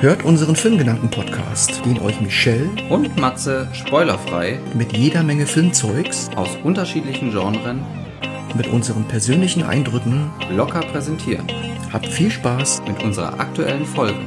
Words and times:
Hört 0.00 0.24
unseren 0.24 0.56
Filmgedanken-Podcast, 0.56 1.84
den 1.84 2.00
euch 2.00 2.22
Michelle 2.22 2.70
und 2.88 3.20
Matze 3.20 3.68
spoilerfrei 3.74 4.58
mit 4.72 4.96
jeder 4.96 5.22
Menge 5.22 5.44
Filmzeugs 5.44 6.30
aus 6.36 6.56
unterschiedlichen 6.64 7.32
Genren 7.32 7.84
mit 8.56 8.66
unseren 8.68 9.04
persönlichen 9.04 9.62
Eindrücken 9.62 10.30
locker 10.50 10.80
präsentieren. 10.80 11.46
Habt 11.92 12.06
viel 12.06 12.30
Spaß 12.30 12.80
mit 12.88 13.02
unserer 13.04 13.38
aktuellen 13.38 13.84
Folge. 13.84 14.26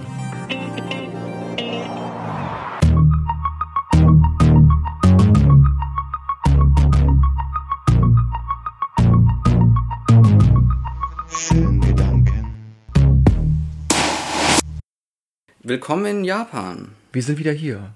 Willkommen 15.84 16.06
in 16.06 16.24
Japan. 16.24 16.96
Wir 17.12 17.22
sind 17.22 17.40
wieder 17.40 17.52
hier. 17.52 17.94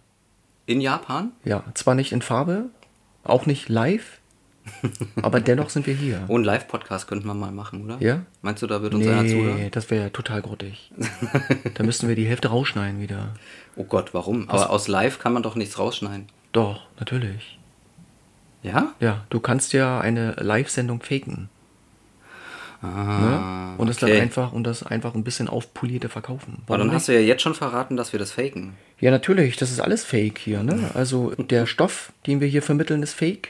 In 0.65 0.81
Japan? 0.81 1.31
Ja, 1.45 1.63
zwar 1.73 1.95
nicht 1.95 2.11
in 2.11 2.21
Farbe, 2.21 2.65
auch 3.23 3.45
nicht 3.45 3.69
live, 3.69 4.19
aber 5.21 5.39
dennoch 5.39 5.69
sind 5.69 5.87
wir 5.87 5.93
hier. 5.93 6.25
Oh, 6.27 6.35
einen 6.35 6.43
Live-Podcast 6.43 7.07
könnten 7.07 7.27
wir 7.27 7.33
mal 7.33 7.53
machen, 7.53 7.85
oder? 7.85 7.95
Ja? 8.01 8.23
Meinst 8.41 8.61
du, 8.61 8.67
da 8.67 8.81
wird 8.81 8.93
uns 8.93 9.05
nee, 9.05 9.11
einer 9.13 9.25
zuhören? 9.25 9.55
Nee, 9.55 9.69
das 9.69 9.89
wäre 9.89 10.03
ja 10.03 10.09
total 10.09 10.41
grottig. 10.41 10.91
da 11.75 11.83
müssten 11.85 12.09
wir 12.09 12.15
die 12.17 12.25
Hälfte 12.27 12.49
rausschneiden 12.49 12.99
wieder. 12.99 13.29
Oh 13.77 13.85
Gott, 13.85 14.13
warum? 14.13 14.49
Aber 14.49 14.69
aus 14.69 14.89
Live 14.89 15.19
kann 15.19 15.31
man 15.31 15.41
doch 15.41 15.55
nichts 15.55 15.79
rausschneiden. 15.79 16.27
Doch, 16.51 16.87
natürlich. 16.99 17.57
Ja? 18.63 18.95
Ja, 18.99 19.23
du 19.29 19.39
kannst 19.39 19.71
ja 19.71 20.01
eine 20.01 20.31
Live-Sendung 20.31 21.01
faken. 21.01 21.47
Ah, 22.81 23.73
ne? 23.75 23.75
Und 23.77 23.87
das 23.87 24.01
okay. 24.01 24.13
dann 24.13 24.21
einfach 24.21 24.51
und 24.53 24.63
das 24.63 24.83
einfach 24.83 25.15
ein 25.15 25.23
bisschen 25.23 25.47
aufpolierte 25.47 26.09
verkaufen. 26.09 26.61
Aber 26.67 26.77
dann 26.77 26.91
hast 26.91 27.07
du 27.07 27.13
ja 27.13 27.19
jetzt 27.19 27.41
schon 27.41 27.53
verraten, 27.55 27.97
dass 27.97 28.11
wir 28.13 28.19
das 28.19 28.31
faken. 28.31 28.73
Ja, 28.99 29.11
natürlich, 29.11 29.57
das 29.57 29.71
ist 29.71 29.79
alles 29.79 30.03
fake 30.05 30.37
hier, 30.37 30.63
ne? 30.63 30.91
Also 30.93 31.31
der 31.35 31.65
Stoff, 31.65 32.11
den 32.27 32.39
wir 32.39 32.47
hier 32.47 32.61
vermitteln, 32.61 33.01
ist 33.03 33.13
fake. 33.13 33.49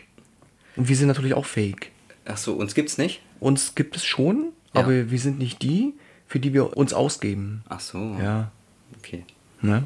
Und 0.76 0.88
wir 0.90 0.96
sind 0.96 1.08
natürlich 1.08 1.34
auch 1.34 1.46
fake. 1.46 1.92
Ach 2.26 2.38
so, 2.38 2.54
uns 2.54 2.74
gibt's 2.76 2.98
nicht? 2.98 3.22
Uns 3.40 3.76
gibt 3.76 3.96
es 3.96 4.06
schon, 4.06 4.54
Ja. 4.74 4.82
aber 4.82 5.10
wir 5.12 5.20
sind 5.20 5.40
nicht 5.40 5.62
die, 5.62 5.94
für 6.28 6.40
die 6.40 6.54
wir 6.54 6.76
uns 6.78 6.94
ausgeben. 6.94 7.64
Ach 7.70 7.80
so. 7.80 8.18
Ja, 8.22 8.52
Okay. 9.00 9.24
ne? 9.62 9.84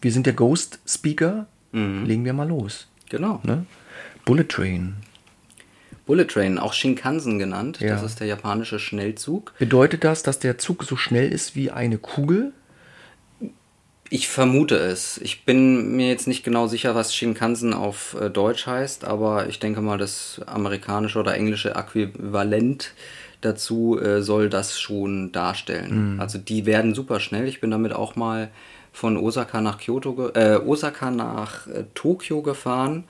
Wir 0.00 0.12
sind 0.12 0.26
der 0.26 0.34
Ghost 0.34 0.78
Speaker. 0.86 1.46
Mhm. 1.72 2.04
Legen 2.06 2.24
wir 2.24 2.32
mal 2.32 2.46
los, 2.48 2.86
Genau. 3.08 3.40
ne? 3.42 3.66
Bullet 4.24 4.44
Train. 4.48 4.94
Bullet 6.06 6.26
Train, 6.26 6.58
auch 6.58 6.72
Shinkansen 6.72 7.38
genannt. 7.38 7.80
Ja. 7.80 7.90
Das 7.90 8.02
ist 8.02 8.20
der 8.20 8.26
japanische 8.26 8.78
Schnellzug. 8.78 9.52
Bedeutet 9.58 10.04
das, 10.04 10.22
dass 10.22 10.38
der 10.38 10.58
Zug 10.58 10.84
so 10.84 10.96
schnell 10.96 11.32
ist 11.32 11.56
wie 11.56 11.70
eine 11.70 11.98
Kugel? 11.98 12.52
Ich 14.10 14.28
vermute 14.28 14.76
es. 14.76 15.18
Ich 15.18 15.44
bin 15.44 15.96
mir 15.96 16.08
jetzt 16.08 16.28
nicht 16.28 16.44
genau 16.44 16.66
sicher, 16.66 16.94
was 16.94 17.14
Shinkansen 17.14 17.72
auf 17.72 18.16
äh, 18.20 18.28
Deutsch 18.28 18.66
heißt, 18.66 19.04
aber 19.04 19.48
ich 19.48 19.58
denke 19.58 19.80
mal, 19.80 19.98
das 19.98 20.40
amerikanische 20.46 21.18
oder 21.18 21.34
englische 21.34 21.74
Äquivalent 21.74 22.92
dazu 23.40 23.98
äh, 23.98 24.22
soll 24.22 24.50
das 24.50 24.78
schon 24.78 25.32
darstellen. 25.32 26.20
Also 26.20 26.38
die 26.38 26.66
werden 26.66 26.94
super 26.94 27.20
schnell. 27.20 27.48
Ich 27.48 27.60
bin 27.60 27.70
damit 27.70 27.92
auch 27.92 28.14
mal 28.14 28.50
von 28.92 29.16
Osaka 29.16 29.60
nach 29.60 29.78
Kyoto, 29.78 30.30
äh, 30.34 30.56
Osaka 30.56 31.10
nach 31.10 31.66
äh, 31.66 31.84
Tokio 31.94 32.42
gefahren 32.42 33.04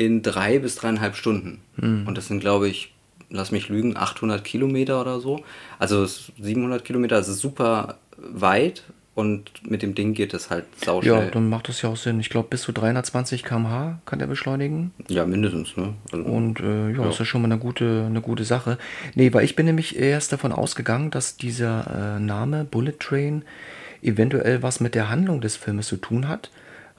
in 0.00 0.22
drei 0.22 0.58
bis 0.58 0.76
dreieinhalb 0.76 1.14
Stunden. 1.14 1.60
Und 1.76 2.14
das 2.16 2.26
sind, 2.28 2.40
glaube 2.40 2.68
ich, 2.68 2.92
lass 3.28 3.52
mich 3.52 3.68
lügen, 3.68 3.96
800 3.96 4.42
Kilometer 4.44 5.00
oder 5.00 5.20
so. 5.20 5.42
Also 5.78 6.02
es- 6.02 6.32
700 6.40 6.84
Kilometer, 6.84 7.16
das 7.16 7.28
ist 7.28 7.40
super 7.40 7.98
weit 8.16 8.84
und 9.14 9.50
mit 9.70 9.82
dem 9.82 9.94
Ding 9.94 10.14
geht 10.14 10.32
es 10.32 10.48
halt 10.48 10.64
Ja, 10.80 10.86
sauschnell. 10.86 11.30
dann 11.32 11.50
macht 11.50 11.68
das 11.68 11.82
ja 11.82 11.90
auch 11.90 11.96
Sinn. 11.96 12.18
Ich 12.18 12.30
glaube, 12.30 12.48
bis 12.48 12.62
zu 12.62 12.72
320 12.72 13.44
km/h 13.44 13.98
kann 14.06 14.18
der 14.18 14.26
beschleunigen. 14.26 14.92
Ja, 15.08 15.26
mindestens, 15.26 15.76
ne? 15.76 15.92
Also, 16.12 16.24
Und 16.24 16.60
äh, 16.60 16.92
ja, 16.92 17.08
ist 17.08 17.18
ja 17.18 17.24
schon 17.26 17.42
mal 17.42 17.48
eine 17.52 17.58
gute, 17.58 18.04
eine 18.06 18.22
gute 18.22 18.44
Sache. 18.44 18.78
Nee, 19.14 19.34
weil 19.34 19.44
ich 19.44 19.54
bin 19.54 19.66
nämlich 19.66 19.98
erst 19.98 20.32
davon 20.32 20.52
ausgegangen, 20.52 21.10
dass 21.10 21.36
dieser 21.36 22.16
äh, 22.16 22.20
Name 22.20 22.64
Bullet 22.64 22.98
Train 22.98 23.42
eventuell 24.02 24.62
was 24.62 24.80
mit 24.80 24.94
der 24.94 25.10
Handlung 25.10 25.40
des 25.42 25.56
Filmes 25.56 25.88
zu 25.88 25.96
tun 25.98 26.26
hat, 26.26 26.50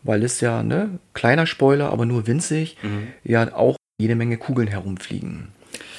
weil 0.03 0.23
es 0.23 0.41
ja, 0.41 0.63
ne, 0.63 0.99
kleiner 1.13 1.45
Spoiler, 1.45 1.89
aber 1.91 2.05
nur 2.05 2.27
winzig, 2.27 2.77
Mhm. 2.81 3.07
ja 3.23 3.53
auch 3.55 3.75
jede 3.99 4.15
Menge 4.15 4.37
Kugeln 4.37 4.67
herumfliegen. 4.67 5.49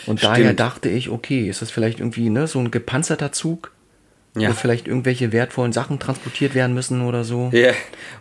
Und 0.06 0.18
Stimmt. 0.18 0.32
daher 0.38 0.54
dachte 0.54 0.88
ich, 0.88 1.08
okay, 1.10 1.48
ist 1.48 1.62
das 1.62 1.70
vielleicht 1.70 2.00
irgendwie 2.00 2.28
ne, 2.30 2.46
so 2.46 2.58
ein 2.58 2.70
gepanzerter 2.70 3.30
Zug, 3.32 3.72
Ja. 4.36 4.48
wo 4.48 4.52
vielleicht 4.54 4.88
irgendwelche 4.88 5.30
wertvollen 5.30 5.72
Sachen 5.72 5.98
transportiert 6.00 6.54
werden 6.54 6.74
müssen 6.74 7.02
oder 7.02 7.22
so. 7.22 7.50
Ja, 7.52 7.72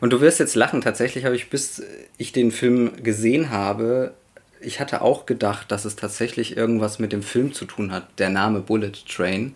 und 0.02 0.12
du 0.14 0.22
wirst 0.22 0.40
jetzt 0.40 0.56
lachen. 0.56 0.82
Tatsächlich 0.82 1.26
habe 1.26 1.36
ich, 1.36 1.50
bis 1.50 1.82
ich 2.18 2.32
den 2.32 2.52
Film 2.52 2.92
gesehen 3.02 3.50
habe, 3.50 4.14
ich 4.60 4.80
hatte 4.80 5.02
auch 5.02 5.26
gedacht, 5.26 5.72
dass 5.72 5.86
es 5.86 5.96
tatsächlich 5.96 6.56
irgendwas 6.56 7.00
mit 7.00 7.12
dem 7.14 7.24
Film 7.24 7.54
zu 7.54 7.66
tun 7.66 7.92
hat, 7.92 8.08
der 8.20 8.30
Name 8.30 8.60
Bullet 8.60 8.92
Train, 9.10 9.56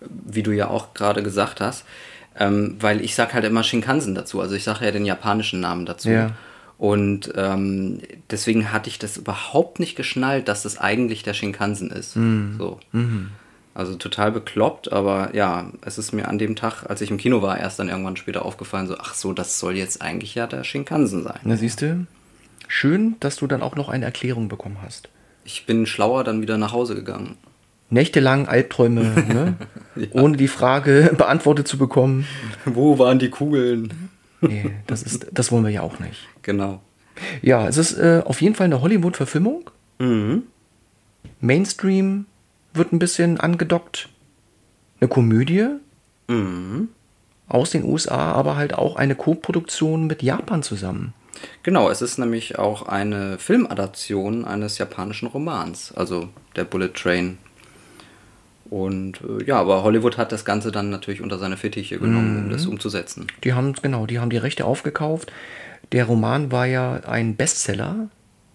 wie 0.00 0.42
du 0.42 0.50
ja 0.50 0.68
auch 0.68 0.92
gerade 0.92 1.22
gesagt 1.22 1.60
hast. 1.62 1.84
Ähm, 2.38 2.76
weil 2.80 3.00
ich 3.02 3.14
sage 3.14 3.34
halt 3.34 3.44
immer 3.44 3.62
Shinkansen 3.62 4.14
dazu, 4.14 4.40
also 4.40 4.54
ich 4.54 4.64
sage 4.64 4.84
ja 4.84 4.90
den 4.90 5.04
japanischen 5.04 5.60
Namen 5.60 5.86
dazu. 5.86 6.10
Ja. 6.10 6.30
Und 6.78 7.32
ähm, 7.36 8.00
deswegen 8.30 8.72
hatte 8.72 8.88
ich 8.88 8.98
das 8.98 9.16
überhaupt 9.16 9.78
nicht 9.78 9.94
geschnallt, 9.94 10.48
dass 10.48 10.62
das 10.62 10.78
eigentlich 10.78 11.22
der 11.22 11.34
Shinkansen 11.34 11.90
ist. 11.90 12.14
So. 12.58 12.80
Also 13.74 13.94
total 13.96 14.32
bekloppt, 14.32 14.92
aber 14.92 15.34
ja, 15.34 15.70
es 15.82 15.96
ist 15.96 16.12
mir 16.12 16.28
an 16.28 16.38
dem 16.38 16.56
Tag, 16.56 16.84
als 16.88 17.00
ich 17.00 17.10
im 17.10 17.16
Kino 17.16 17.40
war, 17.40 17.58
erst 17.58 17.78
dann 17.78 17.88
irgendwann 17.88 18.16
später 18.16 18.44
aufgefallen, 18.44 18.86
so, 18.86 18.96
ach 18.98 19.14
so, 19.14 19.32
das 19.32 19.58
soll 19.58 19.76
jetzt 19.76 20.02
eigentlich 20.02 20.34
ja 20.34 20.46
der 20.46 20.64
Shinkansen 20.64 21.22
sein. 21.22 21.38
Na, 21.44 21.56
siehst 21.56 21.80
du? 21.80 22.06
Schön, 22.68 23.16
dass 23.20 23.36
du 23.36 23.46
dann 23.46 23.62
auch 23.62 23.76
noch 23.76 23.88
eine 23.88 24.04
Erklärung 24.04 24.48
bekommen 24.48 24.78
hast. 24.82 25.08
Ich 25.44 25.66
bin 25.66 25.86
schlauer 25.86 26.24
dann 26.24 26.42
wieder 26.42 26.58
nach 26.58 26.72
Hause 26.72 26.94
gegangen. 26.94 27.36
Nächtelang 27.92 28.48
Albträume, 28.48 29.02
ne? 29.28 29.54
ohne 30.12 30.36
die 30.36 30.48
Frage 30.48 31.14
beantwortet 31.18 31.68
zu 31.68 31.78
bekommen. 31.78 32.26
Wo 32.64 32.98
waren 32.98 33.18
die 33.18 33.30
Kugeln? 33.30 34.08
Nee, 34.40 34.70
das, 34.88 35.02
ist, 35.02 35.26
das 35.30 35.52
wollen 35.52 35.62
wir 35.64 35.70
ja 35.70 35.82
auch 35.82 36.00
nicht. 36.00 36.26
Genau. 36.42 36.80
Ja, 37.42 37.68
es 37.68 37.76
ist 37.76 37.96
äh, 37.98 38.22
auf 38.24 38.42
jeden 38.42 38.54
Fall 38.56 38.64
eine 38.64 38.80
Hollywood-Verfilmung. 38.80 39.70
Mhm. 40.00 40.42
Mainstream 41.40 42.26
wird 42.74 42.92
ein 42.92 42.98
bisschen 42.98 43.38
angedockt. 43.38 44.08
Eine 45.00 45.08
Komödie 45.08 45.66
Mhm. 46.28 46.88
aus 47.48 47.70
den 47.70 47.84
USA, 47.84 48.32
aber 48.32 48.56
halt 48.56 48.74
auch 48.74 48.96
eine 48.96 49.14
Co-Produktion 49.16 50.06
mit 50.06 50.22
Japan 50.22 50.62
zusammen. 50.62 51.12
Genau, 51.64 51.90
es 51.90 52.00
ist 52.00 52.18
nämlich 52.18 52.58
auch 52.58 52.86
eine 52.86 53.38
Filmadaption 53.38 54.44
eines 54.44 54.78
japanischen 54.78 55.26
Romans, 55.26 55.92
also 55.92 56.28
der 56.56 56.64
Bullet 56.64 56.90
Train. 56.94 57.38
Und 58.72 59.20
äh, 59.20 59.44
ja, 59.44 59.60
aber 59.60 59.82
Hollywood 59.82 60.16
hat 60.16 60.32
das 60.32 60.46
Ganze 60.46 60.72
dann 60.72 60.88
natürlich 60.88 61.20
unter 61.20 61.38
seine 61.38 61.58
Fittiche 61.58 61.98
genommen, 61.98 62.44
um 62.44 62.50
das 62.50 62.64
umzusetzen. 62.64 63.26
Die 63.44 63.52
haben, 63.52 63.74
genau, 63.82 64.06
die 64.06 64.18
haben 64.18 64.30
die 64.30 64.38
Rechte 64.38 64.64
aufgekauft. 64.64 65.30
Der 65.92 66.06
Roman 66.06 66.50
war 66.50 66.64
ja 66.64 67.00
ein 67.06 67.36
Bestseller. 67.36 68.08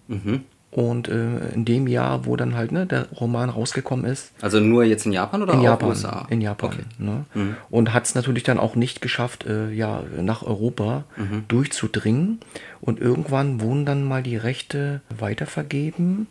Mhm. 0.07 0.41
Und 0.71 1.07
äh, 1.07 1.49
in 1.53 1.65
dem 1.65 1.85
Jahr, 1.87 2.25
wo 2.25 2.35
dann 2.35 2.55
halt 2.55 2.71
ne, 2.71 2.87
der 2.87 3.07
Roman 3.11 3.49
rausgekommen 3.49 4.05
ist, 4.05 4.31
Also 4.41 4.59
nur 4.59 4.83
jetzt 4.83 5.05
in 5.05 5.11
Japan 5.11 5.43
oder 5.43 5.53
in 5.53 5.59
auch 5.59 5.63
Japan, 5.63 5.89
USA? 5.89 6.25
in 6.31 6.41
Japan, 6.41 6.69
Okay. 6.71 6.83
ne? 6.97 7.25
und 7.69 7.93
hat 7.93 8.05
es 8.05 8.15
natürlich 8.15 8.43
dann 8.43 8.57
auch 8.59 8.75
nicht 8.75 9.01
geschafft, 9.01 9.45
äh, 9.45 9.69
ja 9.71 10.01
nach 10.19 10.41
Europa 10.43 11.03
Mhm. 11.15 11.45
durchzudringen. 11.47 12.39
Und 12.81 12.99
irgendwann 12.99 13.61
wurden 13.61 13.85
dann 13.85 14.03
mal 14.03 14.23
die 14.23 14.35
Rechte 14.37 15.01
weitervergeben, 15.17 16.27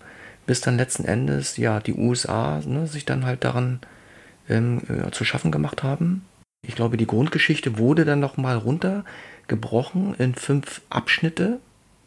bis 0.47 0.61
dann 0.61 0.77
letzten 0.77 1.05
Endes 1.05 1.57
ja 1.57 1.81
die 1.81 1.95
USA 1.95 2.61
ne, 2.65 2.87
sich 2.87 3.05
dann 3.05 3.25
halt 3.25 3.45
daran 3.45 3.81
ähm, 4.49 4.83
äh, 4.89 5.11
zu 5.11 5.25
schaffen 5.25 5.51
gemacht 5.51 5.83
haben. 5.83 6.25
Ich 6.63 6.75
glaube, 6.75 6.97
die 6.97 7.07
Grundgeschichte 7.07 7.79
wurde 7.79 8.05
dann 8.05 8.21
noch 8.21 8.37
mal 8.37 8.57
runtergebrochen 8.57 10.15
in 10.15 10.35
fünf 10.35 10.81
Abschnitte. 10.91 11.61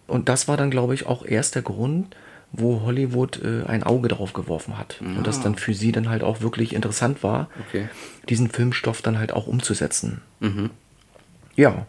Und 0.08 0.28
das 0.30 0.48
war 0.48 0.58
dann, 0.58 0.72
glaube 0.72 0.94
ich, 0.96 1.06
auch 1.06 1.26
erst 1.26 1.56
der 1.56 1.62
Grund, 1.62 2.16
wo 2.52 2.82
Hollywood 2.82 3.42
äh, 3.44 3.64
ein 3.68 3.84
Auge 3.84 4.08
drauf 4.08 4.34
geworfen 4.34 4.78
hat. 4.78 5.02
Und 5.02 5.28
das 5.28 5.40
dann 5.40 5.56
für 5.56 5.74
sie 5.74 5.92
dann 5.92 6.10
halt 6.10 6.24
auch 6.24 6.42
wirklich 6.42 6.74
interessant 6.74 7.22
war, 7.22 7.48
Okay. 7.68 7.90
diesen 8.28 8.50
Filmstoff 8.50 9.02
dann 9.02 9.20
halt 9.20 9.32
auch 9.34 9.46
umzusetzen. 9.48 10.22
Mhm. 10.40 10.72
Ja. 11.56 11.86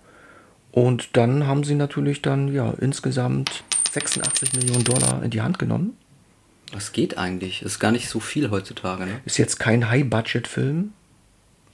Und 0.71 1.17
dann 1.17 1.47
haben 1.47 1.65
sie 1.65 1.75
natürlich 1.75 2.23
dann 2.23 2.53
ja 2.53 2.75
insgesamt 2.79 3.65
86 3.93 4.53
Millionen 4.53 4.85
Dollar 4.85 5.23
in 5.23 5.31
die 5.31 5.41
Hand 5.41 5.59
genommen. 5.59 5.97
Das 6.73 6.93
geht 6.93 7.19
eigentlich. 7.19 7.63
Ist 7.63 7.79
gar 7.79 7.93
nicht 7.93 8.09
so 8.09 8.21
viel 8.21 8.51
heutzutage, 8.51 9.07
ne? 9.07 9.21
Ist 9.25 9.39
jetzt 9.39 9.59
kein 9.59 9.89
High-Budget-Film. 9.89 10.93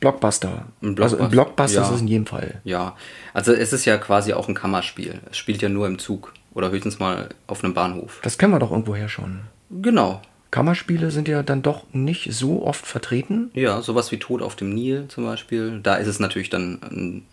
Blockbuster. 0.00 0.66
Ein 0.82 1.00
Also 1.00 1.16
ein 1.16 1.28
Blockbuster, 1.28 1.28
Blockbuster 1.28 1.82
ist 1.82 1.88
ja. 1.88 1.94
es 1.94 2.00
in 2.00 2.08
jedem 2.08 2.26
Fall. 2.26 2.60
Ja. 2.64 2.96
Also 3.32 3.52
es 3.52 3.72
ist 3.72 3.84
ja 3.84 3.96
quasi 3.96 4.32
auch 4.32 4.48
ein 4.48 4.54
Kammerspiel. 4.54 5.20
Es 5.31 5.38
spielt 5.38 5.62
ja 5.62 5.69
nur 5.69 5.87
im 5.87 5.98
Zug 5.98 6.34
oder 6.54 6.70
höchstens 6.70 6.98
mal 6.98 7.31
auf 7.46 7.64
einem 7.64 7.75
Bahnhof. 7.75 8.20
Das 8.22 8.38
kennen 8.38 8.52
wir 8.52 8.58
doch 8.58 8.70
irgendwoher 8.70 9.08
schon. 9.08 9.40
Genau. 9.70 10.20
Kammerspiele 10.50 11.10
sind 11.10 11.28
ja 11.28 11.43
dann 11.43 11.62
doch 11.62 11.84
nicht 11.93 12.32
so 12.32 12.64
oft 12.64 12.87
vertreten. 12.87 13.50
Ja, 13.54 13.82
sowas 13.82 14.12
wie 14.12 14.19
Tod 14.19 14.43
auf 14.43 14.56
dem 14.56 14.70
Nil 14.75 15.06
zum 15.08 15.25
Beispiel. 15.25 15.81
Da 15.82 15.96
ist 15.96 16.06
es 16.06 16.19
natürlich 16.20 16.50
dann 16.50 16.78
ein, 16.82 17.26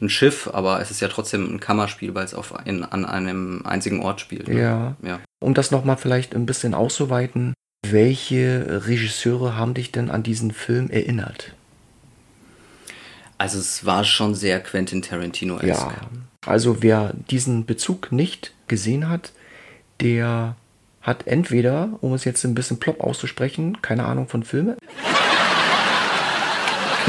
ein 0.00 0.08
Schiff, 0.08 0.48
aber 0.52 0.80
es 0.80 0.90
ist 0.90 1.00
ja 1.00 1.08
trotzdem 1.08 1.54
ein 1.54 1.60
Kammerspiel, 1.60 2.14
weil 2.14 2.24
es 2.24 2.34
auf 2.34 2.54
in, 2.64 2.84
an 2.84 3.04
einem 3.04 3.62
einzigen 3.64 4.00
Ort 4.02 4.20
spielt. 4.20 4.48
ne? 4.48 4.60
Ja. 4.60 4.96
ja. 5.02 5.20
Um 5.40 5.54
das 5.54 5.70
nochmal 5.70 5.96
vielleicht 5.96 6.34
ein 6.34 6.46
bisschen 6.46 6.74
auszuweiten, 6.74 7.54
welche 7.86 8.82
Regisseure 8.86 9.56
haben 9.56 9.74
dich 9.74 9.92
denn 9.92 10.10
an 10.10 10.22
diesen 10.22 10.52
Film 10.52 10.90
erinnert? 10.90 11.54
Also 13.38 13.58
es 13.58 13.84
war 13.86 14.04
schon 14.04 14.34
sehr 14.34 14.60
Quentin 14.60 15.00
Tarantino-esque. 15.00 15.68
Ja. 15.68 16.00
Also 16.44 16.82
wer 16.82 17.14
diesen 17.30 17.66
Bezug 17.66 18.10
nicht 18.10 18.52
gesehen 18.66 19.08
hat, 19.08 19.32
der 20.00 20.56
hat 21.00 21.26
entweder, 21.26 21.90
um 22.00 22.14
es 22.14 22.24
jetzt 22.24 22.44
ein 22.44 22.54
bisschen 22.54 22.80
plopp 22.80 23.00
auszusprechen, 23.00 23.80
keine 23.80 24.04
Ahnung 24.04 24.28
von 24.28 24.42
Filme. 24.42 24.76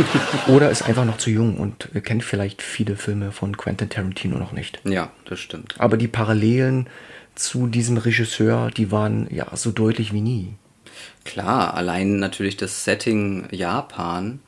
oder 0.48 0.69
ist 0.69 0.84
einfach 0.84 1.06
noch 1.06 1.18
zu 1.18 1.30
jung 1.30 1.57
und 1.57 1.90
kennt 2.04 2.24
vielleicht 2.24 2.62
viele 2.62 2.96
Filme 2.96 3.31
von 3.31 3.57
Quentin 3.57 3.90
Tarantino 3.90 4.38
noch 4.38 4.51
nicht. 4.51 4.80
Ja, 4.84 5.12
das 5.25 5.40
stimmt. 5.40 5.75
Aber 5.78 5.98
die 5.98 6.07
Parallelen 6.07 6.88
zu 7.36 7.68
diesem 7.68 7.98
Regisseur, 7.98 8.72
die 8.72 8.92
waren 8.92 9.28
ja 9.30 9.48
so 9.56 9.72
deutlich 9.72 10.13
wie 10.13 10.22
nie. 10.22 10.54
Klar, 11.25 11.74
allein 11.74 12.18
natürlich 12.18 12.57
das 12.57 12.84
Setting 12.84 13.48
Japan, 13.51 14.40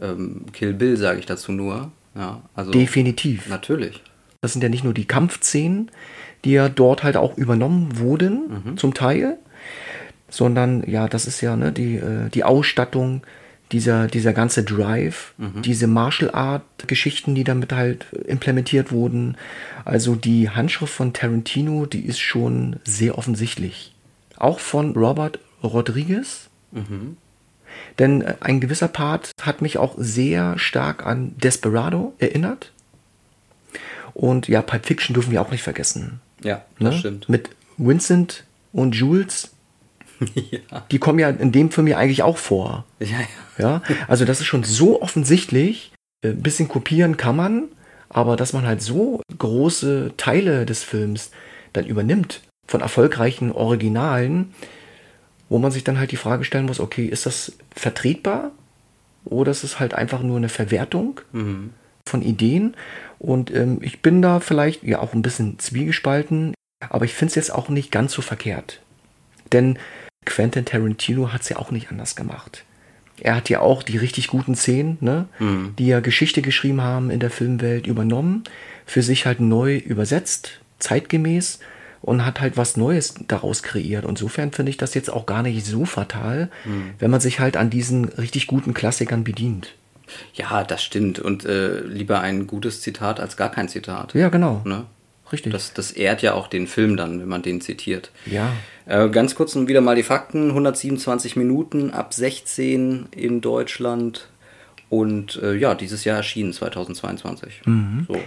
ähm, 0.00 0.46
Kill 0.52 0.72
Bill 0.72 0.96
sage 0.96 1.18
ich 1.18 1.26
dazu 1.26 1.52
nur. 1.52 1.92
Ja, 2.14 2.42
also 2.54 2.70
Definitiv. 2.70 3.48
natürlich. 3.48 4.02
Das 4.40 4.52
sind 4.52 4.62
ja 4.62 4.68
nicht 4.68 4.84
nur 4.84 4.94
die 4.94 5.04
Kampfszenen, 5.04 5.90
die 6.44 6.52
ja 6.52 6.68
dort 6.68 7.02
halt 7.02 7.16
auch 7.16 7.36
übernommen 7.36 7.98
wurden, 7.98 8.76
zum 8.76 8.94
Teil, 8.94 9.38
sondern 10.28 10.88
ja, 10.88 11.08
das 11.08 11.26
ist 11.26 11.40
ja 11.40 11.56
ne, 11.56 11.72
die, 11.72 11.96
äh, 11.96 12.28
die 12.30 12.44
Ausstattung, 12.44 13.22
dieser, 13.72 14.06
dieser 14.06 14.32
ganze 14.32 14.62
Drive, 14.64 15.34
diese 15.62 15.86
Martial 15.86 16.30
Art 16.32 16.62
Geschichten, 16.86 17.34
die 17.34 17.44
damit 17.44 17.72
halt 17.72 18.06
implementiert 18.26 18.90
wurden. 18.92 19.36
Also 19.84 20.14
die 20.14 20.48
Handschrift 20.50 20.92
von 20.92 21.12
Tarantino, 21.12 21.86
die 21.86 22.00
ist 22.06 22.18
schon 22.20 22.76
sehr 22.84 23.18
offensichtlich. 23.18 23.94
Auch 24.36 24.58
von 24.60 24.92
Robert 24.96 25.38
Rodriguez. 25.62 26.48
Denn 27.98 28.22
äh, 28.22 28.34
ein 28.40 28.60
gewisser 28.60 28.88
Part 28.88 29.32
hat 29.42 29.62
mich 29.62 29.78
auch 29.78 29.94
sehr 29.98 30.58
stark 30.58 31.04
an 31.06 31.34
Desperado 31.38 32.14
erinnert. 32.18 32.72
Und 34.14 34.48
ja, 34.48 34.62
Pulp 34.62 34.86
Fiction 34.86 35.14
dürfen 35.14 35.30
wir 35.32 35.40
auch 35.42 35.50
nicht 35.50 35.62
vergessen. 35.62 36.20
Ja, 36.42 36.64
das 36.78 36.94
Ne? 36.94 36.98
stimmt. 36.98 37.28
Mit 37.28 37.50
Vincent 37.76 38.44
und 38.72 38.94
Jules, 38.94 39.50
ja. 40.34 40.84
die 40.90 40.98
kommen 40.98 41.18
ja 41.18 41.30
in 41.30 41.52
dem 41.52 41.70
Film 41.70 41.86
ja 41.86 41.98
eigentlich 41.98 42.22
auch 42.22 42.38
vor. 42.38 42.84
Ja, 43.00 43.06
ja. 43.20 43.26
Ja, 43.58 43.82
also 44.06 44.24
das 44.24 44.40
ist 44.40 44.46
schon 44.46 44.64
so 44.64 45.02
offensichtlich. 45.02 45.92
Ein 46.24 46.42
bisschen 46.42 46.68
kopieren 46.68 47.16
kann 47.16 47.36
man, 47.36 47.64
aber 48.08 48.36
dass 48.36 48.52
man 48.52 48.66
halt 48.66 48.82
so 48.82 49.20
große 49.36 50.12
Teile 50.16 50.66
des 50.66 50.82
Films 50.82 51.30
dann 51.72 51.86
übernimmt 51.86 52.40
von 52.66 52.80
erfolgreichen 52.80 53.52
Originalen, 53.52 54.52
wo 55.48 55.58
man 55.58 55.70
sich 55.70 55.84
dann 55.84 55.98
halt 55.98 56.10
die 56.12 56.16
Frage 56.16 56.44
stellen 56.44 56.66
muss, 56.66 56.80
okay, 56.80 57.06
ist 57.06 57.26
das 57.26 57.52
vertretbar 57.74 58.50
oder 59.24 59.50
ist 59.50 59.64
es 59.64 59.78
halt 59.78 59.94
einfach 59.94 60.22
nur 60.22 60.36
eine 60.36 60.48
Verwertung 60.48 61.20
von 62.06 62.22
Ideen? 62.22 62.74
Und 63.18 63.54
ähm, 63.54 63.78
ich 63.80 64.02
bin 64.02 64.22
da 64.22 64.40
vielleicht 64.40 64.82
ja 64.82 65.00
auch 65.00 65.14
ein 65.14 65.22
bisschen 65.22 65.58
zwiegespalten, 65.58 66.54
aber 66.80 67.04
ich 67.04 67.14
finde 67.14 67.30
es 67.30 67.34
jetzt 67.36 67.54
auch 67.54 67.68
nicht 67.68 67.90
ganz 67.90 68.12
so 68.12 68.22
verkehrt. 68.22 68.80
Denn 69.52 69.78
Quentin 70.24 70.64
Tarantino 70.64 71.32
hat 71.32 71.42
es 71.42 71.48
ja 71.48 71.56
auch 71.56 71.70
nicht 71.70 71.90
anders 71.90 72.16
gemacht. 72.16 72.64
Er 73.20 73.34
hat 73.34 73.48
ja 73.48 73.60
auch 73.60 73.82
die 73.82 73.96
richtig 73.96 74.28
guten 74.28 74.54
Szenen, 74.54 74.96
ne, 75.00 75.26
die 75.78 75.86
ja 75.88 76.00
Geschichte 76.00 76.40
geschrieben 76.42 76.82
haben 76.82 77.10
in 77.10 77.18
der 77.18 77.30
Filmwelt, 77.30 77.86
übernommen, 77.86 78.44
für 78.86 79.02
sich 79.02 79.26
halt 79.26 79.40
neu 79.40 79.76
übersetzt, 79.76 80.60
zeitgemäß 80.78 81.58
und 82.00 82.24
hat 82.24 82.40
halt 82.40 82.56
was 82.56 82.76
Neues 82.76 83.14
daraus 83.26 83.64
kreiert. 83.64 84.04
Insofern 84.04 84.52
finde 84.52 84.70
ich 84.70 84.76
das 84.76 84.94
jetzt 84.94 85.10
auch 85.10 85.26
gar 85.26 85.42
nicht 85.42 85.66
so 85.66 85.84
fatal, 85.84 86.48
wenn 87.00 87.10
man 87.10 87.20
sich 87.20 87.40
halt 87.40 87.56
an 87.56 87.70
diesen 87.70 88.04
richtig 88.04 88.46
guten 88.46 88.72
Klassikern 88.72 89.24
bedient. 89.24 89.74
ja, 90.34 90.62
das 90.62 90.84
stimmt. 90.84 91.18
Und 91.18 91.44
äh, 91.44 91.80
lieber 91.80 92.20
ein 92.20 92.46
gutes 92.46 92.80
Zitat 92.82 93.18
als 93.18 93.36
gar 93.36 93.50
kein 93.50 93.68
Zitat. 93.68 94.14
Ja, 94.14 94.28
genau. 94.28 94.62
Ne? 94.64 94.84
Richtig. 95.32 95.52
Das, 95.52 95.72
das 95.72 95.92
ehrt 95.92 96.22
ja 96.22 96.34
auch 96.34 96.48
den 96.48 96.66
Film 96.66 96.96
dann, 96.96 97.20
wenn 97.20 97.28
man 97.28 97.42
den 97.42 97.60
zitiert. 97.60 98.10
ja. 98.26 98.52
Äh, 98.86 99.10
ganz 99.10 99.34
kurz 99.34 99.54
und 99.54 99.68
wieder 99.68 99.82
mal 99.82 99.96
die 99.96 100.02
Fakten. 100.02 100.48
127 100.48 101.36
Minuten 101.36 101.90
ab 101.90 102.14
16 102.14 103.08
in 103.10 103.42
Deutschland. 103.42 104.28
Und 104.88 105.38
äh, 105.42 105.54
ja, 105.54 105.74
dieses 105.74 106.04
Jahr 106.04 106.16
erschienen, 106.16 106.54
2022. 106.54 107.60
So. 108.08 108.18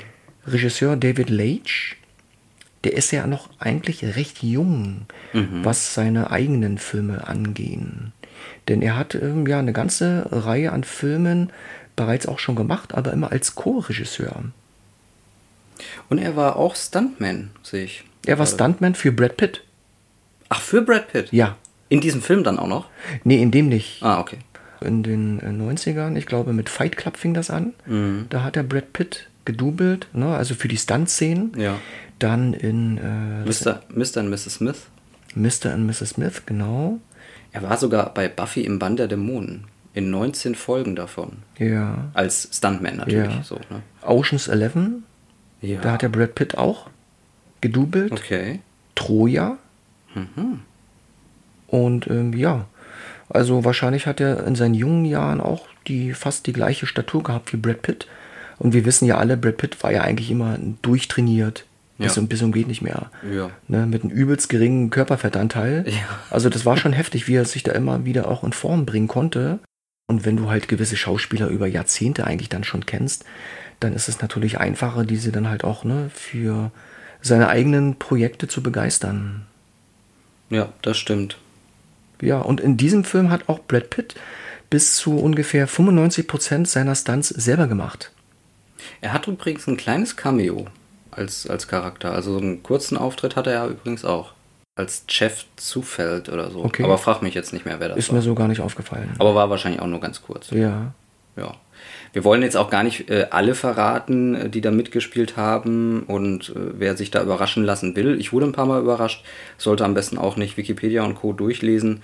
Regisseur 0.46 0.96
David 0.98 1.32
Leitch, 1.32 1.98
der 2.84 2.94
ist 2.94 3.10
ja 3.12 3.26
noch 3.26 3.50
eigentlich 3.58 4.04
recht 4.04 4.44
jung, 4.44 5.08
was 5.64 5.96
seine 5.96 6.30
eigenen 6.30 6.78
Filme 6.78 7.28
angehen. 7.28 8.14
Denn 8.68 8.82
er 8.84 8.96
hat 8.96 9.16
ähm, 9.16 9.48
ja 9.48 9.60
eine 9.60 9.74
ganze 9.74 10.28
Reihe 10.32 10.72
an 10.72 10.84
Filmen 10.84 11.52
bereits 11.96 12.28
auch 12.28 12.40
schon 12.40 12.56
gemacht, 12.56 12.94
aber 12.94 13.14
immer 13.14 13.32
als 13.32 13.56
Co-Regisseur. 13.56 14.44
Und 16.10 16.18
er 16.18 16.36
war 16.36 16.56
auch 16.56 16.76
Stuntman, 16.76 17.52
sehe 17.64 17.86
ich. 17.86 18.04
Er 18.26 18.40
war. 18.40 18.46
Stuntman 18.46 18.96
für 18.96 19.12
Brad 19.12 19.38
Pitt. 19.38 19.64
Ach, 20.50 20.62
für 20.62 20.82
Brad 20.82 21.12
Pitt? 21.12 21.32
Ja. 21.32 21.58
In 21.90 22.02
diesem 22.02 22.22
Film 22.22 22.44
dann 22.44 22.60
auch 22.60 22.68
noch? 22.68 22.88
Nee, 23.24 23.42
in 23.42 23.52
dem 23.52 23.68
nicht. 23.68 24.02
Ah, 24.02 24.20
okay. 24.20 24.38
In 24.80 25.04
den 25.04 25.40
äh, 25.40 25.48
90ern, 25.48 26.16
ich 26.16 26.26
glaube 26.26 26.54
mit 26.54 26.70
Fight 26.70 26.98
Club 26.98 27.18
fing 27.18 27.34
das 27.34 27.50
an. 27.50 27.74
Da 28.30 28.44
hat 28.44 28.58
er 28.58 28.64
Brad 28.64 28.94
Pitt 28.94 29.28
gedoubelt, 29.46 30.08
ne, 30.14 30.36
also 30.36 30.56
für 30.56 30.68
die 30.68 30.78
Stunt-Szenen. 30.78 31.54
Ja. 31.58 31.80
Dann 32.20 32.54
in 32.54 32.98
äh, 32.98 33.44
Mr. 33.46 33.82
Mr. 33.90 34.22
und 34.22 34.30
Mrs. 34.30 34.56
Smith. 34.56 34.88
Mr. 35.36 35.74
und 35.74 35.86
Mrs. 35.86 36.10
Smith, 36.12 36.44
genau. 36.46 37.00
Er 37.52 37.64
war 37.64 37.78
sogar 37.78 38.14
bei 38.14 38.28
Buffy 38.30 38.62
im 38.62 38.80
Band 38.80 39.00
der 39.00 39.08
Dämonen. 39.08 39.66
In 39.94 40.10
19 40.10 40.56
Folgen 40.56 40.96
davon. 40.96 41.38
Ja. 41.58 42.10
Als 42.14 42.50
Stuntman 42.54 42.98
natürlich. 42.98 43.36
Ja. 43.36 43.44
So, 43.44 43.56
ne? 43.56 43.82
Oceans 44.04 44.48
11, 44.48 44.76
ja. 45.62 45.80
da 45.82 45.94
hat 45.94 46.02
der 46.02 46.10
Brad 46.10 46.36
Pitt 46.36 46.58
auch 46.58 46.90
gedoubelt. 47.62 48.12
Okay. 48.12 48.60
Troja. 48.96 49.58
Und 51.68 52.08
ähm, 52.08 52.34
ja, 52.34 52.66
also 53.30 53.64
wahrscheinlich 53.64 54.08
hat 54.08 54.20
er 54.20 54.46
in 54.46 54.56
seinen 54.56 54.74
jungen 54.74 55.06
Jahren 55.06 55.40
auch 55.40 55.68
die 55.88 56.14
fast 56.14 56.48
die 56.48 56.54
gleiche 56.54 56.86
Statur 56.86 57.24
gehabt 57.24 57.54
wie 57.54 57.58
Brad 57.58 57.82
Pitt. 57.82 58.08
Und 58.60 58.74
wir 58.74 58.86
wissen 58.86 59.06
ja 59.06 59.18
alle, 59.18 59.38
Brad 59.38 59.58
Pitt 59.58 59.82
war 59.84 59.92
ja 59.92 60.02
eigentlich 60.02 60.30
immer 60.30 60.58
durchtrainiert. 60.82 61.66
Bis, 61.98 62.16
Ja. 62.16 62.22
und, 62.22 62.28
bis 62.30 62.42
und 62.42 62.52
geht 62.52 62.68
nicht 62.68 62.82
mehr. 62.82 63.12
Ja. 63.32 63.52
Ne, 63.68 63.86
mit 63.86 64.04
einem 64.04 64.12
übelst 64.12 64.50
geringen 64.50 64.90
Körperfettanteil. 64.90 65.86
Ja. 65.88 65.94
Also 66.30 66.50
das 66.50 66.66
war 66.66 66.76
schon 66.78 66.94
heftig, 66.94 67.28
wie 67.28 67.36
er 67.36 67.46
sich 67.46 67.64
da 67.64 67.72
immer 67.74 68.06
wieder 68.06 68.28
auch 68.28 68.44
in 68.44 68.54
Form 68.54 68.86
bringen 68.86 69.08
konnte. 69.08 69.60
Und 70.12 70.26
wenn 70.26 70.36
du 70.36 70.50
halt 70.50 70.68
gewisse 70.68 70.98
Schauspieler 70.98 71.48
über 71.48 71.68
Jahrzehnte 71.68 72.28
eigentlich 72.28 72.50
dann 72.50 72.66
schon 72.66 72.86
kennst, 72.86 73.24
dann 73.80 73.94
ist 73.94 74.10
es 74.10 74.22
natürlich 74.22 74.60
einfacher, 74.60 75.06
diese 75.06 75.32
dann 75.32 75.48
halt 75.48 75.64
auch 75.64 75.86
ne, 75.86 76.12
für 76.14 76.70
seine 77.22 77.48
eigenen 77.48 77.96
Projekte 77.96 78.50
zu 78.50 78.62
begeistern. 78.62 79.46
Ja, 80.50 80.74
das 80.82 80.98
stimmt. 80.98 81.38
Ja, 82.22 82.40
und 82.40 82.60
in 82.60 82.76
diesem 82.76 83.06
Film 83.06 83.32
hat 83.32 83.48
auch 83.48 83.60
Brad 83.60 83.90
Pitt 83.90 84.16
bis 84.70 84.98
zu 84.98 85.18
ungefähr 85.18 85.66
95% 85.66 86.66
seiner 86.66 86.96
Stunts 86.96 87.30
selber 87.30 87.68
gemacht. 87.68 88.12
Er 89.00 89.14
hat 89.14 89.30
übrigens 89.30 89.66
ein 89.68 89.78
kleines 89.78 90.18
Cameo 90.18 90.66
als, 91.10 91.48
als 91.48 91.70
Charakter. 91.70 92.12
Also 92.12 92.34
so 92.34 92.40
einen 92.40 92.64
kurzen 92.64 92.98
Auftritt 92.98 93.38
hat 93.38 93.48
er 93.48 93.54
ja 93.54 93.68
übrigens 93.70 94.04
auch. 94.04 94.34
Als 94.76 95.04
Chef 95.08 95.46
Zufeld 95.58 96.30
oder 96.30 96.50
so. 96.50 96.64
Okay. 96.64 96.84
Aber 96.84 96.98
frag 96.98 97.22
mich 97.22 97.34
jetzt 97.34 97.52
nicht 97.52 97.66
mehr, 97.66 97.80
wer 97.80 97.90
das 97.90 97.98
Ist 97.98 98.10
war. 98.10 98.16
mir 98.18 98.22
so 98.22 98.36
gar 98.36 98.48
nicht 98.48 98.62
aufgefallen. 98.62 99.10
Aber 99.20 99.36
war 99.36 99.50
wahrscheinlich 99.50 99.82
auch 99.82 99.88
nur 99.88 100.00
ganz 100.00 100.22
kurz. 100.22 100.50
Ja. 100.52 100.94
Ja. 101.36 101.54
Wir 102.14 102.24
wollen 102.24 102.42
jetzt 102.42 102.58
auch 102.58 102.70
gar 102.70 102.84
nicht 102.84 103.10
äh, 103.10 103.28
alle 103.32 103.56
verraten, 103.56 104.36
äh, 104.36 104.50
die 104.50 104.62
da 104.62 104.72
mitgespielt 104.72 105.38
haben 105.38 106.04
und 106.04 106.50
äh, 106.50 106.80
wer 106.80 106.98
sich 106.98 107.12
da 107.12 107.22
überraschen 107.22 107.64
lassen 107.64 107.96
will. 107.96 108.20
Ich 108.20 108.34
wurde 108.34 108.46
ein 108.46 108.52
paar 108.52 108.66
Mal 108.66 108.82
überrascht, 108.82 109.24
sollte 109.58 109.86
am 109.86 109.94
besten 109.94 110.18
auch 110.18 110.36
nicht 110.38 110.58
Wikipedia 110.58 111.04
und 111.04 111.16
Co. 111.16 111.34
durchlesen. 111.34 112.02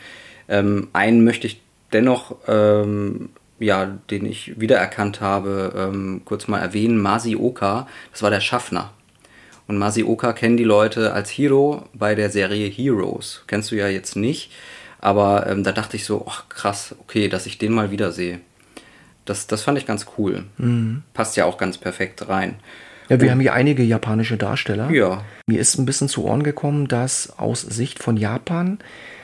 Ähm, 0.49 0.87
einen 0.93 1.23
möchte 1.23 1.47
ich 1.47 1.61
dennoch, 1.93 2.35
ähm, 2.47 3.29
ja, 3.59 3.85
den 4.09 4.25
ich 4.25 4.59
wiedererkannt 4.59 5.19
habe, 5.19 5.73
ähm, 5.75 6.21
kurz 6.25 6.47
mal 6.47 6.59
erwähnen. 6.59 6.97
Masi 6.97 7.35
Oka, 7.35 7.87
das 8.11 8.23
war 8.23 8.29
der 8.29 8.41
Schaffner. 8.41 8.93
Und 9.67 9.77
Masi 9.77 10.03
Oka 10.03 10.33
kennen 10.33 10.57
die 10.57 10.63
Leute 10.63 11.13
als 11.13 11.29
Hero 11.29 11.83
bei 11.93 12.15
der 12.15 12.29
Serie 12.29 12.67
Heroes. 12.67 13.43
Kennst 13.47 13.71
du 13.71 13.75
ja 13.75 13.87
jetzt 13.87 14.15
nicht. 14.15 14.51
Aber 14.99 15.47
ähm, 15.47 15.63
da 15.63 15.71
dachte 15.71 15.97
ich 15.97 16.05
so, 16.05 16.25
ach 16.27 16.49
krass, 16.49 16.95
okay, 16.99 17.27
dass 17.27 17.45
ich 17.45 17.57
den 17.57 17.73
mal 17.73 17.91
wiedersehe. 17.91 18.39
Das, 19.25 19.45
das 19.45 19.61
fand 19.61 19.77
ich 19.77 19.85
ganz 19.85 20.05
cool. 20.17 20.45
Passt 21.13 21.35
ja 21.35 21.45
auch 21.45 21.57
ganz 21.57 21.77
perfekt 21.77 22.29
rein. 22.29 22.55
Ja, 23.09 23.21
wir 23.21 23.31
haben 23.31 23.41
hier 23.41 23.53
einige 23.53 23.83
japanische 23.83 24.37
Darsteller. 24.37 24.89
Ja. 24.89 25.23
Mir 25.47 25.59
ist 25.59 25.77
ein 25.77 25.85
bisschen 25.85 26.09
zu 26.09 26.23
Ohren 26.25 26.43
gekommen, 26.43 26.87
dass 26.87 27.37
aus 27.37 27.61
Sicht 27.61 28.01
von 28.01 28.17
Japan 28.17 28.79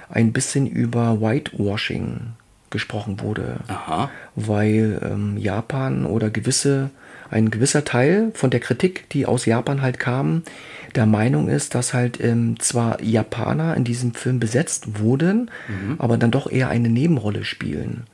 ein 0.10 0.34
bisschen 0.34 0.68
über 0.68 1.22
Whitewashing 1.22 2.34
gesprochen 2.70 3.20
wurde. 3.22 3.58
Aha. 3.68 4.10
Weil 4.36 5.00
ähm, 5.04 5.38
Japan 5.38 6.06
oder 6.06 6.30
gewisse, 6.30 6.90
ein 7.30 7.52
gewisser 7.52 7.84
Teil 7.84 8.32
von 8.34 8.50
der 8.50 8.60
Kritik, 8.60 9.10
die 9.10 9.26
aus 9.26 9.46
Japan 9.46 9.82
halt 9.82 10.00
kam, 10.00 10.44
der 10.96 11.06
Meinung 11.06 11.50
ist, 11.50 11.76
dass 11.76 11.94
halt 11.94 12.20
ähm, 12.22 12.60
zwar 12.60 13.02
Japaner 13.02 13.76
in 13.76 13.84
diesem 13.84 14.14
Film 14.14 14.40
besetzt 14.40 15.00
wurden, 15.00 15.50
mhm. 15.68 15.96
aber 15.98 16.18
dann 16.18 16.32
doch 16.32 16.52
eher 16.52 16.70
eine 16.70 16.90
Nebenrolle 16.90 17.44
spielen. 17.44 18.06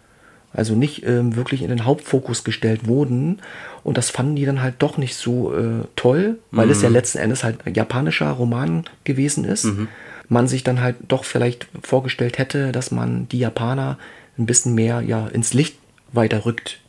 Also 0.54 0.76
nicht 0.76 1.06
ähm, 1.06 1.36
wirklich 1.36 1.62
in 1.62 1.70
den 1.70 1.86
Hauptfokus 1.86 2.44
gestellt 2.44 2.88
wurden. 2.88 3.40
Und 3.84 3.98
das 3.98 4.10
fanden 4.10 4.36
die 4.36 4.46
dann 4.46 4.62
halt 4.62 4.76
doch 4.80 4.98
nicht 4.98 5.16
so 5.16 5.54
äh, 5.54 5.86
toll, 5.96 6.40
weil 6.52 6.66
mhm. 6.66 6.72
es 6.72 6.82
ja 6.82 6.90
letzten 6.90 7.20
Endes 7.20 7.44
halt 7.44 7.60
ein 7.66 7.76
japanischer 7.76 8.32
Roman 8.32 8.86
gewesen 9.04 9.46
ist. 9.46 9.66
Mhm. 9.66 9.88
Man 10.28 10.48
sich 10.48 10.64
dann 10.64 10.82
halt 10.82 10.96
doch 11.08 11.24
vielleicht 11.24 11.68
vorgestellt 11.82 12.38
hätte, 12.38 12.72
dass 12.72 12.92
man 12.92 13.28
die 13.30 13.40
Japaner 13.40 13.98
ein 14.38 14.46
bisschen 14.46 14.74
mehr 14.74 15.02
ja 15.02 15.28
ins 15.28 15.54
Licht 15.54 15.78
weiter 16.14 16.46
rückt. 16.46 16.80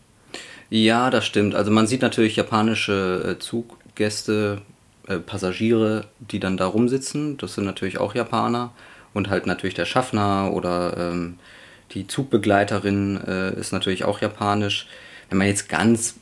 Ja, 0.70 1.10
das 1.10 1.26
stimmt. 1.26 1.56
Also 1.56 1.72
man 1.72 1.88
sieht 1.88 2.00
natürlich 2.00 2.36
japanische 2.36 3.34
äh, 3.36 3.38
Zuggäste, 3.40 4.62
äh, 5.08 5.18
Passagiere, 5.18 6.04
die 6.20 6.38
dann 6.38 6.56
da 6.56 6.66
rumsitzen. 6.66 7.36
Das 7.38 7.54
sind 7.54 7.64
natürlich 7.64 7.98
auch 7.98 8.14
Japaner. 8.14 8.72
Und 9.12 9.28
halt 9.28 9.46
natürlich 9.46 9.74
der 9.74 9.84
Schaffner 9.84 10.52
oder 10.52 10.96
ähm, 10.96 11.38
die 11.90 12.06
Zugbegleiterin 12.06 13.20
äh, 13.26 13.58
ist 13.58 13.72
natürlich 13.72 14.04
auch 14.04 14.20
japanisch. 14.20 14.86
Wenn 15.28 15.38
man 15.38 15.48
jetzt 15.48 15.68
ganz 15.68 16.14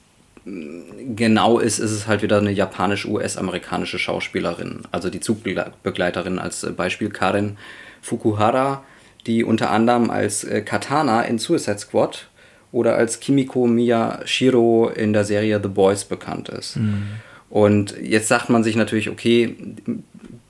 mm, 0.46 1.14
genau 1.14 1.58
ist, 1.58 1.78
ist 1.78 1.90
es 1.90 2.06
halt 2.06 2.22
wieder 2.22 2.38
eine 2.38 2.50
japanisch-US-amerikanische 2.50 3.98
Schauspielerin. 3.98 4.84
Also 4.92 5.10
die 5.10 5.20
Zugbegleiterin 5.20 6.38
als 6.38 6.64
äh, 6.64 6.70
Beispiel 6.70 7.10
Karen 7.10 7.58
Fukuhara, 8.00 8.82
die 9.26 9.44
unter 9.44 9.70
anderem 9.70 10.08
als 10.08 10.46
Katana 10.64 11.22
in 11.22 11.38
Suicide 11.38 11.78
Squad 11.78 12.28
oder 12.72 12.96
als 12.96 13.20
Kimiko 13.20 13.66
Miyashiro 13.66 14.88
in 14.88 15.12
der 15.12 15.24
Serie 15.24 15.60
The 15.62 15.68
Boys 15.68 16.04
bekannt 16.04 16.48
ist. 16.48 16.76
Mhm. 16.76 17.02
Und 17.50 17.96
jetzt 18.02 18.28
sagt 18.28 18.50
man 18.50 18.62
sich 18.62 18.76
natürlich, 18.76 19.08
okay, 19.08 19.56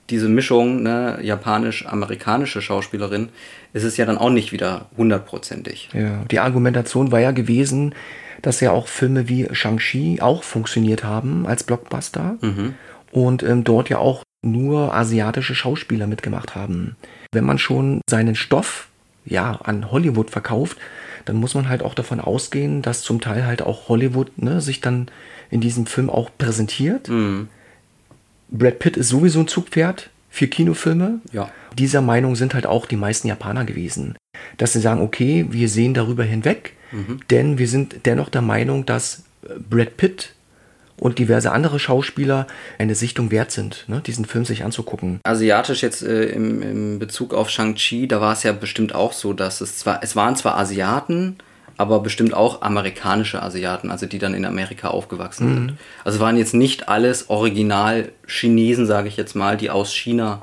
diese 0.09 0.27
Mischung, 0.27 0.83
ne, 0.83 1.19
japanisch-amerikanische 1.21 2.61
Schauspielerin, 2.61 3.29
ist 3.73 3.83
es 3.83 3.97
ja 3.97 4.05
dann 4.05 4.17
auch 4.17 4.31
nicht 4.31 4.51
wieder 4.51 4.87
hundertprozentig. 4.97 5.89
Ja, 5.93 6.23
die 6.29 6.39
Argumentation 6.39 7.11
war 7.11 7.19
ja 7.19 7.31
gewesen, 7.31 7.93
dass 8.41 8.59
ja 8.59 8.71
auch 8.71 8.87
Filme 8.87 9.29
wie 9.29 9.47
Shang-Chi 9.51 10.19
auch 10.21 10.43
funktioniert 10.43 11.03
haben 11.03 11.45
als 11.45 11.63
Blockbuster 11.63 12.37
mhm. 12.41 12.73
und 13.11 13.43
ähm, 13.43 13.63
dort 13.63 13.89
ja 13.89 13.97
auch 13.99 14.23
nur 14.41 14.93
asiatische 14.93 15.55
Schauspieler 15.55 16.07
mitgemacht 16.07 16.55
haben. 16.55 16.95
Wenn 17.33 17.43
man 17.43 17.57
schon 17.57 18.01
seinen 18.09 18.35
Stoff 18.35 18.88
ja 19.29 19.53
an 19.63 19.91
Hollywood 19.91 20.29
verkauft, 20.29 20.77
dann 21.25 21.37
muss 21.37 21.53
man 21.53 21.69
halt 21.69 21.83
auch 21.83 21.93
davon 21.93 22.19
ausgehen, 22.19 22.81
dass 22.81 23.01
zum 23.01 23.21
Teil 23.21 23.45
halt 23.45 23.61
auch 23.61 23.89
Hollywood 23.89 24.37
ne, 24.37 24.61
sich 24.61 24.81
dann 24.81 25.07
in 25.49 25.61
diesem 25.61 25.85
Film 25.85 26.09
auch 26.09 26.29
präsentiert. 26.37 27.09
Mhm. 27.09 27.47
Brad 28.49 28.79
Pitt 28.79 28.97
ist 28.97 29.09
sowieso 29.09 29.41
ein 29.41 29.47
Zugpferd 29.47 30.09
für 30.29 30.47
Kinofilme. 30.47 31.19
Ja. 31.31 31.51
Dieser 31.77 32.01
Meinung 32.01 32.35
sind 32.35 32.53
halt 32.53 32.65
auch 32.65 32.85
die 32.85 32.95
meisten 32.95 33.27
Japaner 33.27 33.65
gewesen. 33.65 34.15
Dass 34.57 34.73
sie 34.73 34.79
sagen, 34.79 35.01
okay, 35.01 35.45
wir 35.49 35.69
sehen 35.69 35.93
darüber 35.93 36.23
hinweg, 36.23 36.73
mhm. 36.91 37.19
denn 37.29 37.57
wir 37.57 37.67
sind 37.67 38.05
dennoch 38.05 38.29
der 38.29 38.41
Meinung, 38.41 38.85
dass 38.85 39.23
Brad 39.69 39.97
Pitt 39.97 40.33
und 40.99 41.19
diverse 41.19 41.51
andere 41.51 41.79
Schauspieler 41.79 42.47
eine 42.77 42.95
Sichtung 42.95 43.31
wert 43.31 43.51
sind, 43.51 43.85
ne, 43.87 44.01
diesen 44.05 44.25
Film 44.25 44.45
sich 44.45 44.63
anzugucken. 44.63 45.19
Asiatisch 45.23 45.81
jetzt 45.81 46.03
äh, 46.03 46.25
im, 46.25 46.61
im 46.61 46.99
Bezug 46.99 47.33
auf 47.33 47.49
Shang-Chi, 47.49 48.07
da 48.07 48.21
war 48.21 48.33
es 48.33 48.43
ja 48.43 48.51
bestimmt 48.51 48.93
auch 48.93 49.13
so, 49.13 49.33
dass 49.33 49.61
es 49.61 49.77
zwar, 49.77 50.03
es 50.03 50.15
waren 50.15 50.35
zwar 50.35 50.57
Asiaten, 50.57 51.37
aber 51.77 52.01
bestimmt 52.01 52.33
auch 52.33 52.61
amerikanische 52.61 53.41
Asiaten, 53.41 53.89
also 53.89 54.05
die 54.05 54.19
dann 54.19 54.33
in 54.33 54.43
Amerika 54.43 54.89
aufgewachsen 54.89 55.49
mhm. 55.49 55.53
sind. 55.53 55.73
Also 56.03 56.19
waren 56.19 56.35
jetzt 56.35 56.53
nicht 56.53 56.89
alles 56.89 57.29
original 57.29 58.11
Chinesen, 58.27 58.85
sage 58.85 59.07
ich 59.07 59.15
jetzt 59.15 59.33
mal, 59.33 59.55
die 59.55 59.69
aus 59.69 59.93
China 59.93 60.41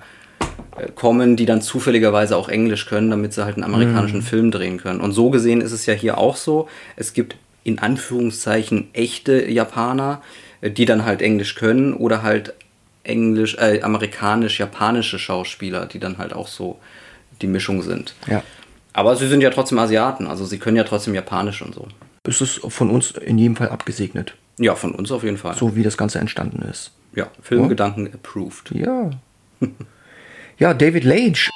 äh, 0.79 0.91
kommen, 0.93 1.37
die 1.37 1.45
dann 1.45 1.61
zufälligerweise 1.61 2.39
auch 2.39 2.49
Englisch 2.49 2.87
können, 2.87 3.11
damit 3.11 3.35
sie 3.35 3.45
halt 3.45 3.57
einen 3.57 3.65
amerikanischen 3.65 4.21
mhm. 4.21 4.25
Film 4.25 4.51
drehen 4.51 4.79
können. 4.79 5.03
Und 5.03 5.13
so 5.13 5.29
gesehen 5.29 5.61
ist 5.61 5.73
es 5.73 5.85
ja 5.85 5.93
hier 5.93 6.17
auch 6.17 6.37
so. 6.37 6.69
Es 6.97 7.13
gibt 7.13 7.37
in 7.65 7.81
Anführungszeichen 7.81 8.89
echte 8.95 9.51
Japaner, 9.51 10.23
die 10.71 10.85
dann 10.85 11.05
halt 11.05 11.23
Englisch 11.23 11.55
können 11.55 11.95
oder 11.95 12.23
halt 12.23 12.55
englisch, 13.05 13.57
äh, 13.59 13.83
amerikanisch-japanische 13.83 15.19
Schauspieler, 15.19 15.87
die 15.87 15.99
dann 15.99 16.19
halt 16.19 16.33
auch 16.33 16.49
so 16.49 16.79
die 17.41 17.47
Mischung 17.47 17.83
sind. 17.83 18.15
Ja. 18.27 18.43
Aber 18.93 19.15
sie 19.17 19.29
sind 19.29 19.43
ja 19.43 19.51
trotzdem 19.51 19.79
Asiaten, 19.79 20.27
also 20.27 20.45
sie 20.45 20.59
können 20.59 20.77
ja 20.77 20.85
trotzdem 20.85 21.15
Japanisch 21.15 21.63
und 21.63 21.75
so. 21.75 21.87
Ist 22.27 22.41
es 22.41 22.61
von 22.69 22.91
uns 22.91 23.13
in 23.13 23.39
jedem 23.39 23.57
Fall 23.57 23.69
abgesegnet? 23.69 24.35
Ja, 24.59 24.75
von 24.75 24.95
uns 24.95 25.13
auf 25.13 25.23
jeden 25.23 25.37
Fall. 25.37 25.55
So 25.55 25.77
wie 25.77 25.83
das 25.83 25.97
Ganze 25.97 26.19
entstanden 26.19 26.63
ist. 26.63 26.93
Ja, 27.15 27.29
Filmgedanken 27.43 28.07
ja? 28.07 28.15
approved. 28.15 28.71
Ja. 28.73 29.11
ja, 30.59 30.75
David 30.75 31.05
Lage. 31.05 31.51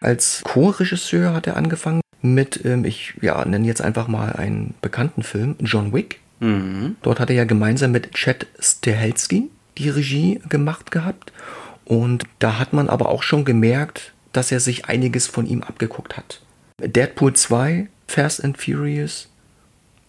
Als 0.00 0.42
Co-Regisseur 0.44 1.34
hat 1.34 1.46
er 1.46 1.56
angefangen 1.56 2.00
mit, 2.22 2.64
ähm, 2.64 2.84
ich 2.84 3.14
ja, 3.20 3.44
nenne 3.44 3.66
jetzt 3.66 3.82
einfach 3.82 4.08
mal 4.08 4.32
einen 4.32 4.74
bekannten 4.82 5.22
Film, 5.22 5.56
John 5.60 5.92
Wick. 5.92 6.20
Mhm. 6.40 6.96
Dort 7.02 7.20
hat 7.20 7.30
er 7.30 7.36
ja 7.36 7.44
gemeinsam 7.44 7.92
mit 7.92 8.12
Chad 8.12 8.46
Stahelski 8.58 9.50
die 9.78 9.88
Regie 9.88 10.40
gemacht 10.48 10.90
gehabt. 10.90 11.32
Und 11.84 12.24
da 12.38 12.58
hat 12.58 12.72
man 12.72 12.88
aber 12.88 13.08
auch 13.08 13.22
schon 13.22 13.44
gemerkt, 13.44 14.12
dass 14.32 14.52
er 14.52 14.60
sich 14.60 14.86
einiges 14.86 15.26
von 15.26 15.46
ihm 15.46 15.62
abgeguckt 15.62 16.16
hat. 16.16 16.42
Deadpool 16.80 17.32
2, 17.34 17.88
Fast 18.06 18.44
and 18.44 18.58
Furious 18.58 19.28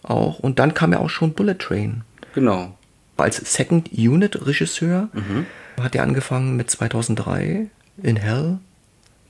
auch. 0.02 0.38
Und 0.38 0.58
dann 0.58 0.74
kam 0.74 0.92
ja 0.92 0.98
auch 0.98 1.10
schon 1.10 1.32
Bullet 1.32 1.54
Train. 1.54 2.02
Genau. 2.34 2.76
Als 3.16 3.36
Second 3.36 3.90
Unit 3.92 4.46
Regisseur 4.46 5.08
mhm. 5.12 5.46
hat 5.80 5.94
er 5.94 6.02
angefangen 6.02 6.56
mit 6.56 6.70
2003 6.70 7.68
in 8.02 8.16
Hell, 8.16 8.58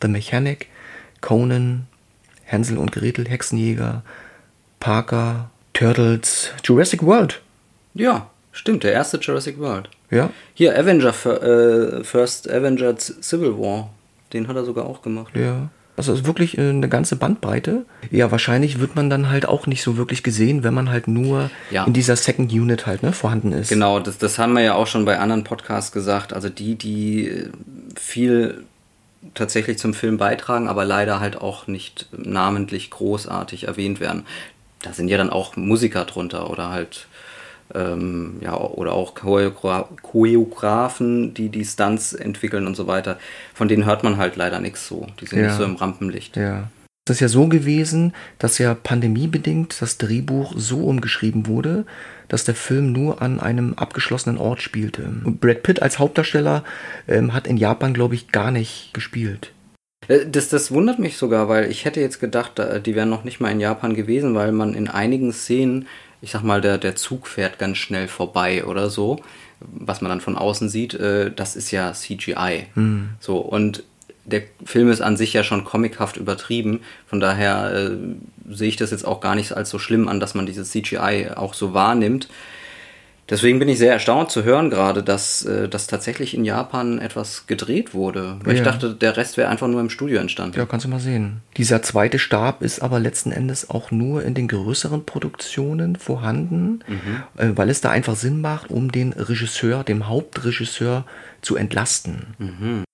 The 0.02 0.09
Mechanic, 0.09 0.69
Conan, 1.21 1.87
Hänsel 2.45 2.78
und 2.78 2.93
Gretel, 2.93 3.26
Hexenjäger, 3.28 4.02
Parker, 4.81 5.50
Turtles, 5.79 6.51
Jurassic 6.65 7.05
World. 7.05 7.41
Ja, 7.95 8.29
stimmt, 8.51 8.83
der 8.83 8.93
erste 8.93 9.19
Jurassic 9.19 9.61
World. 9.61 9.89
Ja. 10.11 10.31
Hier, 10.55 10.77
Avenger, 10.77 11.11
äh, 11.11 12.03
First 12.03 12.51
Avenger 12.51 12.97
Civil 12.99 13.57
War. 13.57 13.91
Den 14.33 14.49
hat 14.49 14.57
er 14.57 14.65
sogar 14.65 14.87
auch 14.87 15.03
gemacht. 15.03 15.37
Ja. 15.37 15.71
Also 15.97 16.13
ist 16.13 16.27
wirklich 16.27 16.59
äh, 16.59 16.69
eine 16.69 16.89
ganze 16.89 17.15
Bandbreite. 17.15 17.85
Ja, 18.11 18.33
wahrscheinlich 18.33 18.81
wird 18.81 18.97
man 18.97 19.09
dann 19.09 19.31
halt 19.31 19.47
auch 19.47 19.69
nicht 19.69 19.83
so 19.83 19.97
wirklich 19.97 20.25
gesehen, 20.25 20.65
wenn 20.65 20.75
man 20.75 20.91
halt 20.91 21.07
nur 21.07 21.49
ja. 21.71 21.85
in 21.85 21.93
dieser 21.93 22.17
Second 22.17 22.53
Unit 22.53 22.87
halt 22.87 23.05
ne, 23.05 23.13
vorhanden 23.13 23.53
ist. 23.53 23.69
Genau, 23.69 24.01
das, 24.01 24.19
das 24.19 24.37
haben 24.37 24.55
wir 24.55 24.63
ja 24.63 24.75
auch 24.75 24.89
schon 24.89 25.05
bei 25.05 25.21
anderen 25.21 25.45
Podcasts 25.45 25.93
gesagt. 25.93 26.33
Also 26.33 26.49
die, 26.49 26.75
die 26.75 27.29
äh, 27.29 27.51
viel 27.97 28.65
tatsächlich 29.35 29.79
zum 29.79 29.95
Film 29.95 30.19
beitragen, 30.19 30.67
aber 30.67 30.85
leider 30.85 31.21
halt 31.21 31.41
auch 31.41 31.69
nicht 31.69 32.09
namentlich 32.13 32.91
großartig 32.91 33.69
erwähnt 33.69 34.01
werden. 34.01 34.25
Da 34.83 34.93
sind 34.93 35.09
ja 35.09 35.17
dann 35.17 35.31
auch 35.31 35.57
Musiker 35.57 36.05
drunter 36.05 36.51
oder 36.51 36.71
halt 36.71 37.09
ähm, 37.75 38.39
ja, 38.41 38.57
oder 38.57 38.93
auch 38.93 39.15
Choreografen, 39.15 41.35
die 41.35 41.49
die 41.49 41.65
Stunts 41.65 42.13
entwickeln 42.13 42.67
und 42.67 42.77
so 42.77 42.87
weiter. 42.87 43.19
Von 43.55 43.69
denen 43.69 43.85
hört 43.85 44.05
man 44.05 44.17
halt 44.17 44.37
leider 44.37 44.61
nichts 44.61 44.87
so. 44.87 45.07
Die 45.21 45.27
sind 45.27 45.41
ja. 45.41 45.47
nicht 45.47 45.57
so 45.57 45.65
im 45.65 45.77
Rampenlicht. 45.77 46.37
Ja. 46.37 46.71
Es 47.05 47.17
ist 47.17 47.21
ja 47.21 47.29
so 47.29 47.49
gewesen, 47.49 48.13
dass 48.39 48.59
ja 48.59 48.75
pandemiebedingt 48.75 49.81
das 49.81 49.97
Drehbuch 49.97 50.53
so 50.57 50.85
umgeschrieben 50.85 51.47
wurde, 51.47 51.87
dass 52.29 52.45
der 52.45 52.55
Film 52.55 52.93
nur 52.93 53.23
an 53.23 53.41
einem 53.41 53.75
abgeschlossenen 53.75 54.39
Ort 54.39 54.61
spielte. 54.61 55.11
Und 55.25 55.41
Brad 55.41 55.63
Pitt 55.63 55.81
als 55.81 55.99
Hauptdarsteller 55.99 56.65
ähm, 57.07 57.33
hat 57.33 57.47
in 57.47 57.57
Japan, 57.57 57.95
glaube 57.95 58.15
ich, 58.15 58.29
gar 58.29 58.51
nicht 58.51 58.93
gespielt. 58.93 59.53
Äh, 60.07 60.26
das, 60.26 60.49
das 60.49 60.71
wundert 60.71 60.99
mich 60.99 61.17
sogar, 61.17 61.49
weil 61.49 61.71
ich 61.71 61.85
hätte 61.85 62.00
jetzt 62.00 62.21
gedacht, 62.21 62.61
die 62.87 62.95
wären 62.95 63.11
noch 63.11 63.25
nicht 63.25 63.40
mal 63.40 63.50
in 63.50 63.61
Japan 63.61 63.95
gewesen, 63.95 64.35
weil 64.35 64.52
man 64.52 64.75
in 64.75 64.88
einigen 64.88 65.33
Szenen 65.33 65.88
ich 66.21 66.31
sag 66.33 66.43
mal, 66.43 66.61
der, 66.61 66.78
der 66.78 66.97
Zug 66.97 67.26
fährt 67.26 67.59
ganz 67.59 67.78
schnell 67.78 68.09
vorbei 68.09 68.64
oder 68.64 68.90
so, 68.90 69.21
was 69.61 70.00
man 70.00 70.11
dann 70.11 70.21
von 70.21 70.37
außen 70.37 70.69
sieht, 70.69 70.95
äh, 70.95 71.31
das 71.35 71.57
ist 71.57 71.71
ja 71.71 71.93
CGI. 71.93 72.67
Mhm. 72.75 73.11
So, 73.21 73.38
und 73.38 73.85
der 74.25 74.43
Film 74.64 74.90
ist 74.90 75.00
an 75.00 75.17
sich 75.17 75.33
ja 75.33 75.43
schon 75.43 75.64
comichaft 75.64 76.17
übertrieben, 76.17 76.81
von 77.07 77.21
daher 77.21 77.73
äh, 77.73 77.97
sehe 78.50 78.69
ich 78.69 78.76
das 78.76 78.90
jetzt 78.90 79.07
auch 79.07 79.21
gar 79.21 79.35
nicht 79.35 79.52
als 79.52 79.71
so 79.71 79.78
schlimm 79.78 80.09
an, 80.09 80.21
dass 80.21 80.35
man 80.35 80.47
dieses 80.47 80.71
CGI 80.71 81.31
auch 81.35 81.55
so 81.55 81.73
wahrnimmt. 81.73 82.28
Deswegen 83.31 83.59
bin 83.59 83.69
ich 83.69 83.77
sehr 83.77 83.93
erstaunt 83.93 84.31
zu 84.31 84.43
hören 84.43 84.71
gerade, 84.71 85.03
dass 85.03 85.45
äh, 85.45 85.69
das 85.69 85.87
tatsächlich 85.87 86.35
in 86.35 86.45
Japan 86.45 86.99
etwas 86.99 87.47
gedreht 87.47 87.93
wurde. 87.93 88.37
Weil 88.43 88.55
ja. 88.55 88.61
ich 88.61 88.65
dachte, 88.65 88.95
der 88.95 89.17
Rest 89.19 89.37
wäre 89.37 89.51
einfach 89.51 89.69
nur 89.69 89.81
im 89.81 89.91
Studio 89.91 90.19
entstanden. 90.19 90.59
Ja, 90.59 90.65
kannst 90.65 90.87
du 90.87 90.91
mal 90.91 91.01
sehen. 91.01 91.43
Dieser 91.57 91.83
zweite 91.83 92.19
Stab 92.19 92.63
ist 92.63 92.81
aber 92.81 92.99
letzten 93.01 93.31
Endes 93.31 93.69
auch 93.69 93.91
nur 93.91 94.23
in 94.23 94.35
den 94.35 94.49
größeren 94.49 95.05
Produktionen 95.05 95.97
vorhanden, 95.97 96.81
mhm. 96.87 97.23
äh, 97.37 97.51
weil 97.55 97.69
es 97.69 97.83
da 97.83 97.91
einfach 97.91 98.17
Sinn 98.17 98.41
macht, 98.41 98.71
um 98.71 98.91
den 98.91 99.13
Regisseur, 99.13 99.85
dem 99.85 100.09
Hauptregisseur 100.09 101.05
zu 101.43 101.57
entlasten. 101.57 102.35
Mhm. 102.39 102.85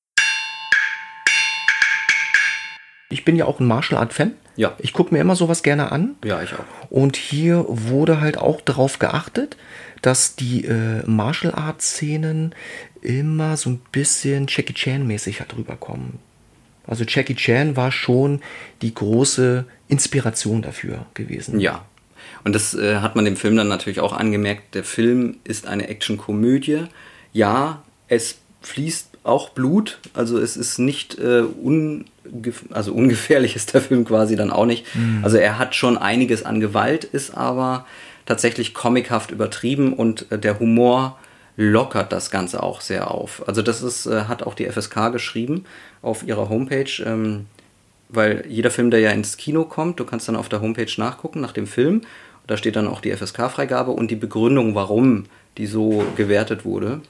ich 3.14 3.24
bin 3.24 3.36
ja 3.36 3.44
auch 3.44 3.60
ein 3.60 3.66
Martial 3.66 4.00
Art 4.00 4.12
Fan. 4.12 4.32
Ja. 4.56 4.74
Ich 4.78 4.92
gucke 4.92 5.14
mir 5.14 5.20
immer 5.20 5.36
sowas 5.36 5.62
gerne 5.62 5.92
an. 5.92 6.16
Ja, 6.24 6.42
ich 6.42 6.52
auch. 6.52 6.90
Und 6.90 7.16
hier 7.16 7.64
wurde 7.68 8.20
halt 8.20 8.38
auch 8.38 8.60
darauf 8.60 8.98
geachtet, 8.98 9.56
dass 10.04 10.36
die 10.36 10.66
äh, 10.66 11.02
Martial 11.06 11.54
Art 11.54 11.80
Szenen 11.80 12.54
immer 13.00 13.56
so 13.56 13.70
ein 13.70 13.80
bisschen 13.90 14.44
Jackie 14.48 14.74
Chan 14.74 15.06
mäßig 15.06 15.40
halt 15.40 15.56
rüberkommen. 15.56 16.18
Also 16.86 17.04
Jackie 17.08 17.34
Chan 17.34 17.74
war 17.74 17.90
schon 17.90 18.42
die 18.82 18.92
große 18.92 19.64
Inspiration 19.88 20.60
dafür 20.60 21.06
gewesen. 21.14 21.58
Ja. 21.58 21.86
Und 22.44 22.54
das 22.54 22.74
äh, 22.74 22.96
hat 22.96 23.16
man 23.16 23.24
dem 23.24 23.36
Film 23.36 23.56
dann 23.56 23.68
natürlich 23.68 24.00
auch 24.00 24.12
angemerkt. 24.12 24.74
Der 24.74 24.84
Film 24.84 25.38
ist 25.42 25.66
eine 25.66 25.88
Actionkomödie. 25.88 26.84
Ja, 27.32 27.82
es 28.08 28.36
fließt 28.60 29.08
auch 29.22 29.48
Blut. 29.48 30.00
Also 30.12 30.38
es 30.38 30.58
ist 30.58 30.76
nicht 30.76 31.18
äh, 31.18 31.40
ungef 31.40 32.64
also 32.72 32.92
ungefährlich 32.92 33.56
ist 33.56 33.72
der 33.72 33.80
Film 33.80 34.04
quasi 34.04 34.36
dann 34.36 34.50
auch 34.50 34.66
nicht. 34.66 34.84
Also 35.22 35.38
er 35.38 35.58
hat 35.58 35.74
schon 35.74 35.96
einiges 35.96 36.42
an 36.44 36.60
Gewalt, 36.60 37.04
ist 37.04 37.34
aber 37.34 37.86
tatsächlich 38.26 38.74
comichaft 38.74 39.30
übertrieben 39.30 39.92
und 39.92 40.30
äh, 40.30 40.38
der 40.38 40.58
Humor 40.58 41.18
lockert 41.56 42.12
das 42.12 42.30
Ganze 42.30 42.62
auch 42.62 42.80
sehr 42.80 43.10
auf. 43.10 43.46
Also 43.46 43.62
das 43.62 43.82
ist, 43.82 44.06
äh, 44.06 44.24
hat 44.24 44.42
auch 44.42 44.54
die 44.54 44.66
FSK 44.66 45.12
geschrieben 45.12 45.64
auf 46.02 46.26
ihrer 46.26 46.48
Homepage, 46.48 46.90
ähm, 47.04 47.46
weil 48.08 48.44
jeder 48.48 48.70
Film, 48.70 48.90
der 48.90 49.00
ja 49.00 49.10
ins 49.10 49.36
Kino 49.36 49.64
kommt, 49.64 50.00
du 50.00 50.04
kannst 50.04 50.28
dann 50.28 50.36
auf 50.36 50.48
der 50.48 50.60
Homepage 50.60 50.92
nachgucken 50.96 51.40
nach 51.40 51.52
dem 51.52 51.66
Film. 51.66 52.02
Da 52.46 52.56
steht 52.56 52.76
dann 52.76 52.88
auch 52.88 53.00
die 53.00 53.14
FSK-Freigabe 53.14 53.90
und 53.90 54.10
die 54.10 54.16
Begründung, 54.16 54.74
warum 54.74 55.24
die 55.56 55.66
so 55.66 56.04
gewertet 56.16 56.64
wurde. 56.64 57.00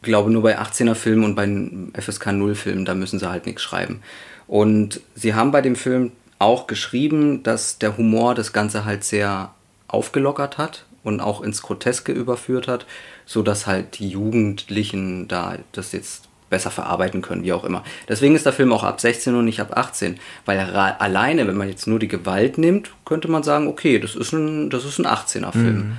Ich 0.00 0.06
glaube, 0.06 0.30
nur 0.30 0.42
bei 0.42 0.58
18er-Filmen 0.58 1.24
und 1.24 1.34
bei 1.34 2.00
FSK 2.00 2.28
0-Filmen, 2.28 2.84
da 2.84 2.94
müssen 2.94 3.18
sie 3.18 3.28
halt 3.28 3.46
nichts 3.46 3.62
schreiben. 3.62 4.00
Und 4.46 5.00
sie 5.14 5.34
haben 5.34 5.50
bei 5.50 5.60
dem 5.60 5.76
Film 5.76 6.12
auch 6.38 6.68
geschrieben, 6.68 7.42
dass 7.42 7.78
der 7.78 7.96
Humor 7.96 8.34
das 8.34 8.52
Ganze 8.52 8.84
halt 8.84 9.04
sehr 9.04 9.52
aufgelockert 9.88 10.58
hat 10.58 10.84
und 11.02 11.20
auch 11.20 11.40
ins 11.42 11.62
Groteske 11.62 12.12
überführt 12.12 12.68
hat, 12.68 12.86
so 13.26 13.42
dass 13.42 13.66
halt 13.66 13.98
die 13.98 14.08
Jugendlichen 14.08 15.28
da 15.28 15.56
das 15.72 15.92
jetzt 15.92 16.28
besser 16.50 16.70
verarbeiten 16.70 17.20
können, 17.20 17.42
wie 17.44 17.52
auch 17.52 17.64
immer. 17.64 17.84
Deswegen 18.08 18.34
ist 18.34 18.46
der 18.46 18.54
Film 18.54 18.72
auch 18.72 18.82
ab 18.82 19.00
16 19.00 19.34
und 19.34 19.44
nicht 19.44 19.60
ab 19.60 19.76
18, 19.76 20.18
weil 20.46 20.58
alleine, 20.58 21.46
wenn 21.46 21.56
man 21.56 21.68
jetzt 21.68 21.86
nur 21.86 21.98
die 21.98 22.08
Gewalt 22.08 22.56
nimmt, 22.56 22.90
könnte 23.04 23.28
man 23.28 23.42
sagen, 23.42 23.66
okay, 23.68 23.98
das 23.98 24.14
ist 24.16 24.32
ein, 24.32 24.70
das 24.70 24.86
ist 24.86 24.98
ein 24.98 25.06
18er 25.06 25.52
Film. 25.52 25.92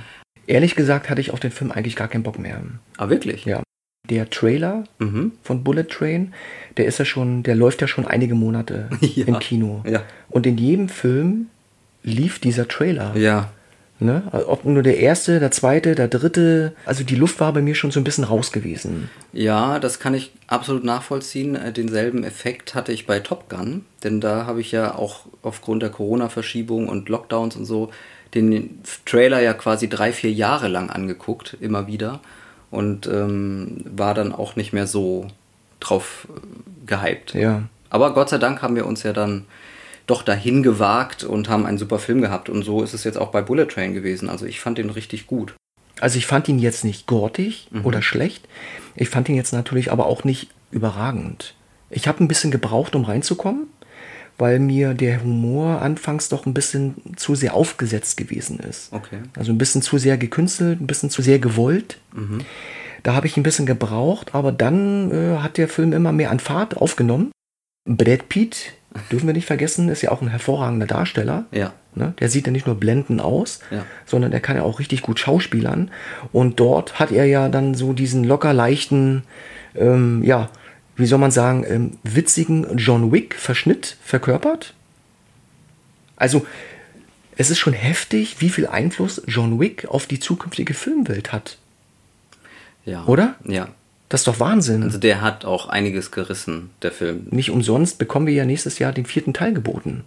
Ehrlich 0.48 0.74
gesagt 0.74 1.08
hatte 1.08 1.20
ich 1.20 1.30
auf 1.32 1.38
den 1.38 1.52
Film 1.52 1.70
eigentlich 1.70 1.94
gar 1.94 2.08
keinen 2.08 2.24
Bock 2.24 2.38
mehr. 2.40 2.60
Ah, 2.96 3.08
wirklich? 3.08 3.44
Ja. 3.44 3.62
Der 4.08 4.28
Trailer 4.28 4.84
Mhm. 4.98 5.32
von 5.44 5.62
Bullet 5.62 5.84
Train, 5.84 6.34
der 6.78 6.86
ist 6.86 6.98
ja 6.98 7.04
schon, 7.04 7.44
der 7.44 7.54
läuft 7.54 7.80
ja 7.80 7.86
schon 7.86 8.06
einige 8.06 8.34
Monate 8.34 8.88
Ja. 9.00 9.26
im 9.26 9.38
Kino. 9.38 9.84
Ja. 9.86 10.02
Und 10.30 10.46
in 10.46 10.58
jedem 10.58 10.88
Film 10.88 11.46
lief 12.02 12.40
dieser 12.40 12.66
Trailer. 12.66 13.14
Ja, 13.16 13.52
Ne? 14.00 14.22
Also 14.32 14.48
Ob 14.48 14.64
nur 14.64 14.82
der 14.82 14.98
erste, 14.98 15.40
der 15.40 15.50
zweite, 15.50 15.94
der 15.94 16.08
dritte. 16.08 16.72
Also 16.86 17.04
die 17.04 17.16
Luft 17.16 17.38
war 17.38 17.52
bei 17.52 17.60
mir 17.60 17.74
schon 17.74 17.90
so 17.90 18.00
ein 18.00 18.04
bisschen 18.04 18.24
raus 18.24 18.50
gewesen. 18.50 19.10
Ja, 19.34 19.78
das 19.78 20.00
kann 20.00 20.14
ich 20.14 20.32
absolut 20.46 20.84
nachvollziehen. 20.84 21.54
Äh, 21.54 21.72
Denselben 21.72 22.24
Effekt 22.24 22.74
hatte 22.74 22.92
ich 22.92 23.06
bei 23.06 23.20
Top 23.20 23.50
Gun, 23.50 23.84
denn 24.02 24.20
da 24.20 24.46
habe 24.46 24.62
ich 24.62 24.72
ja 24.72 24.94
auch 24.94 25.26
aufgrund 25.42 25.82
der 25.82 25.90
Corona-Verschiebung 25.90 26.88
und 26.88 27.10
Lockdowns 27.10 27.56
und 27.56 27.66
so 27.66 27.90
den 28.34 28.80
Trailer 29.04 29.40
ja 29.40 29.52
quasi 29.52 29.88
drei, 29.88 30.12
vier 30.12 30.32
Jahre 30.32 30.68
lang 30.68 30.88
angeguckt, 30.88 31.56
immer 31.60 31.86
wieder. 31.86 32.20
Und 32.70 33.06
ähm, 33.06 33.84
war 33.84 34.14
dann 34.14 34.32
auch 34.32 34.56
nicht 34.56 34.72
mehr 34.72 34.86
so 34.86 35.26
drauf 35.80 36.26
äh, 36.28 36.86
gehypt. 36.86 37.34
Ja. 37.34 37.64
Aber 37.90 38.14
Gott 38.14 38.30
sei 38.30 38.38
Dank 38.38 38.62
haben 38.62 38.76
wir 38.76 38.86
uns 38.86 39.02
ja 39.02 39.12
dann 39.12 39.44
doch 40.10 40.22
dahin 40.22 40.62
gewagt 40.62 41.24
und 41.24 41.48
haben 41.48 41.66
einen 41.66 41.78
super 41.78 41.98
Film 41.98 42.20
gehabt. 42.20 42.48
Und 42.48 42.62
so 42.62 42.82
ist 42.82 42.94
es 42.94 43.04
jetzt 43.04 43.18
auch 43.18 43.30
bei 43.30 43.42
Bullet 43.42 43.66
Train 43.66 43.94
gewesen. 43.94 44.28
Also 44.28 44.46
ich 44.46 44.60
fand 44.60 44.78
den 44.78 44.90
richtig 44.90 45.26
gut. 45.26 45.54
Also 46.00 46.18
ich 46.18 46.26
fand 46.26 46.48
ihn 46.48 46.58
jetzt 46.58 46.84
nicht 46.84 47.06
gortig 47.06 47.68
oder 47.84 48.02
schlecht. 48.02 48.48
Ich 48.96 49.10
fand 49.10 49.28
ihn 49.28 49.34
jetzt 49.34 49.52
natürlich 49.52 49.92
aber 49.92 50.06
auch 50.06 50.24
nicht 50.24 50.48
überragend. 50.70 51.54
Ich 51.90 52.08
habe 52.08 52.24
ein 52.24 52.28
bisschen 52.28 52.50
gebraucht, 52.50 52.94
um 52.94 53.04
reinzukommen, 53.04 53.66
weil 54.38 54.60
mir 54.60 54.94
der 54.94 55.22
Humor 55.22 55.82
anfangs 55.82 56.28
doch 56.28 56.46
ein 56.46 56.54
bisschen 56.54 56.94
zu 57.16 57.34
sehr 57.34 57.54
aufgesetzt 57.54 58.16
gewesen 58.16 58.60
ist. 58.60 58.92
Okay. 58.92 59.18
Also 59.36 59.52
ein 59.52 59.58
bisschen 59.58 59.82
zu 59.82 59.98
sehr 59.98 60.16
gekünstelt, 60.16 60.80
ein 60.80 60.86
bisschen 60.86 61.10
zu 61.10 61.20
sehr 61.20 61.38
gewollt. 61.38 61.98
Da 63.02 63.14
habe 63.14 63.26
ich 63.26 63.36
ein 63.36 63.42
bisschen 63.42 63.66
gebraucht, 63.66 64.34
aber 64.34 64.52
dann 64.52 65.10
äh, 65.10 65.38
hat 65.38 65.56
der 65.56 65.68
Film 65.68 65.92
immer 65.92 66.12
mehr 66.12 66.30
an 66.30 66.40
Fahrt 66.40 66.76
aufgenommen. 66.76 67.30
Brad 67.88 68.28
Pitt, 68.28 68.74
dürfen 69.10 69.26
wir 69.26 69.34
nicht 69.34 69.46
vergessen, 69.46 69.88
ist 69.88 70.02
ja 70.02 70.10
auch 70.10 70.20
ein 70.22 70.28
hervorragender 70.28 70.86
Darsteller. 70.86 71.44
Ja. 71.52 71.72
Ne? 71.94 72.14
Der 72.20 72.28
sieht 72.28 72.46
ja 72.46 72.52
nicht 72.52 72.66
nur 72.66 72.74
blendend 72.76 73.20
aus, 73.20 73.60
Ja. 73.70 73.84
sondern 74.06 74.32
er 74.32 74.40
kann 74.40 74.56
ja 74.56 74.62
auch 74.62 74.78
richtig 74.78 75.02
gut 75.02 75.18
schauspielern. 75.18 75.90
Und 76.32 76.60
dort 76.60 76.98
hat 76.98 77.12
er 77.12 77.24
ja 77.24 77.48
dann 77.48 77.74
so 77.74 77.92
diesen 77.92 78.24
locker 78.24 78.52
leichten, 78.52 79.22
ähm, 79.74 80.22
ja, 80.24 80.48
wie 80.96 81.06
soll 81.06 81.18
man 81.18 81.30
sagen, 81.30 81.64
ähm, 81.68 81.98
witzigen 82.02 82.76
John 82.76 83.10
Wick-Verschnitt 83.12 83.96
verkörpert. 84.02 84.74
Also, 86.16 86.46
es 87.36 87.50
ist 87.50 87.58
schon 87.58 87.72
heftig, 87.72 88.40
wie 88.40 88.50
viel 88.50 88.66
Einfluss 88.66 89.22
John 89.26 89.58
Wick 89.58 89.86
auf 89.88 90.06
die 90.06 90.20
zukünftige 90.20 90.74
Filmwelt 90.74 91.32
hat. 91.32 91.56
Ja. 92.84 93.04
Oder? 93.06 93.36
Ja. 93.44 93.68
Das 94.10 94.22
ist 94.22 94.26
doch 94.26 94.40
Wahnsinn. 94.40 94.82
Also 94.82 94.98
der 94.98 95.22
hat 95.22 95.44
auch 95.44 95.68
einiges 95.68 96.10
gerissen, 96.10 96.70
der 96.82 96.90
Film. 96.90 97.28
Nicht 97.30 97.50
umsonst 97.50 97.96
bekommen 97.98 98.26
wir 98.26 98.34
ja 98.34 98.44
nächstes 98.44 98.78
Jahr 98.80 98.92
den 98.92 99.06
vierten 99.06 99.32
Teil 99.32 99.54
geboten. 99.54 100.04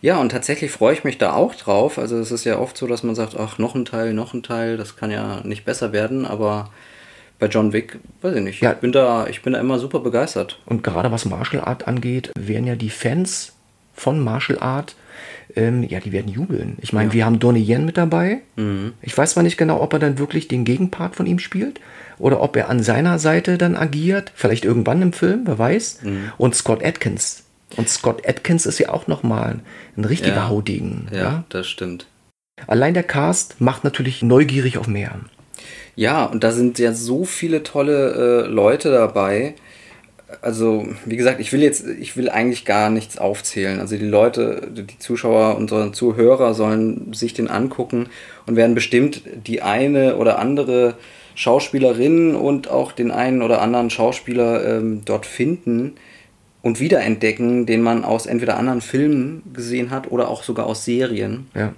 Ja, 0.00 0.18
und 0.18 0.30
tatsächlich 0.30 0.70
freue 0.70 0.94
ich 0.94 1.04
mich 1.04 1.18
da 1.18 1.34
auch 1.34 1.54
drauf. 1.54 1.98
Also 1.98 2.18
es 2.18 2.32
ist 2.32 2.44
ja 2.44 2.58
oft 2.58 2.76
so, 2.78 2.86
dass 2.86 3.02
man 3.02 3.14
sagt, 3.14 3.36
ach, 3.38 3.58
noch 3.58 3.74
ein 3.74 3.84
Teil, 3.84 4.14
noch 4.14 4.32
ein 4.32 4.42
Teil, 4.42 4.78
das 4.78 4.96
kann 4.96 5.10
ja 5.10 5.42
nicht 5.44 5.66
besser 5.66 5.92
werden, 5.92 6.24
aber 6.24 6.70
bei 7.38 7.48
John 7.48 7.74
Wick, 7.74 7.98
weiß 8.22 8.36
ich 8.36 8.42
nicht. 8.42 8.62
Ja. 8.62 8.72
Ich 8.72 8.78
bin 8.78 8.92
da, 8.92 9.26
ich 9.26 9.42
bin 9.42 9.52
da 9.52 9.60
immer 9.60 9.78
super 9.78 10.00
begeistert. 10.00 10.58
Und 10.64 10.82
gerade 10.82 11.12
was 11.12 11.26
Martial 11.26 11.62
Art 11.62 11.86
angeht, 11.86 12.30
werden 12.38 12.66
ja 12.66 12.74
die 12.74 12.88
Fans 12.88 13.52
von 13.92 14.18
Martial 14.18 14.58
Art, 14.60 14.96
ähm, 15.56 15.82
ja, 15.82 16.00
die 16.00 16.12
werden 16.12 16.30
jubeln. 16.30 16.76
Ich 16.80 16.92
meine, 16.92 17.12
wir 17.12 17.24
haben 17.24 17.38
Donnie 17.38 17.62
Yen 17.66 17.84
mit 17.84 17.96
dabei. 17.96 18.40
Ich 19.02 19.16
weiß 19.16 19.32
zwar 19.32 19.42
nicht 19.42 19.56
genau, 19.56 19.80
ob 19.80 19.92
er 19.94 19.98
dann 19.98 20.18
wirklich 20.18 20.48
den 20.48 20.64
Gegenpart 20.64 21.16
von 21.16 21.26
ihm 21.26 21.38
spielt 21.38 21.80
oder 22.18 22.40
ob 22.42 22.56
er 22.56 22.68
an 22.68 22.82
seiner 22.82 23.18
Seite 23.18 23.58
dann 23.58 23.76
agiert. 23.76 24.32
Vielleicht 24.34 24.64
irgendwann 24.64 25.02
im 25.02 25.12
Film, 25.12 25.42
wer 25.46 25.58
weiß. 25.58 26.00
Und 26.38 26.54
Scott 26.54 26.84
Atkins. 26.84 27.44
Und 27.76 27.88
Scott 27.88 28.26
Atkins 28.28 28.64
ist 28.66 28.78
ja 28.78 28.90
auch 28.90 29.06
nochmal 29.08 29.58
ein 29.96 30.04
richtiger 30.04 30.36
Ja. 30.36 30.48
Haudegen. 30.48 31.08
Ja, 31.10 31.18
Ja? 31.18 31.44
das 31.48 31.66
stimmt. 31.66 32.06
Allein 32.66 32.94
der 32.94 33.02
Cast 33.02 33.60
macht 33.60 33.84
natürlich 33.84 34.22
neugierig 34.22 34.78
auf 34.78 34.86
mehr. 34.86 35.16
Ja, 35.94 36.24
und 36.26 36.44
da 36.44 36.52
sind 36.52 36.78
ja 36.78 36.92
so 36.92 37.24
viele 37.24 37.62
tolle 37.62 38.44
äh, 38.44 38.46
Leute 38.48 38.90
dabei. 38.90 39.54
Also, 40.42 40.88
wie 41.04 41.16
gesagt, 41.16 41.40
ich 41.40 41.52
will 41.52 41.62
jetzt, 41.62 41.86
ich 41.86 42.16
will 42.16 42.28
eigentlich 42.28 42.64
gar 42.64 42.90
nichts 42.90 43.16
aufzählen. 43.16 43.78
Also 43.78 43.96
die 43.96 44.04
Leute, 44.04 44.68
die 44.72 44.98
Zuschauer, 44.98 45.56
unsere 45.56 45.92
Zuhörer 45.92 46.52
sollen 46.52 47.12
sich 47.12 47.32
den 47.32 47.48
angucken 47.48 48.08
und 48.46 48.56
werden 48.56 48.74
bestimmt 48.74 49.22
die 49.46 49.62
eine 49.62 50.16
oder 50.16 50.40
andere 50.40 50.94
Schauspielerin 51.36 52.34
und 52.34 52.68
auch 52.68 52.92
den 52.92 53.12
einen 53.12 53.42
oder 53.42 53.62
anderen 53.62 53.90
Schauspieler 53.90 54.78
ähm, 54.78 55.02
dort 55.04 55.26
finden 55.26 55.94
und 56.62 56.80
wiederentdecken, 56.80 57.66
den 57.66 57.82
man 57.82 58.04
aus 58.04 58.26
entweder 58.26 58.56
anderen 58.56 58.80
Filmen 58.80 59.42
gesehen 59.52 59.90
hat 59.90 60.10
oder 60.10 60.28
auch 60.28 60.42
sogar 60.42 60.66
aus 60.66 60.84
Serien. 60.84 61.46
Ja. 61.54 61.72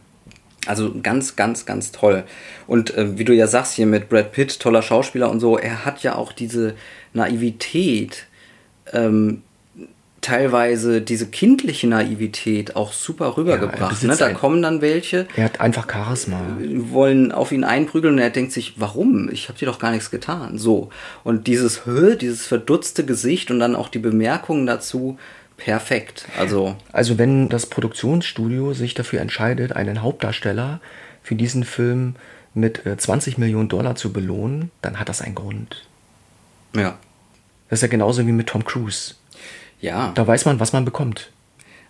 Also 0.67 0.95
ganz, 1.03 1.37
ganz, 1.37 1.67
ganz 1.67 1.93
toll. 1.93 2.25
Und 2.67 2.97
äh, 2.97 3.19
wie 3.19 3.25
du 3.25 3.35
ja 3.35 3.47
sagst 3.47 3.75
hier 3.75 3.87
mit 3.87 4.09
Brad 4.09 4.33
Pitt, 4.33 4.59
toller 4.61 4.81
Schauspieler 4.81 5.31
und 5.31 5.41
so, 5.41 5.59
er 5.59 5.85
hat 5.85 6.03
ja 6.03 6.15
auch 6.15 6.33
diese 6.33 6.75
Naivität, 7.13 8.28
ähm, 8.92 9.42
teilweise 10.20 11.01
diese 11.01 11.29
kindliche 11.29 11.87
Naivität 11.87 12.74
auch 12.74 12.92
super 12.92 13.27
er 13.27 13.37
rübergebracht. 13.37 13.81
ne? 13.81 13.88
besitzt 13.90 14.20
Da 14.20 14.27
ein- 14.27 14.35
kommen 14.35 14.62
dann 14.62 14.81
welche, 14.81 15.27
Er 15.37 15.44
hat 15.44 15.61
einfach 15.61 15.87
Charisma. 15.90 16.40
wollen 16.74 17.31
auf 17.31 17.53
ihn 17.53 17.62
einprügeln 17.64 18.14
und 18.14 18.20
er 18.20 18.31
denkt 18.31 18.53
sich, 18.53 18.74
warum? 18.81 19.31
Ich 19.31 19.48
habe 19.48 19.59
dir 19.59 19.66
doch 19.66 19.79
gar 19.79 19.92
nichts 19.92 20.11
getan. 20.11 20.59
So. 20.59 20.90
Und 21.22 21.46
dieses 21.46 21.87
Höhe, 21.87 22.16
dieses 22.16 22.46
verdutzte 22.46 23.05
Gesicht 23.07 23.51
und 23.53 23.61
dann 23.61 23.77
auch 23.77 23.88
die 23.88 24.01
Bemerkungen 24.01 24.66
dazu, 24.66 25.18
perfekt. 25.57 26.27
Also, 26.37 26.77
Also 26.92 27.16
wenn 27.16 27.48
das 27.48 27.66
Produktionsstudio 27.66 28.74
sich 28.74 28.94
dafür 28.94 29.20
entscheidet, 29.20 29.72
einen 29.72 30.03
Hauptdarsteller 30.03 30.81
für 31.22 31.37
diesen 31.37 31.62
Film 31.62 32.16
mit 32.55 32.85
äh, 32.87 32.96
20 32.96 33.38
Millionen 33.38 33.68
Dollar 33.68 33.94
zu 33.94 34.12
belohnen, 34.12 34.72
dann 34.83 34.98
hat 34.98 35.09
das 35.09 35.22
einen 35.22 35.37
Grund. 35.37 35.87
ja. 36.74 36.98
Das 37.68 37.78
ist 37.78 37.83
ja 37.83 37.88
genauso 37.88 38.26
wie 38.26 38.33
mit 38.33 38.46
Tom 38.48 38.64
Cruise. 38.64 39.14
Ja, 39.81 40.12
Da 40.14 40.26
weiß 40.26 40.44
man, 40.44 40.59
was 40.61 40.72
man 40.72 40.85
bekommt. 40.85 41.31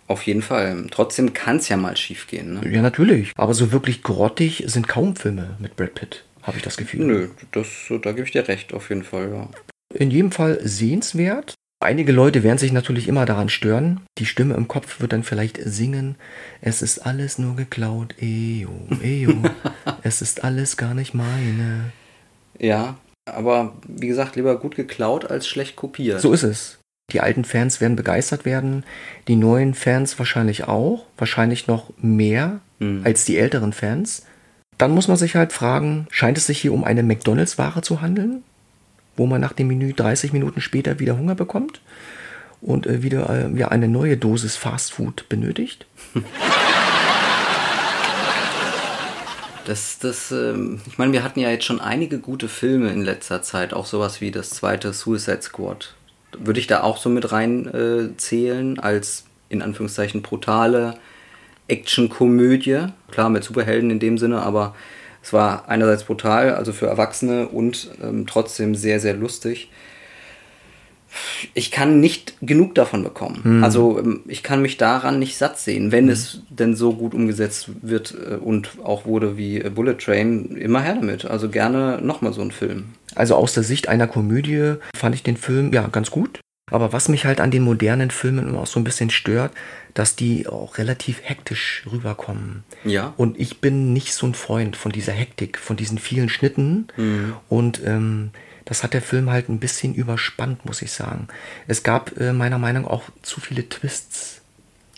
auf 0.07 0.23
jeden 0.23 0.41
Fall. 0.41 0.85
Trotzdem 0.91 1.33
kann 1.33 1.57
es 1.57 1.69
ja 1.69 1.77
mal 1.77 1.95
schief 1.97 2.27
gehen. 2.27 2.53
Ne? 2.55 2.69
Ja, 2.71 2.81
natürlich. 2.81 3.31
Aber 3.35 3.53
so 3.53 3.71
wirklich 3.71 4.03
grottig 4.03 4.63
sind 4.67 4.87
kaum 4.87 5.15
Filme 5.15 5.55
mit 5.59 5.75
Brad 5.75 5.93
Pitt, 5.95 6.23
habe 6.43 6.57
ich 6.57 6.63
das 6.63 6.77
Gefühl. 6.77 7.05
Nö, 7.05 7.27
das, 7.51 7.67
da 8.01 8.11
gebe 8.11 8.23
ich 8.23 8.31
dir 8.31 8.47
recht, 8.47 8.73
auf 8.73 8.89
jeden 8.89 9.03
Fall, 9.03 9.29
ja. 9.31 9.47
In 9.93 10.11
jedem 10.11 10.31
Fall 10.31 10.59
sehenswert. 10.63 11.53
Einige 11.81 12.11
Leute 12.11 12.43
werden 12.43 12.57
sich 12.57 12.73
natürlich 12.73 13.07
immer 13.07 13.25
daran 13.25 13.49
stören. 13.49 14.01
Die 14.17 14.25
Stimme 14.25 14.55
im 14.55 14.67
Kopf 14.67 14.99
wird 14.99 15.13
dann 15.13 15.23
vielleicht 15.23 15.57
singen. 15.63 16.15
Es 16.61 16.81
ist 16.81 16.99
alles 16.99 17.37
nur 17.39 17.55
geklaut. 17.55 18.15
Ejo, 18.19 18.87
ejo. 19.01 19.33
es 20.03 20.21
ist 20.21 20.43
alles 20.43 20.75
gar 20.75 20.93
nicht 20.93 21.13
meine. 21.13 21.91
Ja, 22.59 22.97
aber 23.35 23.73
wie 23.87 24.07
gesagt, 24.07 24.35
lieber 24.35 24.57
gut 24.59 24.75
geklaut 24.75 25.29
als 25.29 25.47
schlecht 25.47 25.75
kopiert. 25.75 26.21
So 26.21 26.33
ist 26.33 26.43
es. 26.43 26.79
Die 27.11 27.21
alten 27.21 27.43
Fans 27.43 27.81
werden 27.81 27.95
begeistert 27.95 28.45
werden. 28.45 28.83
Die 29.27 29.35
neuen 29.35 29.73
Fans 29.73 30.17
wahrscheinlich 30.19 30.67
auch. 30.67 31.05
Wahrscheinlich 31.17 31.67
noch 31.67 31.91
mehr 31.97 32.59
Mhm. 32.79 33.01
als 33.03 33.25
die 33.25 33.37
älteren 33.37 33.73
Fans. 33.73 34.23
Dann 34.77 34.91
muss 34.91 35.07
man 35.09 35.17
sich 35.17 35.35
halt 35.35 35.51
fragen, 35.51 36.07
scheint 36.11 36.37
es 36.37 36.45
sich 36.45 36.59
hier 36.61 36.71
um 36.73 36.83
eine 36.85 37.03
McDonalds-Ware 37.03 37.81
zu 37.81 38.01
handeln? 38.01 38.43
Wo 39.17 39.25
man 39.25 39.41
nach 39.41 39.51
dem 39.51 39.67
Menü 39.67 39.91
30 39.93 40.31
Minuten 40.31 40.61
später 40.61 40.99
wieder 40.99 41.17
Hunger 41.17 41.35
bekommt? 41.35 41.81
Und 42.61 42.87
äh, 42.87 43.03
wieder 43.03 43.29
äh, 43.29 43.57
ja, 43.57 43.67
eine 43.69 43.87
neue 43.89 44.15
Dosis 44.17 44.55
Fastfood 44.55 45.27
benötigt? 45.27 45.87
Das, 49.69 49.99
das, 49.99 50.31
ähm, 50.31 50.81
ich 50.87 50.97
meine, 50.97 51.13
wir 51.13 51.23
hatten 51.23 51.39
ja 51.39 51.51
jetzt 51.51 51.65
schon 51.65 51.79
einige 51.79 52.17
gute 52.17 52.47
Filme 52.47 52.89
in 52.89 53.03
letzter 53.03 53.43
Zeit, 53.43 53.71
auch 53.71 53.85
sowas 53.85 54.19
wie 54.19 54.31
das 54.31 54.49
zweite 54.49 54.93
Suicide 54.93 55.43
Squad. 55.43 55.93
Würde 56.39 56.59
ich 56.59 56.65
da 56.65 56.81
auch 56.81 56.97
so 56.97 57.07
mit 57.07 57.31
rein 57.31 57.67
äh, 57.67 58.79
als 58.81 59.25
in 59.47 59.61
Anführungszeichen 59.61 60.23
brutale 60.23 60.95
Action-Komödie. 61.67 62.87
Klar, 63.11 63.29
mit 63.29 63.43
Superhelden 63.43 63.91
in 63.91 63.99
dem 63.99 64.17
Sinne, 64.17 64.41
aber 64.41 64.73
es 65.21 65.33
war 65.33 65.69
einerseits 65.69 66.03
brutal, 66.03 66.55
also 66.55 66.73
für 66.73 66.87
Erwachsene 66.87 67.47
und 67.47 67.91
ähm, 68.01 68.25
trotzdem 68.25 68.73
sehr, 68.73 68.99
sehr 68.99 69.13
lustig. 69.13 69.69
Ich 71.53 71.71
kann 71.71 71.99
nicht 71.99 72.35
genug 72.41 72.75
davon 72.75 73.03
bekommen. 73.03 73.63
Also 73.63 73.99
ähm, 73.99 74.21
ich 74.27 74.43
kann 74.43 74.61
mich 74.61 74.77
daran 74.77 75.19
nicht 75.19 75.37
satt 75.37 75.59
sehen, 75.59 75.91
wenn 75.91 76.09
es 76.09 76.41
denn 76.49 76.75
so 76.75 76.93
gut 76.93 77.13
umgesetzt 77.13 77.69
wird 77.81 78.13
äh, 78.13 78.35
und 78.35 78.69
auch 78.83 79.05
wurde 79.05 79.37
wie 79.37 79.59
äh, 79.59 79.69
Bullet 79.69 79.95
Train, 79.95 80.55
immer 80.55 80.81
her 80.81 80.95
damit. 80.95 81.25
Also 81.25 81.49
gerne 81.49 81.99
nochmal 82.01 82.33
so 82.33 82.41
einen 82.41 82.51
Film. 82.51 82.85
Also 83.15 83.35
aus 83.35 83.53
der 83.53 83.63
Sicht 83.63 83.87
einer 83.87 84.07
Komödie 84.07 84.75
fand 84.95 85.15
ich 85.15 85.23
den 85.23 85.37
Film 85.37 85.73
ja 85.73 85.87
ganz 85.87 86.11
gut. 86.11 86.39
Aber 86.71 86.93
was 86.93 87.09
mich 87.09 87.25
halt 87.25 87.41
an 87.41 87.49
den 87.49 87.63
modernen 87.63 88.11
Filmen 88.11 88.47
immer 88.47 88.59
auch 88.59 88.67
so 88.67 88.79
ein 88.79 88.83
bisschen 88.83 89.09
stört, 89.09 89.51
dass 89.95 90.15
die 90.15 90.47
auch 90.47 90.77
relativ 90.77 91.19
hektisch 91.23 91.83
rüberkommen. 91.91 92.63
Ja. 92.85 93.15
Und 93.17 93.39
ich 93.39 93.59
bin 93.59 93.91
nicht 93.91 94.13
so 94.13 94.27
ein 94.27 94.35
Freund 94.35 94.75
von 94.75 94.91
dieser 94.91 95.13
Hektik, 95.13 95.57
von 95.57 95.77
diesen 95.77 95.97
vielen 95.97 96.29
Schnitten. 96.29 96.87
Und 97.49 97.81
ähm, 97.83 98.29
das 98.69 98.83
hat 98.83 98.93
der 98.93 99.01
Film 99.01 99.29
halt 99.29 99.49
ein 99.49 99.59
bisschen 99.59 99.93
überspannt, 99.95 100.63
muss 100.63 100.81
ich 100.81 100.91
sagen. 100.91 101.27
Es 101.67 101.83
gab 101.83 102.17
äh, 102.19 102.31
meiner 102.33 102.59
Meinung 102.59 102.83
nach 102.83 102.91
auch 102.91 103.03
zu 103.23 103.41
viele 103.41 103.67
Twists. 103.67 104.41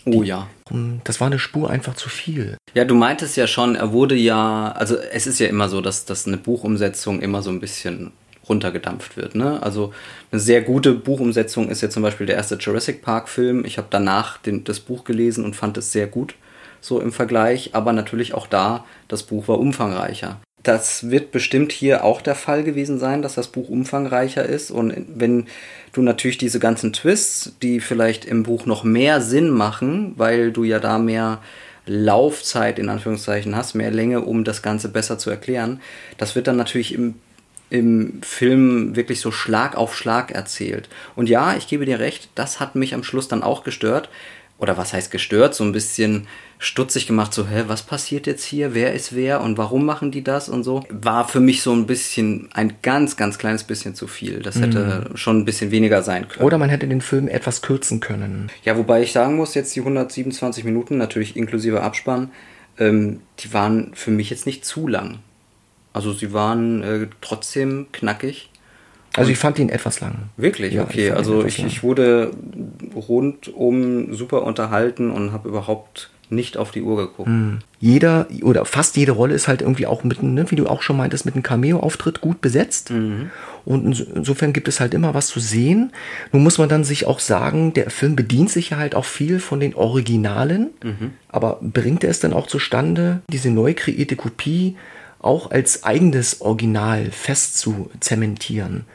Oh 0.04 0.22
ja. 0.22 0.48
Und 0.70 1.00
Das 1.04 1.20
war 1.20 1.26
eine 1.28 1.38
Spur 1.38 1.70
einfach 1.70 1.94
zu 1.94 2.08
viel. 2.08 2.56
Ja, 2.74 2.84
du 2.84 2.94
meintest 2.94 3.36
ja 3.36 3.46
schon, 3.46 3.74
er 3.74 3.92
wurde 3.92 4.14
ja, 4.14 4.72
also 4.72 4.96
es 4.96 5.26
ist 5.26 5.38
ja 5.38 5.46
immer 5.46 5.68
so, 5.68 5.80
dass, 5.80 6.04
dass 6.04 6.26
eine 6.26 6.36
Buchumsetzung 6.36 7.20
immer 7.20 7.42
so 7.42 7.50
ein 7.50 7.60
bisschen 7.60 8.12
runtergedampft 8.48 9.16
wird. 9.16 9.34
Ne? 9.34 9.62
Also 9.62 9.92
eine 10.30 10.40
sehr 10.40 10.62
gute 10.62 10.92
Buchumsetzung 10.92 11.68
ist 11.68 11.80
ja 11.80 11.88
zum 11.88 12.02
Beispiel 12.02 12.26
der 12.26 12.36
erste 12.36 12.56
Jurassic 12.56 13.00
Park 13.02 13.28
Film. 13.28 13.64
Ich 13.64 13.78
habe 13.78 13.88
danach 13.90 14.38
den, 14.38 14.64
das 14.64 14.80
Buch 14.80 15.04
gelesen 15.04 15.44
und 15.44 15.56
fand 15.56 15.78
es 15.78 15.92
sehr 15.92 16.08
gut, 16.08 16.34
so 16.80 17.00
im 17.00 17.12
Vergleich. 17.12 17.74
Aber 17.74 17.92
natürlich 17.92 18.34
auch 18.34 18.46
da, 18.46 18.84
das 19.08 19.22
Buch 19.22 19.48
war 19.48 19.58
umfangreicher. 19.58 20.40
Das 20.62 21.10
wird 21.10 21.32
bestimmt 21.32 21.72
hier 21.72 22.04
auch 22.04 22.20
der 22.20 22.34
Fall 22.34 22.62
gewesen 22.62 22.98
sein, 22.98 23.22
dass 23.22 23.34
das 23.34 23.48
Buch 23.48 23.68
umfangreicher 23.68 24.44
ist. 24.44 24.70
Und 24.70 24.94
wenn 25.14 25.46
du 25.92 26.02
natürlich 26.02 26.38
diese 26.38 26.60
ganzen 26.60 26.92
Twists, 26.92 27.52
die 27.62 27.80
vielleicht 27.80 28.24
im 28.24 28.44
Buch 28.44 28.66
noch 28.66 28.84
mehr 28.84 29.20
Sinn 29.20 29.50
machen, 29.50 30.14
weil 30.16 30.52
du 30.52 30.64
ja 30.64 30.78
da 30.78 30.98
mehr 30.98 31.40
Laufzeit 31.86 32.78
in 32.78 32.88
Anführungszeichen 32.88 33.56
hast, 33.56 33.74
mehr 33.74 33.90
Länge, 33.90 34.20
um 34.20 34.44
das 34.44 34.62
Ganze 34.62 34.88
besser 34.88 35.18
zu 35.18 35.30
erklären, 35.30 35.80
das 36.16 36.36
wird 36.36 36.46
dann 36.46 36.56
natürlich 36.56 36.94
im, 36.94 37.14
im 37.70 38.22
Film 38.22 38.94
wirklich 38.94 39.20
so 39.20 39.32
Schlag 39.32 39.76
auf 39.76 39.96
Schlag 39.96 40.30
erzählt. 40.30 40.88
Und 41.16 41.28
ja, 41.28 41.56
ich 41.56 41.66
gebe 41.66 41.86
dir 41.86 41.98
recht, 41.98 42.28
das 42.34 42.60
hat 42.60 42.76
mich 42.76 42.94
am 42.94 43.02
Schluss 43.02 43.26
dann 43.26 43.42
auch 43.42 43.64
gestört. 43.64 44.10
Oder 44.62 44.78
was 44.78 44.92
heißt 44.92 45.10
gestört? 45.10 45.56
So 45.56 45.64
ein 45.64 45.72
bisschen 45.72 46.28
stutzig 46.60 47.08
gemacht, 47.08 47.34
so, 47.34 47.48
hä, 47.48 47.64
was 47.66 47.82
passiert 47.82 48.28
jetzt 48.28 48.44
hier? 48.44 48.74
Wer 48.74 48.94
ist 48.94 49.12
wer 49.12 49.40
und 49.40 49.58
warum 49.58 49.84
machen 49.84 50.12
die 50.12 50.22
das 50.22 50.48
und 50.48 50.62
so? 50.62 50.84
War 50.88 51.26
für 51.26 51.40
mich 51.40 51.62
so 51.62 51.72
ein 51.72 51.86
bisschen, 51.86 52.48
ein 52.54 52.74
ganz, 52.80 53.16
ganz 53.16 53.38
kleines 53.38 53.64
bisschen 53.64 53.96
zu 53.96 54.06
viel. 54.06 54.38
Das 54.38 54.60
hätte 54.60 55.10
schon 55.16 55.38
ein 55.38 55.44
bisschen 55.44 55.72
weniger 55.72 56.04
sein 56.04 56.28
können. 56.28 56.46
Oder 56.46 56.58
man 56.58 56.70
hätte 56.70 56.86
den 56.86 57.00
Film 57.00 57.26
etwas 57.26 57.60
kürzen 57.60 57.98
können. 57.98 58.52
Ja, 58.62 58.78
wobei 58.78 59.02
ich 59.02 59.10
sagen 59.10 59.34
muss, 59.34 59.54
jetzt 59.54 59.74
die 59.74 59.80
127 59.80 60.62
Minuten, 60.62 60.96
natürlich 60.96 61.36
inklusive 61.36 61.82
Abspann, 61.82 62.30
ähm, 62.78 63.20
die 63.40 63.52
waren 63.52 63.90
für 63.94 64.12
mich 64.12 64.30
jetzt 64.30 64.46
nicht 64.46 64.64
zu 64.64 64.86
lang. 64.86 65.18
Also 65.92 66.12
sie 66.12 66.32
waren 66.32 66.84
äh, 66.84 67.08
trotzdem 67.20 67.88
knackig. 67.90 68.48
Also 69.16 69.30
ich 69.30 69.38
fand 69.38 69.58
ihn 69.58 69.68
etwas 69.68 70.00
lang. 70.00 70.14
Wirklich, 70.36 70.72
Ja, 70.74 70.82
ich 70.82 70.88
okay. 70.88 71.06
fand 71.08 71.14
ihn 71.14 71.18
Also 71.18 71.44
ich, 71.44 71.64
ich 71.64 71.82
wurde 71.82 72.30
rundum 73.08 74.14
super 74.14 74.42
unterhalten 74.42 75.10
und 75.10 75.32
habe 75.32 75.48
überhaupt 75.48 76.10
nicht 76.30 76.56
auf 76.56 76.70
die 76.70 76.80
Uhr 76.80 76.96
geguckt. 76.96 77.28
Jeder 77.78 78.26
oder 78.42 78.64
fast 78.64 78.96
jede 78.96 79.12
Rolle 79.12 79.34
ist 79.34 79.48
halt 79.48 79.60
irgendwie 79.60 79.86
auch 79.86 80.02
mit, 80.02 80.20
einem, 80.20 80.32
ne, 80.32 80.50
wie 80.50 80.56
du 80.56 80.66
auch 80.66 80.80
schon 80.80 80.96
meintest, 80.96 81.26
mit 81.26 81.34
einem 81.34 81.42
Cameo-Auftritt 81.42 82.22
gut 82.22 82.40
besetzt. 82.40 82.90
Und 82.90 83.86
inso- 83.86 84.06
insofern 84.14 84.54
gibt 84.54 84.66
es 84.68 84.80
halt 84.80 84.94
immer 84.94 85.12
was 85.12 85.26
zu 85.26 85.40
sehen. 85.40 85.92
Nun 86.32 86.42
muss 86.42 86.56
man 86.56 86.70
dann 86.70 86.84
sich 86.84 87.04
auch 87.06 87.20
sagen, 87.20 87.74
der 87.74 87.90
Film 87.90 88.16
bedient 88.16 88.48
sich 88.50 88.70
ja 88.70 88.78
halt 88.78 88.94
auch 88.94 89.04
viel 89.04 89.40
von 89.40 89.60
den 89.60 89.74
Originalen, 89.74 90.70
aber 91.28 91.58
bringt 91.60 92.02
er 92.02 92.10
es 92.10 92.20
dann 92.20 92.32
auch 92.32 92.46
zustande, 92.46 93.20
diese 93.30 93.50
neu 93.50 93.74
kreierte 93.74 94.16
Kopie 94.16 94.76
auch 95.18 95.50
als 95.50 95.84
eigenes 95.84 96.40
Original 96.40 97.10
fest 97.10 97.58
zu 97.58 97.90
zementieren? 98.00 98.86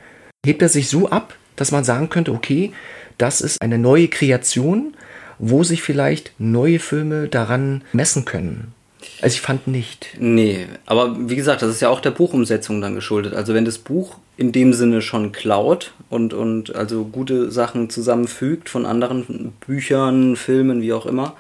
Hebt 0.48 0.62
er 0.62 0.70
sich 0.70 0.90
so 0.90 1.10
ab, 1.10 1.36
dass 1.56 1.72
man 1.72 1.84
sagen 1.84 2.10
könnte, 2.10 2.32
okay, 2.32 2.72
das 3.18 3.42
ist 3.42 3.62
eine 3.62 3.78
neue 3.78 4.08
Kreation, 4.08 4.96
wo 5.40 5.64
sich 5.64 5.84
vielleicht 5.84 6.32
neue 6.40 6.80
Filme 6.80 7.28
daran 7.28 7.84
messen 7.92 8.26
können. 8.26 8.74
Also 9.22 9.36
ich 9.36 9.42
fand 9.42 9.68
nicht. 9.68 10.10
Nee, 10.20 10.68
aber 10.86 11.30
wie 11.30 11.36
gesagt, 11.36 11.62
das 11.62 11.70
ist 11.70 11.82
ja 11.82 11.90
auch 11.90 12.00
der 12.00 12.12
Buchumsetzung 12.12 12.82
dann 12.82 12.96
geschuldet. 12.96 13.34
Also 13.34 13.54
wenn 13.54 13.66
das 13.66 13.78
Buch 13.78 14.18
in 14.38 14.52
dem 14.52 14.74
Sinne 14.74 15.02
schon 15.02 15.32
klaut 15.32 15.94
und, 16.10 16.34
und 16.34 16.76
also 16.76 17.04
gute 17.06 17.52
Sachen 17.52 17.90
zusammenfügt 17.90 18.70
von 18.70 18.86
anderen 18.86 19.54
Büchern, 19.66 20.36
Filmen, 20.36 20.82
wie 20.82 20.94
auch 20.94 21.06
immer, 21.06 21.36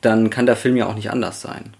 dann 0.00 0.30
kann 0.30 0.46
der 0.46 0.56
Film 0.56 0.76
ja 0.76 0.86
auch 0.86 0.94
nicht 0.94 1.10
anders 1.10 1.40
sein. 1.40 1.74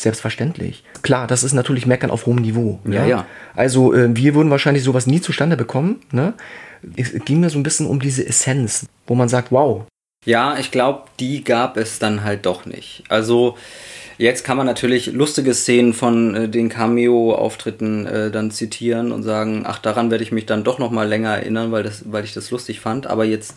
Selbstverständlich. 0.00 0.84
Klar, 1.02 1.26
das 1.26 1.42
ist 1.42 1.54
natürlich 1.54 1.86
Meckern 1.86 2.10
auf 2.10 2.26
hohem 2.26 2.36
Niveau. 2.36 2.80
Ja, 2.84 3.06
ja. 3.06 3.26
Also 3.54 3.94
äh, 3.94 4.14
wir 4.14 4.34
würden 4.34 4.50
wahrscheinlich 4.50 4.84
sowas 4.84 5.06
nie 5.06 5.20
zustande 5.20 5.56
bekommen. 5.56 6.00
Ne? 6.10 6.34
Es 6.96 7.12
ging 7.24 7.40
mir 7.40 7.48
so 7.48 7.58
ein 7.58 7.62
bisschen 7.62 7.86
um 7.86 7.98
diese 8.00 8.26
Essenz, 8.26 8.86
wo 9.06 9.14
man 9.14 9.28
sagt, 9.28 9.52
wow, 9.52 9.86
Ja, 10.26 10.58
ich 10.58 10.70
glaube, 10.70 11.04
die 11.18 11.44
gab 11.44 11.76
es 11.76 11.98
dann 11.98 12.24
halt 12.24 12.44
doch 12.44 12.66
nicht. 12.66 13.04
Also 13.08 13.56
jetzt 14.18 14.44
kann 14.44 14.58
man 14.58 14.66
natürlich 14.66 15.06
lustige 15.06 15.54
Szenen 15.54 15.94
von 15.94 16.34
äh, 16.34 16.48
den 16.48 16.68
Cameo-Auftritten 16.68 18.06
äh, 18.06 18.30
dann 18.30 18.50
zitieren 18.50 19.12
und 19.12 19.22
sagen, 19.22 19.62
ach, 19.66 19.78
daran 19.78 20.10
werde 20.10 20.24
ich 20.24 20.32
mich 20.32 20.44
dann 20.44 20.64
doch 20.64 20.78
noch 20.78 20.90
mal 20.90 21.08
länger 21.08 21.30
erinnern, 21.30 21.72
weil, 21.72 21.84
das, 21.84 22.10
weil 22.12 22.24
ich 22.24 22.34
das 22.34 22.50
lustig 22.50 22.80
fand. 22.80 23.06
Aber 23.06 23.24
jetzt 23.24 23.56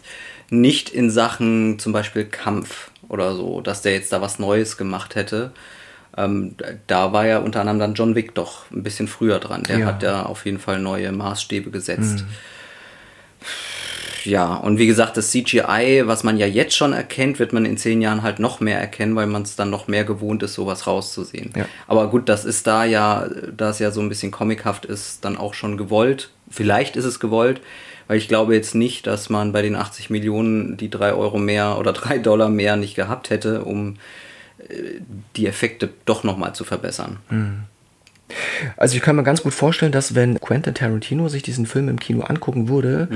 nicht 0.50 0.90
in 0.90 1.10
Sachen 1.10 1.80
zum 1.80 1.92
Beispiel 1.92 2.24
Kampf 2.24 2.92
oder 3.10 3.36
so, 3.36 3.62
dass 3.62 3.82
der 3.82 3.94
jetzt 3.94 4.14
da 4.14 4.22
was 4.22 4.40
Neues 4.40 4.78
gemacht 4.78 5.16
hätte. 5.16 5.52
Ähm, 6.20 6.56
da 6.88 7.14
war 7.14 7.26
ja 7.26 7.40
unter 7.40 7.62
anderem 7.62 7.80
dann 7.80 7.94
John 7.94 8.14
Wick 8.16 8.36
doch 8.36 8.70
ein 8.72 8.84
bisschen 8.84 9.08
früher 9.08 9.40
dran. 9.40 9.64
Der 9.64 9.80
Ja. 9.80 9.86
hat 9.86 10.04
ja 10.04 10.24
auf 10.26 10.46
jeden 10.46 10.60
Fall 10.60 10.80
neue 10.80 11.12
Maßstäbe 11.12 11.72
gesetzt. 11.72 12.26
Ja, 14.26 14.56
und 14.56 14.78
wie 14.78 14.88
gesagt, 14.88 15.16
das 15.16 15.32
CGI, 15.32 16.04
was 16.06 16.24
man 16.24 16.38
ja 16.38 16.46
jetzt 16.46 16.76
schon 16.76 16.92
erkennt, 16.92 17.40
wird 17.40 17.54
man 17.54 17.64
in 17.66 17.78
zehn 17.78 18.02
Jahren 18.02 18.22
halt 18.22 18.40
noch 18.40 18.60
mehr 18.60 18.78
erkennen, 18.80 19.16
weil 19.16 19.28
man 19.28 19.44
es 19.44 19.56
dann 19.56 19.70
noch 19.70 19.88
mehr 19.88 20.04
gewohnt 20.04 20.44
ist, 20.44 20.56
sowas 20.56 20.88
rauszusehen. 20.88 21.52
Ja. 21.56 21.66
Aber 21.88 22.10
gut, 22.10 22.28
das 22.28 22.44
ist 22.44 22.68
da 22.68 22.84
ja, 22.84 23.28
da 23.56 23.70
es 23.70 23.80
ja 23.80 23.92
so 23.92 24.02
ein 24.02 24.10
bisschen 24.10 24.32
comichaft 24.32 24.84
ist, 24.86 25.24
dann 25.24 25.38
auch 25.38 25.54
schon 25.54 25.78
gewollt. 25.78 26.32
Vielleicht 26.50 26.98
ist 26.98 27.06
es 27.06 27.22
gewollt, 27.22 27.62
weil 28.08 28.18
ich 28.18 28.28
glaube 28.28 28.56
jetzt 28.56 28.76
nicht, 28.76 29.08
dass 29.08 29.30
man 29.30 29.54
bei 29.54 29.62
den 29.62 29.78
80 29.78 30.10
Millionen 30.10 30.76
die 30.76 30.90
drei 30.90 31.14
Euro 31.14 31.38
mehr 31.38 31.78
oder 31.80 31.94
drei 31.94 32.18
Dollar 32.18 32.50
mehr 32.50 32.76
nicht 32.76 32.96
gehabt 32.96 33.30
hätte, 33.30 33.64
um 33.64 33.96
die 35.36 35.48
Effekte 35.48 35.90
doch 36.06 36.24
nochmal 36.24 36.54
zu 36.54 36.64
verbessern. 36.64 37.18
Also 38.78 38.96
ich 38.96 39.02
kann 39.02 39.16
mir 39.16 39.24
ganz 39.24 39.42
gut 39.42 39.54
vorstellen, 39.54 39.92
dass 39.92 40.14
wenn 40.14 40.40
Quentin 40.40 40.76
Tarantino 40.76 41.30
sich 41.30 41.42
diesen 41.42 41.66
Film 41.66 41.90
im 41.90 42.00
Kino 42.00 42.22
angucken 42.22 42.68
würde, 42.70 43.08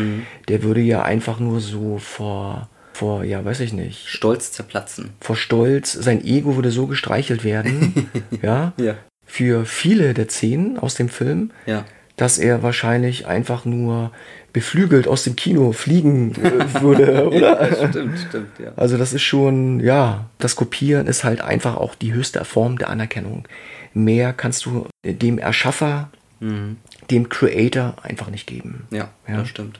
der 0.47 0.63
würde 0.63 0.81
ja 0.81 1.03
einfach 1.03 1.39
nur 1.39 1.59
so 1.61 1.99
vor, 1.99 2.67
vor, 2.93 3.23
ja, 3.23 3.43
weiß 3.45 3.59
ich 3.59 3.73
nicht, 3.73 4.07
Stolz 4.07 4.51
zerplatzen. 4.51 5.11
vor 5.19 5.35
Stolz, 5.35 5.91
sein 5.93 6.23
Ego 6.25 6.55
würde 6.55 6.71
so 6.71 6.87
gestreichelt 6.87 7.43
werden, 7.43 8.09
ja, 8.41 8.73
Ja. 8.77 8.95
für 9.25 9.65
viele 9.65 10.13
der 10.15 10.29
Szenen 10.29 10.79
aus 10.79 10.95
dem 10.95 11.09
Film, 11.09 11.51
Ja. 11.67 11.85
Dass 12.15 12.37
er 12.37 12.61
wahrscheinlich 12.63 13.25
einfach 13.27 13.65
nur 13.65 14.11
beflügelt 14.53 15.07
aus 15.07 15.23
dem 15.23 15.35
Kino 15.35 15.71
fliegen 15.71 16.33
äh, 16.43 16.81
würde, 16.81 17.27
oder? 17.27 17.37
Ja, 17.71 17.89
stimmt, 17.89 18.19
stimmt, 18.19 18.59
ja. 18.59 18.71
Also 18.75 18.97
das 18.97 19.13
ist 19.13 19.23
schon, 19.23 19.79
ja, 19.79 20.25
das 20.37 20.55
Kopieren 20.55 21.07
ist 21.07 21.23
halt 21.23 21.41
einfach 21.41 21.75
auch 21.77 21.95
die 21.95 22.13
höchste 22.13 22.45
Form 22.45 22.77
der 22.77 22.89
Anerkennung. 22.89 23.47
Mehr 23.95 24.31
kannst 24.33 24.65
du 24.65 24.87
dem 25.05 25.37
Erschaffer, 25.39 26.09
dem 26.39 27.29
Creator 27.29 27.95
einfach 28.03 28.29
nicht 28.29 28.45
geben. 28.47 28.85
Ja, 28.91 29.09
Ja. 29.27 29.37
das 29.37 29.47
stimmt. 29.49 29.79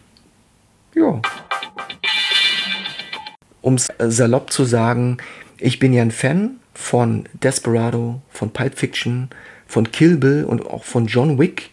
Ja. 0.96 1.22
Um 3.62 3.76
es 3.76 3.89
salopp 4.00 4.52
zu 4.52 4.63
sagen, 4.65 5.17
ich 5.58 5.80
bin 5.80 5.93
ja 5.93 6.02
ein 6.02 6.12
Fan 6.12 6.58
von 6.74 7.26
Desperado, 7.34 8.22
von 8.30 8.52
Pulp 8.52 8.78
Fiction, 8.78 9.30
von 9.67 9.91
Kill 9.91 10.17
Bill 10.17 10.43
und 10.46 10.65
auch 10.65 10.84
von 10.84 11.06
John 11.08 11.39
Wick. 11.39 11.69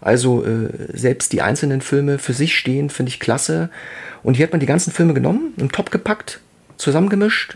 Also 0.00 0.44
äh, 0.44 0.96
selbst 0.96 1.32
die 1.32 1.42
einzelnen 1.42 1.80
Filme 1.80 2.18
für 2.18 2.32
sich 2.32 2.56
stehen, 2.56 2.90
finde 2.90 3.10
ich 3.10 3.20
klasse. 3.20 3.70
Und 4.22 4.34
hier 4.34 4.44
hat 4.46 4.52
man 4.52 4.60
die 4.60 4.66
ganzen 4.66 4.92
Filme 4.92 5.14
genommen, 5.14 5.54
im 5.56 5.72
Top 5.72 5.90
gepackt, 5.90 6.40
zusammengemischt 6.76 7.54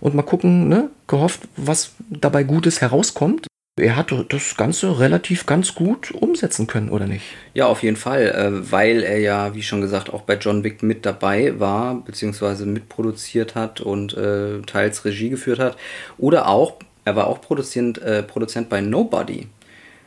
und 0.00 0.14
mal 0.14 0.22
gucken, 0.22 0.68
ne, 0.68 0.90
gehofft, 1.06 1.42
was 1.56 1.92
dabei 2.10 2.42
Gutes 2.42 2.80
herauskommt. 2.80 3.46
Er 3.78 3.96
hat 3.96 4.14
das 4.30 4.56
Ganze 4.56 4.98
relativ 5.00 5.44
ganz 5.44 5.74
gut 5.74 6.10
umsetzen 6.10 6.66
können, 6.66 6.88
oder 6.88 7.06
nicht? 7.06 7.24
Ja, 7.52 7.66
auf 7.66 7.82
jeden 7.82 7.96
Fall, 7.96 8.22
äh, 8.28 8.72
weil 8.72 9.02
er 9.02 9.18
ja, 9.18 9.54
wie 9.54 9.62
schon 9.62 9.82
gesagt, 9.82 10.10
auch 10.10 10.22
bei 10.22 10.36
John 10.36 10.64
Wick 10.64 10.82
mit 10.82 11.04
dabei 11.04 11.60
war, 11.60 12.02
beziehungsweise 12.02 12.64
mitproduziert 12.64 13.54
hat 13.54 13.82
und 13.82 14.16
äh, 14.16 14.62
teils 14.62 15.04
Regie 15.04 15.28
geführt 15.28 15.58
hat. 15.58 15.76
Oder 16.16 16.48
auch, 16.48 16.76
er 17.04 17.16
war 17.16 17.26
auch 17.26 17.42
Produzent, 17.42 17.98
äh, 17.98 18.22
Produzent 18.22 18.70
bei 18.70 18.80
Nobody. 18.80 19.48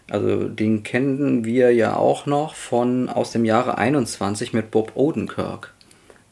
Also 0.10 0.46
den 0.48 0.84
kennen 0.84 1.46
wir 1.46 1.72
ja 1.72 1.96
auch 1.96 2.26
noch 2.26 2.56
von 2.56 3.10
aus 3.10 3.32
dem 3.32 3.46
Jahre 3.46 3.78
21 3.78 4.54
mit 4.54 4.72
Bob 4.72 4.92
Odenkirk. 4.96 5.74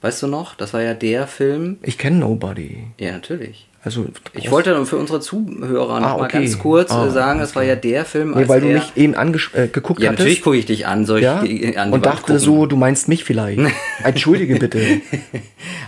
Weißt 0.02 0.22
du 0.24 0.28
noch? 0.28 0.56
Das 0.56 0.74
war 0.74 0.82
ja 0.82 0.94
der 0.94 1.28
Film. 1.28 1.78
Ich 1.82 1.98
kenne 1.98 2.18
Nobody. 2.18 2.84
Ja, 3.00 3.12
natürlich. 3.14 3.68
Also 3.84 4.06
Ich 4.34 4.52
wollte 4.52 4.86
für 4.86 4.98
unsere 4.98 5.22
Zuhörer 5.22 6.00
noch 6.00 6.08
Ah, 6.08 6.18
mal 6.18 6.26
okay. 6.26 6.40
ganz 6.40 6.60
kurz 6.60 6.92
Ah, 6.92 7.10
sagen, 7.10 7.40
es 7.40 7.56
war 7.56 7.64
ja 7.64 7.76
der 7.76 8.04
Film, 8.04 8.32
Nee, 8.36 8.48
weil 8.48 8.60
du 8.62 8.68
mich 8.68 8.92
eben 8.98 9.14
äh, 9.14 9.68
geguckt 9.68 10.02
Ja, 10.02 10.08
hattest. 10.10 10.20
natürlich 10.20 10.42
gucke 10.42 10.58
ich 10.58 10.66
dich 10.66 10.86
an, 10.88 11.06
soll 11.06 11.20
ich 11.20 11.24
ja? 11.24 11.42
die- 11.42 11.78
an 11.78 11.94
und 11.94 12.06
dachte 12.06 12.22
gucken? 12.24 12.40
so, 12.40 12.66
du 12.66 12.76
meinst 12.76 13.08
mich 13.08 13.24
vielleicht. 13.24 13.60
Entschuldige 14.04 14.58
bitte. 14.58 14.82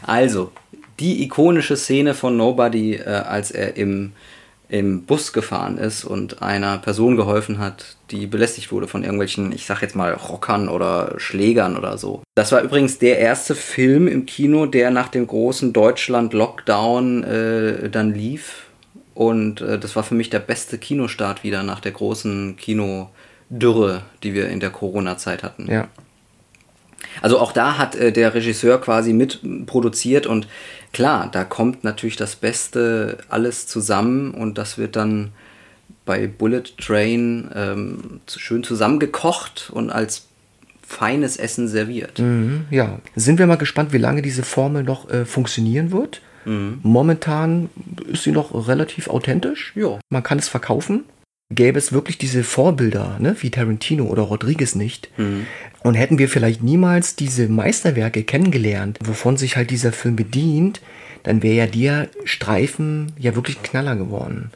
Also, 0.03 0.51
die 0.99 1.23
ikonische 1.23 1.75
Szene 1.75 2.13
von 2.13 2.37
Nobody, 2.37 2.95
äh, 2.95 3.03
als 3.05 3.51
er 3.51 3.75
im, 3.77 4.13
im 4.69 5.03
Bus 5.05 5.33
gefahren 5.33 5.79
ist 5.79 6.05
und 6.05 6.43
einer 6.43 6.77
Person 6.77 7.15
geholfen 7.17 7.57
hat, 7.57 7.97
die 8.11 8.27
belästigt 8.27 8.71
wurde 8.71 8.87
von 8.87 9.03
irgendwelchen, 9.03 9.51
ich 9.51 9.65
sag 9.65 9.81
jetzt 9.81 9.95
mal, 9.95 10.13
Rockern 10.13 10.69
oder 10.69 11.15
Schlägern 11.17 11.75
oder 11.75 11.97
so. 11.97 12.21
Das 12.35 12.51
war 12.51 12.61
übrigens 12.61 12.99
der 12.99 13.17
erste 13.17 13.55
Film 13.55 14.07
im 14.07 14.27
Kino, 14.27 14.67
der 14.67 14.91
nach 14.91 15.07
dem 15.07 15.25
großen 15.25 15.73
Deutschland-Lockdown 15.73 17.23
äh, 17.23 17.89
dann 17.89 18.13
lief. 18.13 18.67
Und 19.15 19.61
äh, 19.61 19.79
das 19.79 19.95
war 19.95 20.03
für 20.03 20.15
mich 20.15 20.29
der 20.29 20.39
beste 20.39 20.77
Kinostart 20.77 21.43
wieder 21.43 21.63
nach 21.63 21.79
der 21.79 21.91
großen 21.91 22.55
Kinodürre, 22.55 24.03
die 24.21 24.35
wir 24.35 24.49
in 24.49 24.59
der 24.59 24.69
Corona-Zeit 24.69 25.41
hatten. 25.41 25.69
Ja. 25.69 25.87
Also 27.21 27.39
auch 27.39 27.51
da 27.51 27.77
hat 27.77 27.95
äh, 27.95 28.11
der 28.11 28.33
Regisseur 28.33 28.79
quasi 28.79 29.13
mit 29.13 29.39
produziert 29.65 30.27
und 30.27 30.47
klar, 30.93 31.29
da 31.31 31.43
kommt 31.43 31.83
natürlich 31.83 32.15
das 32.15 32.35
Beste 32.35 33.19
alles 33.29 33.67
zusammen 33.67 34.31
und 34.33 34.57
das 34.57 34.77
wird 34.77 34.95
dann 34.95 35.31
bei 36.05 36.27
Bullet 36.27 36.63
Train 36.77 37.51
ähm, 37.53 38.21
schön 38.27 38.63
zusammengekocht 38.63 39.69
und 39.71 39.91
als 39.91 40.27
feines 40.81 41.37
Essen 41.37 41.67
serviert. 41.67 42.17
Mhm, 42.17 42.65
ja. 42.71 42.99
Sind 43.15 43.37
wir 43.37 43.45
mal 43.45 43.57
gespannt, 43.57 43.93
wie 43.93 43.99
lange 43.99 44.23
diese 44.23 44.41
Formel 44.41 44.83
noch 44.83 45.09
äh, 45.09 45.25
funktionieren 45.25 45.91
wird. 45.91 46.21
Mhm. 46.45 46.79
Momentan 46.81 47.69
ist 48.07 48.23
sie 48.23 48.31
noch 48.31 48.67
relativ 48.67 49.07
authentisch. 49.07 49.73
Ja. 49.75 49.99
Man 50.09 50.23
kann 50.23 50.39
es 50.39 50.49
verkaufen. 50.49 51.03
Gäbe 51.51 51.79
es 51.79 51.91
wirklich 51.91 52.19
diese 52.19 52.43
Vorbilder, 52.43 53.17
ne, 53.19 53.35
wie 53.39 53.49
Tarantino 53.49 54.05
oder 54.05 54.21
Rodriguez 54.21 54.75
nicht, 54.75 55.09
Mhm. 55.17 55.47
und 55.81 55.95
hätten 55.95 56.19
wir 56.19 56.29
vielleicht 56.29 56.61
niemals 56.61 57.15
diese 57.15 57.47
Meisterwerke 57.49 58.23
kennengelernt, 58.23 58.99
wovon 59.03 59.35
sich 59.35 59.55
halt 59.57 59.71
dieser 59.71 59.91
Film 59.91 60.15
bedient, 60.15 60.79
dann 61.23 61.41
wäre 61.41 61.55
ja 61.55 61.65
der 61.65 62.07
Streifen 62.23 63.13
ja 63.17 63.33
wirklich 63.35 63.57
ein 63.57 63.63
Knaller 63.63 63.95
geworden. 63.95 64.51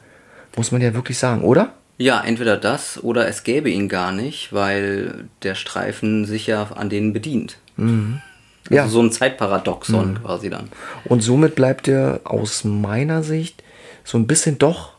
Muss 0.56 0.70
man 0.70 0.80
ja 0.82 0.94
wirklich 0.94 1.18
sagen, 1.18 1.42
oder? 1.42 1.74
Ja, 1.98 2.22
entweder 2.24 2.56
das 2.56 3.02
oder 3.02 3.26
es 3.26 3.42
gäbe 3.42 3.70
ihn 3.70 3.88
gar 3.88 4.12
nicht, 4.12 4.52
weil 4.52 5.24
der 5.42 5.56
Streifen 5.56 6.24
sich 6.26 6.46
ja 6.46 6.62
an 6.76 6.90
denen 6.90 7.12
bedient. 7.12 7.56
Also 7.76 7.90
Ja. 8.70 8.86
so 8.86 9.02
ein 9.02 9.10
Zeitparadoxon 9.10 10.20
quasi 10.22 10.48
dann. 10.48 10.68
Und 11.06 11.22
somit 11.24 11.56
bleibt 11.56 11.88
er 11.88 12.20
aus 12.22 12.62
meiner 12.62 13.24
Sicht 13.24 13.64
so 14.04 14.16
ein 14.16 14.28
bisschen 14.28 14.58
doch, 14.58 14.93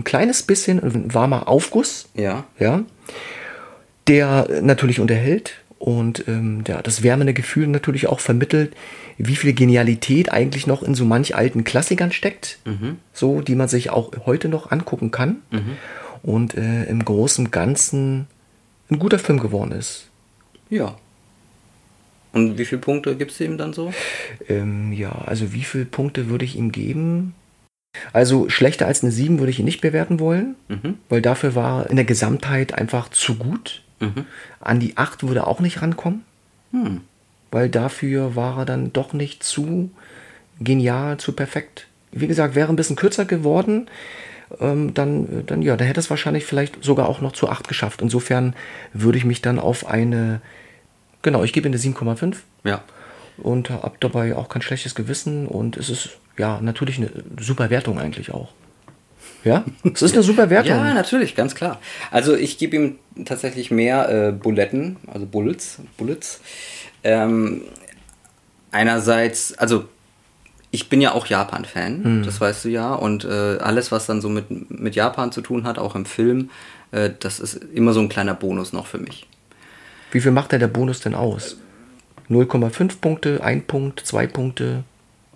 ein 0.00 0.04
kleines 0.04 0.42
bisschen 0.42 0.80
ein 0.82 1.14
warmer 1.14 1.46
Aufguss, 1.48 2.08
Ja. 2.14 2.44
ja, 2.58 2.82
der 4.08 4.48
natürlich 4.62 4.98
unterhält 5.00 5.54
und 5.78 6.24
ähm, 6.28 6.64
der 6.64 6.82
das 6.82 7.02
wärmende 7.02 7.32
Gefühl 7.34 7.66
natürlich 7.68 8.06
auch 8.08 8.20
vermittelt, 8.20 8.74
wie 9.18 9.36
viel 9.36 9.52
Genialität 9.52 10.32
eigentlich 10.32 10.66
noch 10.66 10.82
in 10.82 10.94
so 10.94 11.04
manch 11.04 11.36
alten 11.36 11.62
Klassikern 11.64 12.10
steckt, 12.12 12.58
so 13.12 13.40
die 13.42 13.54
man 13.54 13.68
sich 13.68 13.90
auch 13.90 14.10
heute 14.26 14.48
noch 14.48 14.70
angucken 14.70 15.10
kann 15.10 15.36
und 16.22 16.54
äh, 16.56 16.84
im 16.84 17.04
Großen 17.04 17.46
und 17.46 17.50
Ganzen 17.52 18.26
ein 18.90 18.98
guter 18.98 19.18
Film 19.18 19.38
geworden 19.38 19.72
ist. 19.72 20.08
Ja. 20.70 20.96
Und 22.32 22.58
wie 22.58 22.64
viele 22.64 22.80
Punkte 22.80 23.16
gibst 23.16 23.40
du 23.40 23.44
ihm 23.44 23.58
dann 23.58 23.72
so? 23.72 23.92
Ähm, 24.48 24.92
ja, 24.92 25.10
also 25.26 25.52
wie 25.52 25.62
viele 25.64 25.84
Punkte 25.84 26.28
würde 26.30 26.44
ich 26.44 26.56
ihm 26.56 26.72
geben? 26.72 27.34
Also 28.12 28.48
schlechter 28.48 28.86
als 28.86 29.02
eine 29.02 29.12
7 29.12 29.38
würde 29.38 29.50
ich 29.50 29.58
ihn 29.58 29.64
nicht 29.64 29.80
bewerten 29.80 30.20
wollen, 30.20 30.54
weil 31.08 31.22
dafür 31.22 31.54
war 31.54 31.82
er 31.84 31.90
in 31.90 31.96
der 31.96 32.04
Gesamtheit 32.04 32.72
einfach 32.74 33.08
zu 33.08 33.36
gut. 33.36 33.82
An 34.60 34.80
die 34.80 34.96
8 34.96 35.24
würde 35.24 35.40
er 35.40 35.46
auch 35.48 35.60
nicht 35.60 35.82
rankommen, 35.82 36.24
weil 37.50 37.68
dafür 37.68 38.34
war 38.36 38.58
er 38.60 38.64
dann 38.64 38.92
doch 38.92 39.12
nicht 39.12 39.42
zu 39.42 39.90
genial, 40.60 41.18
zu 41.18 41.32
perfekt. 41.32 41.86
Wie 42.12 42.26
gesagt, 42.26 42.54
wäre 42.54 42.70
ein 42.70 42.76
bisschen 42.76 42.96
kürzer 42.96 43.24
geworden, 43.24 43.88
ähm, 44.60 44.94
dann, 44.94 45.44
dann 45.46 45.62
ja, 45.62 45.76
dann 45.76 45.86
hätte 45.86 46.00
es 46.00 46.10
wahrscheinlich 46.10 46.44
vielleicht 46.44 46.82
sogar 46.82 47.08
auch 47.08 47.20
noch 47.20 47.32
zu 47.32 47.48
8 47.48 47.68
geschafft. 47.68 48.02
Insofern 48.02 48.54
würde 48.92 49.18
ich 49.18 49.24
mich 49.24 49.42
dann 49.42 49.58
auf 49.58 49.86
eine, 49.86 50.40
genau, 51.22 51.44
ich 51.44 51.52
gebe 51.52 51.68
ihm 51.68 51.72
eine 51.72 51.80
7,5 51.80 52.36
Ja. 52.64 52.82
Und 53.42 53.70
habe 53.70 53.96
dabei 54.00 54.36
auch 54.36 54.48
kein 54.48 54.62
schlechtes 54.62 54.94
Gewissen 54.94 55.46
und 55.46 55.76
es 55.76 55.90
ist 55.90 56.10
ja 56.38 56.60
natürlich 56.60 56.98
eine 56.98 57.10
super 57.38 57.70
Wertung 57.70 57.98
eigentlich 57.98 58.32
auch. 58.32 58.52
Ja, 59.44 59.64
es 59.92 60.02
ist 60.02 60.14
eine 60.14 60.22
super 60.22 60.50
Wertung. 60.50 60.76
Ja, 60.76 60.94
natürlich, 60.94 61.34
ganz 61.34 61.54
klar. 61.54 61.80
Also 62.10 62.34
ich 62.34 62.58
gebe 62.58 62.76
ihm 62.76 62.98
tatsächlich 63.24 63.70
mehr 63.70 64.08
äh, 64.08 64.32
Buletten, 64.32 64.96
also 65.06 65.26
Bullets, 65.26 65.78
Bullets. 65.96 66.40
Ähm, 67.02 67.62
einerseits, 68.70 69.56
also 69.56 69.86
ich 70.70 70.88
bin 70.88 71.00
ja 71.00 71.12
auch 71.12 71.26
Japan-Fan, 71.26 72.22
das 72.24 72.40
weißt 72.40 72.64
du 72.66 72.68
ja, 72.68 72.94
und 72.94 73.24
äh, 73.24 73.58
alles, 73.58 73.90
was 73.90 74.06
dann 74.06 74.20
so 74.20 74.28
mit, 74.28 74.70
mit 74.70 74.94
Japan 74.94 75.32
zu 75.32 75.40
tun 75.40 75.64
hat, 75.64 75.78
auch 75.78 75.96
im 75.96 76.04
Film, 76.04 76.50
äh, 76.92 77.10
das 77.18 77.40
ist 77.40 77.54
immer 77.74 77.92
so 77.92 78.00
ein 78.00 78.08
kleiner 78.08 78.34
Bonus 78.34 78.72
noch 78.72 78.86
für 78.86 78.98
mich. 78.98 79.26
Wie 80.12 80.20
viel 80.20 80.30
macht 80.30 80.52
der 80.52 80.58
der 80.58 80.68
Bonus 80.68 81.00
denn 81.00 81.14
aus? 81.14 81.56
0,5 82.30 83.00
Punkte, 83.00 83.42
1 83.42 83.64
Punkt, 83.66 84.00
2 84.00 84.26
Punkte. 84.26 84.84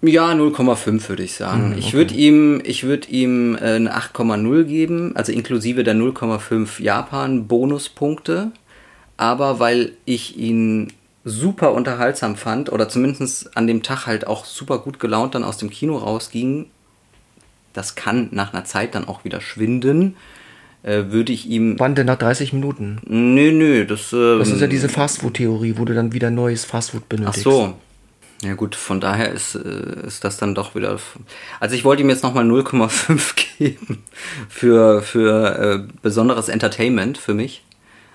Ja, 0.02 0.30
0,5 0.33 1.09
würde 1.09 1.22
ich 1.22 1.35
sagen. 1.35 1.72
Hm, 1.72 1.78
Ich 1.78 1.94
würde 1.94 2.14
ihm, 2.14 2.61
ich 2.64 2.85
würde 2.85 3.09
ihm 3.09 3.57
äh, 3.57 3.74
eine 3.76 3.96
8,0 3.96 4.64
geben, 4.64 5.16
also 5.16 5.33
inklusive 5.33 5.83
der 5.83 5.94
0,5 5.94 6.83
Japan-Bonuspunkte. 6.83 8.52
Aber 9.16 9.61
weil 9.61 9.92
ich 10.04 10.37
ihn 10.37 10.92
super 11.24 11.72
unterhaltsam 11.72 12.37
fand 12.37 12.70
oder 12.70 12.88
zumindest 12.88 13.57
an 13.57 13.66
dem 13.66 13.83
Tag 13.83 14.07
halt 14.07 14.26
auch 14.26 14.44
super 14.44 14.78
gut 14.78 15.00
gelaunt 15.00 15.35
dann 15.35 15.44
aus 15.44 15.57
dem 15.57 15.70
Kino 15.70 15.96
rausging, 15.96 16.66
das 17.72 17.94
kann 17.94 18.28
nach 18.33 18.52
einer 18.52 18.64
Zeit 18.64 18.94
dann 18.94 19.09
auch 19.09 19.24
wieder 19.24 19.40
schwinden, 19.40 20.16
äh, 20.85 21.05
würde 21.11 21.33
ich 21.33 21.49
ihm. 21.49 21.75
Wann 21.79 21.94
denn 21.94 22.07
nach 22.07 22.18
30 22.18 22.53
Minuten? 22.53 23.01
Nö, 23.07 23.51
nö, 23.53 23.85
das. 23.87 24.12
ähm, 24.12 24.38
Das 24.38 24.49
ist 24.51 24.61
ja 24.61 24.66
diese 24.68 24.88
Fastfood-Theorie, 24.88 25.75
wo 25.79 25.85
du 25.85 25.94
dann 25.94 26.12
wieder 26.12 26.31
neues 26.31 26.64
Fastfood 26.64 27.03
Ach 27.05 27.09
benötigst. 27.09 27.42
so. 27.42 27.75
Ja 28.42 28.55
gut, 28.55 28.75
von 28.77 29.01
daher 29.01 29.33
ist, 29.33 29.55
äh, 29.55 30.07
ist 30.07 30.23
das 30.25 30.37
dann 30.37 30.55
doch 30.55 30.75
wieder. 30.75 30.99
Also 31.61 31.75
ich 31.75 31.85
wollte 31.85 32.03
ihm 32.03 32.11
jetzt 32.11 32.23
nochmal 32.23 32.44
0,5 32.44 33.35
geben 33.59 34.03
für, 34.49 35.01
für 35.03 35.59
äh, 35.88 35.92
besonderes 36.03 36.49
Entertainment 36.49 37.16
für 37.16 37.33
mich. 37.33 37.64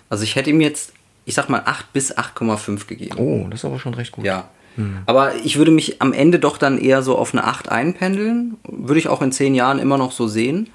Also 0.10 0.23
ich 0.23 0.36
hätte 0.36 0.51
ihm 0.51 0.62
jetzt, 0.62 0.93
ich 1.25 1.34
sag 1.34 1.49
mal, 1.49 1.63
8 1.65 1.91
bis 1.93 2.15
8,5 2.15 2.86
gegeben. 2.88 3.17
Oh, 3.17 3.47
das 3.49 3.62
ist 3.62 3.65
aber 3.65 3.79
schon 3.79 3.93
recht 3.95 4.12
gut. 4.12 4.25
Ja. 4.25 4.49
Aber 5.08 5.36
ich 5.43 5.58
würde 5.58 5.71
mich 5.71 6.01
am 6.01 6.13
Ende 6.13 6.39
doch 6.39 6.58
dann 6.58 6.77
eher 6.77 7.01
so 7.01 7.17
auf 7.17 7.34
eine 7.34 7.43
8 7.43 7.69
einpendeln. 7.69 8.55
Würde 8.63 8.99
ich 8.99 9.10
auch 9.10 9.21
in 9.21 9.32
10 9.34 9.53
Jahren 9.53 9.77
immer 9.79 9.97
noch 9.97 10.12
so 10.13 10.27
sehen. 10.27 10.69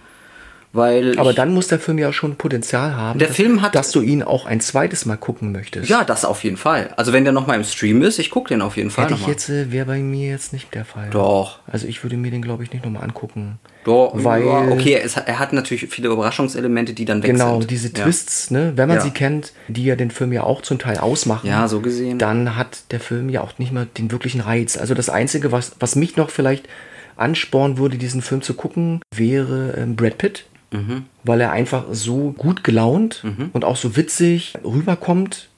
Weil 0.74 1.16
Aber 1.20 1.32
dann 1.32 1.54
muss 1.54 1.68
der 1.68 1.78
Film 1.78 1.98
ja 1.98 2.12
schon 2.12 2.34
Potenzial 2.34 2.96
haben, 2.96 3.20
Der 3.20 3.28
dass, 3.28 3.36
Film 3.36 3.62
hat- 3.62 3.76
dass 3.76 3.92
du 3.92 4.00
ihn 4.00 4.24
auch 4.24 4.44
ein 4.44 4.60
zweites 4.60 5.06
Mal 5.06 5.16
gucken 5.16 5.52
möchtest. 5.52 5.88
ja, 5.88 6.02
das 6.02 6.24
auf 6.24 6.42
jeden 6.42 6.56
Fall. 6.56 6.90
Also 6.96 7.12
wenn 7.12 7.22
der 7.22 7.32
nochmal 7.32 7.56
im 7.56 7.62
Stream 7.64 8.02
ist, 8.02 8.18
ich 8.18 8.28
gucke 8.28 8.48
den 8.48 8.60
auf 8.60 8.76
jeden 8.76 8.90
Fall 8.90 9.04
Hätte 9.04 9.14
ich 9.14 9.26
jetzt, 9.28 9.48
äh, 9.48 9.70
wäre 9.70 9.86
bei 9.86 9.98
mir 10.00 10.30
jetzt 10.30 10.52
nicht 10.52 10.74
der 10.74 10.84
Fall. 10.84 11.10
Doch. 11.10 11.60
Also 11.68 11.86
ich 11.86 12.02
würde 12.02 12.16
mir 12.16 12.32
den, 12.32 12.42
glaube 12.42 12.64
ich, 12.64 12.72
nicht 12.72 12.84
nochmal 12.84 13.04
angucken. 13.04 13.60
Doch, 13.84 14.12
Weil- 14.14 14.44
ja, 14.44 14.68
okay, 14.68 15.00
es, 15.00 15.16
er 15.16 15.38
hat 15.38 15.52
natürlich 15.52 15.86
viele 15.90 16.08
Überraschungselemente, 16.08 16.92
die 16.92 17.04
dann 17.04 17.22
weg 17.22 17.30
Genau, 17.30 17.60
sind. 17.60 17.70
diese 17.70 17.88
Ja. 17.96 18.02
Twists, 18.04 18.50
ne, 18.50 18.72
wenn 18.74 18.88
man 18.88 18.96
Ja. 18.96 19.02
sie 19.04 19.10
kennt, 19.10 19.52
die 19.68 19.84
ja 19.84 19.94
den 19.94 20.10
Film 20.10 20.32
ja 20.32 20.42
auch 20.42 20.60
zum 20.62 20.80
Teil 20.80 20.98
ausmachen. 20.98 21.46
Ja, 21.48 21.68
so 21.68 21.80
gesehen. 21.82 22.18
Dann 22.18 22.56
hat 22.56 22.90
der 22.90 22.98
Film 22.98 23.28
ja 23.28 23.42
auch 23.42 23.58
nicht 23.58 23.70
mehr 23.72 23.84
den 23.86 24.10
wirklichen 24.10 24.40
Reiz. 24.40 24.76
Also 24.76 24.94
das 24.94 25.08
Einzige, 25.08 25.52
was, 25.52 25.76
was 25.78 25.94
mich 25.94 26.16
noch 26.16 26.30
vielleicht 26.30 26.68
anspornen 27.16 27.78
würde, 27.78 27.96
diesen 27.96 28.22
Film 28.22 28.42
zu 28.42 28.54
gucken, 28.54 29.00
wäre 29.14 29.74
ähm, 29.78 29.94
Brad 29.94 30.18
Pitt. 30.18 30.46
Mhm. 30.74 31.04
Weil 31.22 31.40
er 31.40 31.52
einfach 31.52 31.84
so 31.92 32.32
gut 32.32 32.64
gelaunt 32.64 33.24
und 33.52 33.64
auch 33.64 33.76
so 33.76 33.96
witzig 33.96 34.54
rüberkommt. 34.64 35.48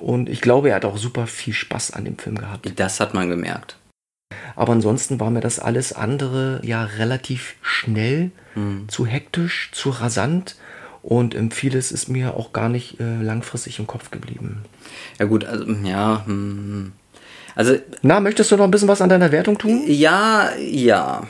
Und 0.00 0.28
ich 0.28 0.40
glaube, 0.40 0.70
er 0.70 0.76
hat 0.76 0.84
auch 0.84 0.96
super 0.96 1.26
viel 1.26 1.54
Spaß 1.54 1.92
an 1.92 2.04
dem 2.04 2.18
Film 2.18 2.36
gehabt. 2.36 2.72
Das 2.76 2.98
hat 2.98 3.14
man 3.14 3.28
gemerkt. 3.28 3.76
Aber 4.56 4.72
ansonsten 4.72 5.20
war 5.20 5.30
mir 5.30 5.40
das 5.40 5.58
alles 5.58 5.92
andere 5.92 6.60
ja 6.64 6.84
relativ 6.84 7.54
schnell, 7.62 8.30
Mhm. 8.56 8.88
zu 8.88 9.04
hektisch, 9.06 9.70
zu 9.72 9.90
rasant. 9.90 10.56
Und 11.02 11.34
vieles 11.52 11.92
ist 11.92 12.08
mir 12.08 12.34
auch 12.36 12.52
gar 12.52 12.68
nicht 12.68 12.98
äh, 13.00 13.20
langfristig 13.22 13.78
im 13.78 13.86
Kopf 13.86 14.10
geblieben. 14.10 14.62
Ja 15.18 15.26
gut, 15.26 15.44
also 15.44 15.66
ja, 15.84 16.22
hm. 16.24 16.92
also 17.54 17.76
Na, 18.02 18.20
möchtest 18.20 18.50
du 18.52 18.56
noch 18.56 18.64
ein 18.64 18.70
bisschen 18.70 18.88
was 18.88 19.02
an 19.02 19.10
deiner 19.10 19.30
Wertung 19.30 19.58
tun? 19.58 19.82
ja, 19.86 20.48
ja. 20.58 21.26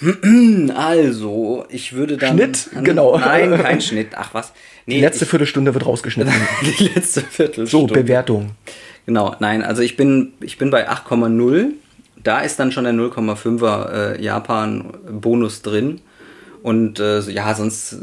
Also, 0.74 1.64
ich 1.68 1.92
würde 1.92 2.16
dann. 2.16 2.36
Schnitt? 2.36 2.70
Genau. 2.82 3.18
Nein, 3.18 3.56
kein 3.60 3.80
Schnitt. 3.80 4.08
Ach 4.14 4.32
was. 4.34 4.52
Nee, 4.86 4.94
Die 4.96 5.00
letzte 5.00 5.26
Viertelstunde 5.26 5.74
wird 5.74 5.86
rausgeschnitten. 5.86 6.32
ich, 6.62 6.76
die 6.76 6.88
letzte 6.88 7.20
So, 7.20 7.26
Viertelstunde. 7.26 7.94
Bewertung. 7.94 8.50
Genau, 9.06 9.34
nein, 9.40 9.62
also 9.62 9.80
ich 9.80 9.96
bin, 9.96 10.34
ich 10.40 10.58
bin 10.58 10.70
bei 10.70 10.88
8,0. 10.90 11.68
Da 12.22 12.40
ist 12.40 12.58
dann 12.58 12.72
schon 12.72 12.84
der 12.84 12.92
0,5er 12.92 13.92
äh, 14.16 14.22
Japan-Bonus 14.22 15.62
drin. 15.62 16.00
Und 16.62 16.98
äh, 17.00 17.22
so, 17.22 17.30
ja, 17.30 17.54
sonst 17.54 17.96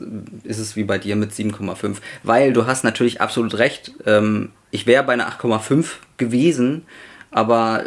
ist 0.44 0.58
es 0.60 0.76
wie 0.76 0.84
bei 0.86 0.98
dir 0.98 1.16
mit 1.16 1.32
7,5. 1.32 1.98
Weil 2.24 2.54
du 2.54 2.66
hast 2.66 2.84
natürlich 2.84 3.22
absolut 3.22 3.58
recht. 3.58 3.92
Ähm, 4.06 4.50
ich 4.72 4.88
wäre 4.88 5.04
bei 5.04 5.14
einer 5.14 5.30
8,5 5.30 5.86
gewesen, 6.18 6.84
aber 7.32 7.84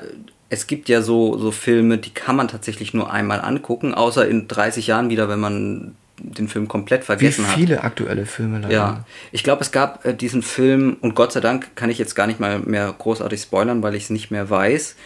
es 0.50 0.66
gibt 0.66 0.88
ja 0.88 1.02
so, 1.02 1.36
so 1.38 1.50
Filme, 1.50 1.98
die 1.98 2.10
kann 2.10 2.36
man 2.36 2.48
tatsächlich 2.48 2.94
nur 2.94 3.12
einmal 3.12 3.40
angucken, 3.40 3.94
außer 3.94 4.26
in 4.26 4.48
30 4.48 4.86
Jahren 4.86 5.10
wieder, 5.10 5.28
wenn 5.28 5.40
man 5.40 5.94
den 6.18 6.48
Film 6.48 6.66
komplett 6.68 7.02
Wie 7.02 7.06
vergessen 7.06 7.46
hat. 7.46 7.54
viele 7.54 7.84
aktuelle 7.84 8.26
Filme 8.26 8.60
leider. 8.60 8.74
Ja, 8.74 9.04
ich 9.30 9.44
glaube, 9.44 9.62
es 9.62 9.70
gab 9.70 10.04
äh, 10.04 10.14
diesen 10.14 10.42
Film, 10.42 10.96
und 11.00 11.14
Gott 11.14 11.32
sei 11.32 11.40
Dank 11.40 11.76
kann 11.76 11.90
ich 11.90 11.98
jetzt 11.98 12.14
gar 12.14 12.26
nicht 12.26 12.40
mal 12.40 12.58
mehr 12.60 12.92
großartig 12.96 13.40
spoilern, 13.40 13.82
weil 13.82 13.94
ich 13.94 14.04
es 14.04 14.10
nicht 14.10 14.30
mehr 14.30 14.48
weiß. 14.50 14.96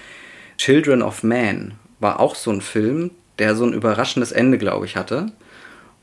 Children 0.58 1.02
of 1.02 1.22
Man 1.22 1.72
war 2.00 2.20
auch 2.20 2.34
so 2.34 2.50
ein 2.50 2.60
Film, 2.60 3.10
der 3.38 3.56
so 3.56 3.64
ein 3.64 3.72
überraschendes 3.72 4.32
Ende, 4.32 4.58
glaube 4.58 4.86
ich, 4.86 4.96
hatte. 4.96 5.32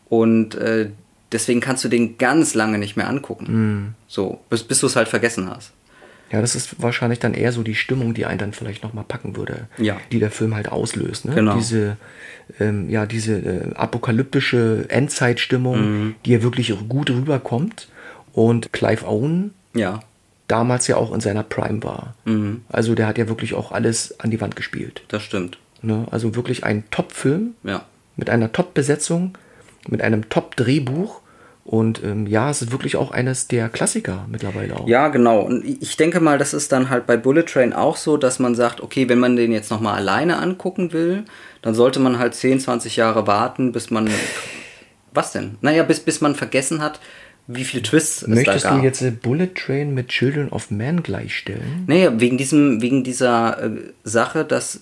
Und 0.10 0.56
äh, 0.56 0.89
deswegen 1.32 1.60
kannst 1.62 1.84
du 1.84 1.88
den 1.88 2.17
ganz 2.17 2.54
lange 2.54 2.78
nicht 2.78 2.97
mehr 2.97 3.08
angucken. 3.08 3.95
So, 4.08 4.41
bis, 4.49 4.63
bis 4.63 4.80
du 4.80 4.88
es 4.88 4.95
halt 4.95 5.08
vergessen 5.08 5.49
hast. 5.49 5.71
Ja, 6.32 6.42
das 6.42 6.56
ist 6.56 6.82
wahrscheinlich 6.82 7.20
dann 7.20 7.34
eher 7.34 7.52
so 7.52 7.63
die 7.63 7.76
Stimmung, 7.76 8.13
die 8.13 8.26
einen 8.26 8.38
dann 8.39 8.54
vielleicht 8.54 8.84
nochmal 8.84 9.04
packen 9.08 9.36
würde. 9.36 9.68
Ja. 9.78 9.98
Die 10.12 10.20
der 10.20 10.30
Film 10.32 10.56
halt 10.56 10.72
auslöst. 10.72 11.26
Ne? 11.26 11.34
Genau. 11.36 11.56
Diese, 11.56 11.98
ähm, 12.60 12.89
ja, 12.89 13.06
diese 13.06 13.38
äh, 13.38 13.74
apokalyptische 13.76 14.86
Endzeitstimmung, 14.89 15.80
Mhm. 16.10 16.15
die 16.26 16.32
ja 16.32 16.44
wirklich 16.44 16.74
gut 16.88 17.10
rüberkommt. 17.10 17.88
Und 18.34 18.72
Clive 18.74 19.06
Owen 19.08 19.54
Ja, 19.74 20.02
damals 20.48 20.88
ja 20.88 20.98
auch 20.98 21.13
in 21.13 21.20
seiner 21.20 21.44
Prime 21.44 21.84
war. 21.84 22.15
Mhm. 22.26 22.62
Also 22.70 22.96
der 22.96 23.08
hat 23.08 23.18
ja 23.18 23.28
wirklich 23.28 23.54
auch 23.54 23.72
alles 23.72 24.20
an 24.20 24.30
die 24.32 24.39
Wand 24.42 24.56
gespielt. 24.56 25.02
das 25.10 25.24
stimmt. 25.24 25.58
Ne? 25.82 26.06
Also 26.12 26.36
wirklich 26.36 26.63
ein 26.63 26.84
Top-Film 26.92 27.56
Ja. 27.63 27.86
mit 28.18 28.30
einer 28.30 28.52
Top-Besetzung, 28.52 29.38
mit 29.88 30.02
einem 30.02 30.30
Top-Drehbuch. 30.30 31.22
Und 31.69 32.03
ähm, 32.03 32.25
ja, 32.25 32.49
es 32.49 32.63
ist 32.63 32.71
wirklich 32.71 32.95
auch 32.95 33.12
eines 33.12 33.47
der 33.47 33.69
Klassiker 33.69 34.25
mittlerweile 34.27 34.75
auch. 34.75 34.88
Ja, 34.88 35.10
genau. 35.10 35.41
Und 35.41 35.63
ich 35.63 35.97
denke 35.97 36.19
mal, 36.19 36.39
das 36.39 36.55
ist 36.55 36.71
dann 36.71 36.89
halt 36.89 37.05
bei 37.05 37.15
Bullet 37.15 37.43
Train 37.43 37.73
auch 37.73 37.95
so, 37.95 38.17
dass 38.17 38.39
man 38.39 38.55
sagt, 38.55 38.82
okay, 38.82 39.08
wenn 39.08 39.19
man 39.19 39.36
den 39.36 39.51
jetzt 39.51 39.69
nochmal 39.69 39.97
alleine 39.97 40.38
angucken 40.38 40.93
will, 40.93 41.25
dann 41.62 41.75
sollte 41.75 41.99
man 41.99 42.17
halt 42.17 42.34
10, 42.34 42.60
20 42.62 42.95
Jahre 42.95 43.27
warten, 43.27 43.71
bis 43.71 43.91
man. 43.91 44.10
Was 45.13 45.32
denn? 45.32 45.58
Naja, 45.62 45.84
bis, 45.84 45.99
bis 45.99 46.21
man 46.21 46.34
vergessen 46.34 46.82
hat, 46.82 46.99
wie 47.45 47.63
viel 47.63 47.84
Twists 47.84 48.23
es 48.23 48.27
Möchtest 48.27 48.65
du 48.65 48.77
jetzt 48.77 49.21
Bullet 49.21 49.53
Train 49.53 49.93
mit 49.93 50.08
Children 50.08 50.49
of 50.49 50.71
Man 50.71 51.03
gleichstellen? 51.03 51.84
Naja, 51.86 52.19
wegen, 52.19 52.39
diesem, 52.39 52.82
wegen 52.82 53.03
dieser 53.03 53.63
äh, 53.63 53.69
Sache, 54.03 54.43
dass 54.43 54.82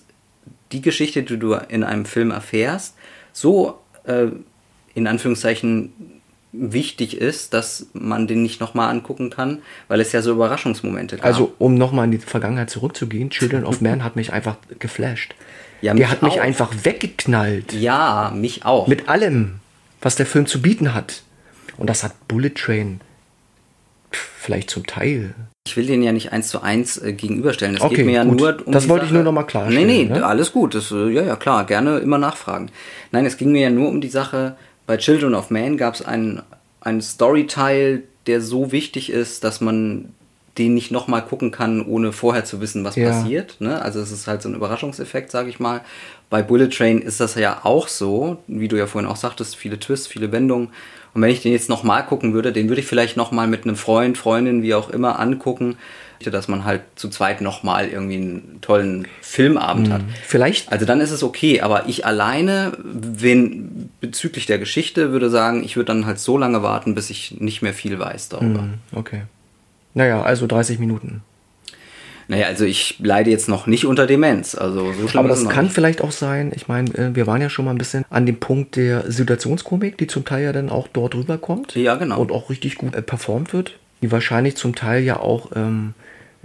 die 0.72 0.80
Geschichte, 0.80 1.22
die 1.22 1.38
du 1.38 1.52
in 1.52 1.84
einem 1.84 2.06
Film 2.06 2.30
erfährst, 2.30 2.94
so 3.34 3.78
äh, 4.04 4.28
in 4.94 5.06
Anführungszeichen 5.06 5.92
wichtig 6.52 7.16
ist, 7.18 7.52
dass 7.54 7.86
man 7.92 8.26
den 8.26 8.42
nicht 8.42 8.60
nochmal 8.60 8.90
angucken 8.90 9.30
kann, 9.30 9.58
weil 9.88 10.00
es 10.00 10.12
ja 10.12 10.22
so 10.22 10.32
Überraschungsmomente 10.32 11.16
gab. 11.16 11.26
Also, 11.26 11.52
um 11.58 11.74
nochmal 11.74 12.06
in 12.06 12.12
die 12.12 12.18
Vergangenheit 12.18 12.70
zurückzugehen, 12.70 13.30
Children 13.30 13.64
of 13.64 13.80
Man 13.80 14.02
hat 14.02 14.16
mich 14.16 14.32
einfach 14.32 14.56
geflasht. 14.78 15.34
Ja, 15.82 15.92
Der 15.94 16.06
mich 16.06 16.10
hat 16.10 16.22
mich 16.22 16.32
auch. 16.40 16.44
einfach 16.44 16.72
weggeknallt. 16.84 17.72
Ja, 17.72 18.32
mich 18.34 18.64
auch. 18.64 18.88
Mit 18.88 19.08
allem, 19.08 19.56
was 20.00 20.16
der 20.16 20.26
Film 20.26 20.46
zu 20.46 20.60
bieten 20.62 20.94
hat. 20.94 21.22
Und 21.76 21.88
das 21.88 22.02
hat 22.02 22.26
Bullet 22.26 22.50
Train 22.50 23.00
pff, 24.12 24.18
vielleicht 24.40 24.70
zum 24.70 24.84
Teil. 24.86 25.34
ich 25.68 25.76
will 25.76 25.86
den 25.86 26.02
ja 26.02 26.10
nicht 26.12 26.32
eins 26.32 26.48
zu 26.48 26.62
eins 26.62 26.96
äh, 27.00 27.12
gegenüberstellen. 27.12 27.76
Es 27.76 27.82
Okay, 27.82 27.96
geht 27.96 28.06
mir 28.06 28.12
ja 28.12 28.24
gut. 28.24 28.40
nur 28.40 28.66
um 28.66 28.72
Das 28.72 28.88
wollte 28.88 29.04
ich 29.04 29.12
nur 29.12 29.22
noch 29.22 29.30
mal 29.32 29.44
klarstellen, 29.44 29.86
Nee, 29.86 30.04
nee, 30.06 30.18
ne? 30.18 30.26
alles 30.26 30.50
gut. 30.52 30.74
Das, 30.74 30.90
äh, 30.90 31.10
ja, 31.10 31.22
ja, 31.22 31.36
klar. 31.36 31.64
Gerne 31.66 31.98
immer 31.98 32.18
nachfragen. 32.18 32.70
Nein, 33.12 33.26
es 33.26 33.36
ging 33.36 33.52
mir 33.52 33.60
ja 33.60 33.70
nur 33.70 33.88
um 33.88 34.00
die 34.00 34.08
Sache, 34.08 34.56
bei 34.88 34.96
Children 34.96 35.34
of 35.34 35.50
Man 35.50 35.76
gab 35.76 35.94
es 35.94 36.02
einen, 36.02 36.42
einen 36.80 37.02
Storyteil, 37.02 38.04
der 38.26 38.40
so 38.40 38.72
wichtig 38.72 39.10
ist, 39.10 39.44
dass 39.44 39.60
man 39.60 40.14
den 40.56 40.72
nicht 40.74 40.90
nochmal 40.90 41.22
gucken 41.22 41.50
kann, 41.50 41.84
ohne 41.84 42.10
vorher 42.10 42.46
zu 42.46 42.62
wissen, 42.62 42.84
was 42.84 42.96
Ja. 42.96 43.10
passiert. 43.10 43.60
Ne? 43.60 43.80
Also 43.82 44.00
es 44.00 44.10
ist 44.10 44.26
halt 44.26 44.40
so 44.40 44.48
ein 44.48 44.54
Überraschungseffekt, 44.54 45.30
sage 45.30 45.50
ich 45.50 45.60
mal. 45.60 45.82
Bei 46.30 46.42
Bullet 46.42 46.68
Train 46.70 47.02
ist 47.02 47.20
das 47.20 47.34
ja 47.34 47.60
auch 47.64 47.86
so, 47.86 48.38
wie 48.46 48.66
du 48.66 48.76
ja 48.76 48.86
vorhin 48.86 49.08
auch 49.08 49.16
sagtest, 49.16 49.56
viele 49.56 49.78
Twists, 49.78 50.06
viele 50.06 50.32
Wendungen. 50.32 50.70
Und 51.12 51.20
wenn 51.20 51.30
ich 51.30 51.42
den 51.42 51.52
jetzt 51.52 51.68
nochmal 51.68 52.04
gucken 52.06 52.32
würde, 52.32 52.50
den 52.52 52.68
würde 52.68 52.80
ich 52.80 52.86
vielleicht 52.86 53.16
nochmal 53.18 53.46
mit 53.46 53.64
einem 53.64 53.76
Freund, 53.76 54.16
Freundin, 54.16 54.62
wie 54.62 54.74
auch 54.74 54.88
immer, 54.88 55.20
angucken, 55.20 55.76
dass 56.24 56.48
man 56.48 56.64
halt 56.64 56.82
zu 56.96 57.08
zweit 57.08 57.40
nochmal 57.40 57.88
irgendwie 57.88 58.16
einen 58.16 58.58
tollen 58.60 59.06
Filmabend 59.20 59.90
hat. 59.90 60.02
Vielleicht, 60.24 60.70
Also 60.72 60.84
dann 60.86 61.00
ist 61.00 61.10
es 61.10 61.22
okay, 61.22 61.60
aber 61.60 61.88
ich 61.88 62.04
alleine, 62.06 62.72
wenn 62.82 63.90
bezüglich 64.00 64.46
der 64.46 64.58
Geschichte, 64.58 65.12
würde 65.12 65.30
sagen, 65.30 65.62
ich 65.64 65.76
würde 65.76 65.86
dann 65.92 66.06
halt 66.06 66.18
so 66.18 66.36
lange 66.36 66.62
warten, 66.62 66.94
bis 66.94 67.10
ich 67.10 67.40
nicht 67.40 67.62
mehr 67.62 67.74
viel 67.74 67.98
weiß 67.98 68.28
darüber. 68.28 68.64
okay. 68.94 69.22
Naja, 69.94 70.22
also 70.22 70.46
30 70.46 70.78
Minuten. 70.78 71.22
Naja, 72.30 72.46
also 72.46 72.66
ich 72.66 72.96
leide 72.98 73.30
jetzt 73.30 73.48
noch 73.48 73.66
nicht 73.66 73.86
unter 73.86 74.06
Demenz, 74.06 74.54
also 74.54 74.92
so 74.92 75.08
schlimm 75.08 75.20
Aber 75.20 75.28
das 75.30 75.48
kann 75.48 75.64
nicht. 75.64 75.74
vielleicht 75.74 76.02
auch 76.02 76.12
sein, 76.12 76.52
ich 76.54 76.68
meine, 76.68 76.90
äh, 76.94 77.14
wir 77.14 77.26
waren 77.26 77.40
ja 77.40 77.48
schon 77.48 77.64
mal 77.64 77.70
ein 77.70 77.78
bisschen 77.78 78.04
an 78.10 78.26
dem 78.26 78.38
Punkt 78.38 78.76
der 78.76 79.10
Situationskomik, 79.10 79.96
die 79.96 80.06
zum 80.06 80.26
Teil 80.26 80.44
ja 80.44 80.52
dann 80.52 80.68
auch 80.68 80.88
dort 80.88 81.14
rüberkommt. 81.14 81.74
Ja, 81.74 81.94
genau. 81.94 82.20
Und 82.20 82.30
auch 82.30 82.50
richtig 82.50 82.76
gut 82.76 82.94
äh, 82.94 83.00
performt 83.00 83.54
wird. 83.54 83.78
Die 84.02 84.10
wahrscheinlich 84.12 84.56
zum 84.56 84.74
Teil 84.74 85.02
ja 85.02 85.18
auch 85.18 85.50
ähm, 85.56 85.94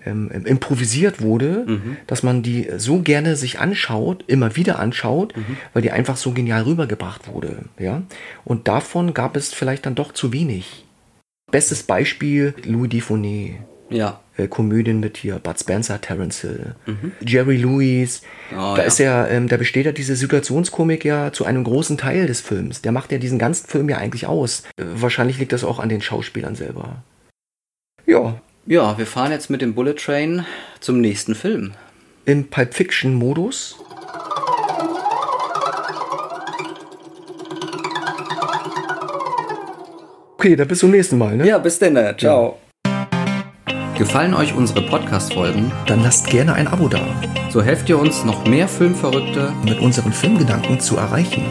ähm, 0.05 0.29
improvisiert 0.45 1.21
wurde, 1.21 1.63
Mhm. 1.67 1.97
dass 2.07 2.23
man 2.23 2.41
die 2.43 2.67
so 2.77 2.99
gerne 2.99 3.35
sich 3.35 3.59
anschaut, 3.59 4.23
immer 4.27 4.55
wieder 4.55 4.79
anschaut, 4.79 5.35
Mhm. 5.37 5.57
weil 5.73 5.81
die 5.81 5.91
einfach 5.91 6.17
so 6.17 6.31
genial 6.31 6.63
rübergebracht 6.63 7.27
wurde. 7.27 7.59
Ja? 7.79 8.01
Und 8.43 8.67
davon 8.67 9.13
gab 9.13 9.37
es 9.37 9.53
vielleicht 9.53 9.85
dann 9.85 9.95
doch 9.95 10.11
zu 10.11 10.33
wenig. 10.33 10.85
Bestes 11.51 11.83
Beispiel 11.83 12.53
Louis 12.65 12.89
Dufournet 12.89 13.51
Ja, 13.89 14.21
äh, 14.37 14.47
Komödien 14.47 14.99
mit 14.99 15.17
hier 15.17 15.35
Bud 15.37 15.59
Spencer, 15.59 16.01
Terence 16.01 16.41
Hill, 16.41 16.73
Jerry 17.23 17.57
Lewis. 17.57 18.23
Mhm. 18.49 18.57
Oh, 18.57 18.73
da 18.75 18.77
ja. 18.77 18.83
ist 18.83 18.97
ja, 18.97 19.27
ähm, 19.27 19.47
da 19.47 19.57
besteht 19.57 19.85
ja 19.85 19.91
diese 19.91 20.15
Situationskomik 20.15 21.05
ja 21.05 21.31
zu 21.31 21.45
einem 21.45 21.63
großen 21.63 21.97
Teil 21.99 22.25
des 22.25 22.41
Films. 22.41 22.81
Der 22.81 22.91
macht 22.91 23.11
ja 23.11 23.19
diesen 23.19 23.37
ganzen 23.37 23.67
Film 23.67 23.87
ja 23.89 23.97
eigentlich 23.99 24.25
aus. 24.25 24.63
Äh, 24.77 24.83
wahrscheinlich 24.95 25.37
liegt 25.37 25.53
das 25.53 25.63
auch 25.63 25.79
an 25.79 25.89
den 25.89 26.01
Schauspielern 26.01 26.55
selber. 26.55 27.03
Ja, 28.13 28.35
ja, 28.67 28.95
wir 28.95 29.07
fahren 29.07 29.31
jetzt 29.31 29.49
mit 29.49 29.63
dem 29.63 29.73
Bullet 29.73 29.95
Train 29.95 30.45
zum 30.79 31.01
nächsten 31.01 31.33
Film. 31.33 31.71
im 32.25 32.47
Pulp 32.47 32.75
Fiction 32.75 33.15
Modus. 33.15 33.75
Okay, 40.37 40.55
dann 40.55 40.67
bis 40.67 40.77
zum 40.77 40.91
nächsten 40.91 41.17
Mal, 41.17 41.37
ne? 41.37 41.47
Ja, 41.47 41.57
bis 41.57 41.79
denn, 41.79 41.97
ciao. 42.19 42.59
Gefallen 43.97 44.35
euch 44.35 44.53
unsere 44.53 44.83
Podcast-Folgen? 44.83 45.71
Dann 45.87 46.03
lasst 46.03 46.27
gerne 46.27 46.53
ein 46.53 46.67
Abo 46.67 46.87
da, 46.89 47.01
So 47.49 47.63
helft 47.63 47.89
ihr 47.89 47.97
uns, 47.97 48.23
noch 48.25 48.45
mehr 48.45 48.67
Filmverrückte 48.67 49.51
mit 49.65 49.79
unseren 49.79 50.13
Filmgedanken 50.13 50.79
zu 50.79 50.97
erreichen. 50.97 51.45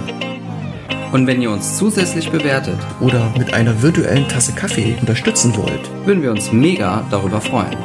Und 1.12 1.26
wenn 1.26 1.42
ihr 1.42 1.50
uns 1.50 1.76
zusätzlich 1.76 2.30
bewertet 2.30 2.78
oder 3.00 3.30
mit 3.36 3.52
einer 3.52 3.82
virtuellen 3.82 4.26
Tasse 4.28 4.54
Kaffee 4.54 4.96
unterstützen 4.98 5.54
wollt, 5.56 5.90
würden 6.06 6.22
wir 6.22 6.30
uns 6.30 6.52
mega 6.52 7.06
darüber 7.10 7.38
freuen. 7.38 7.76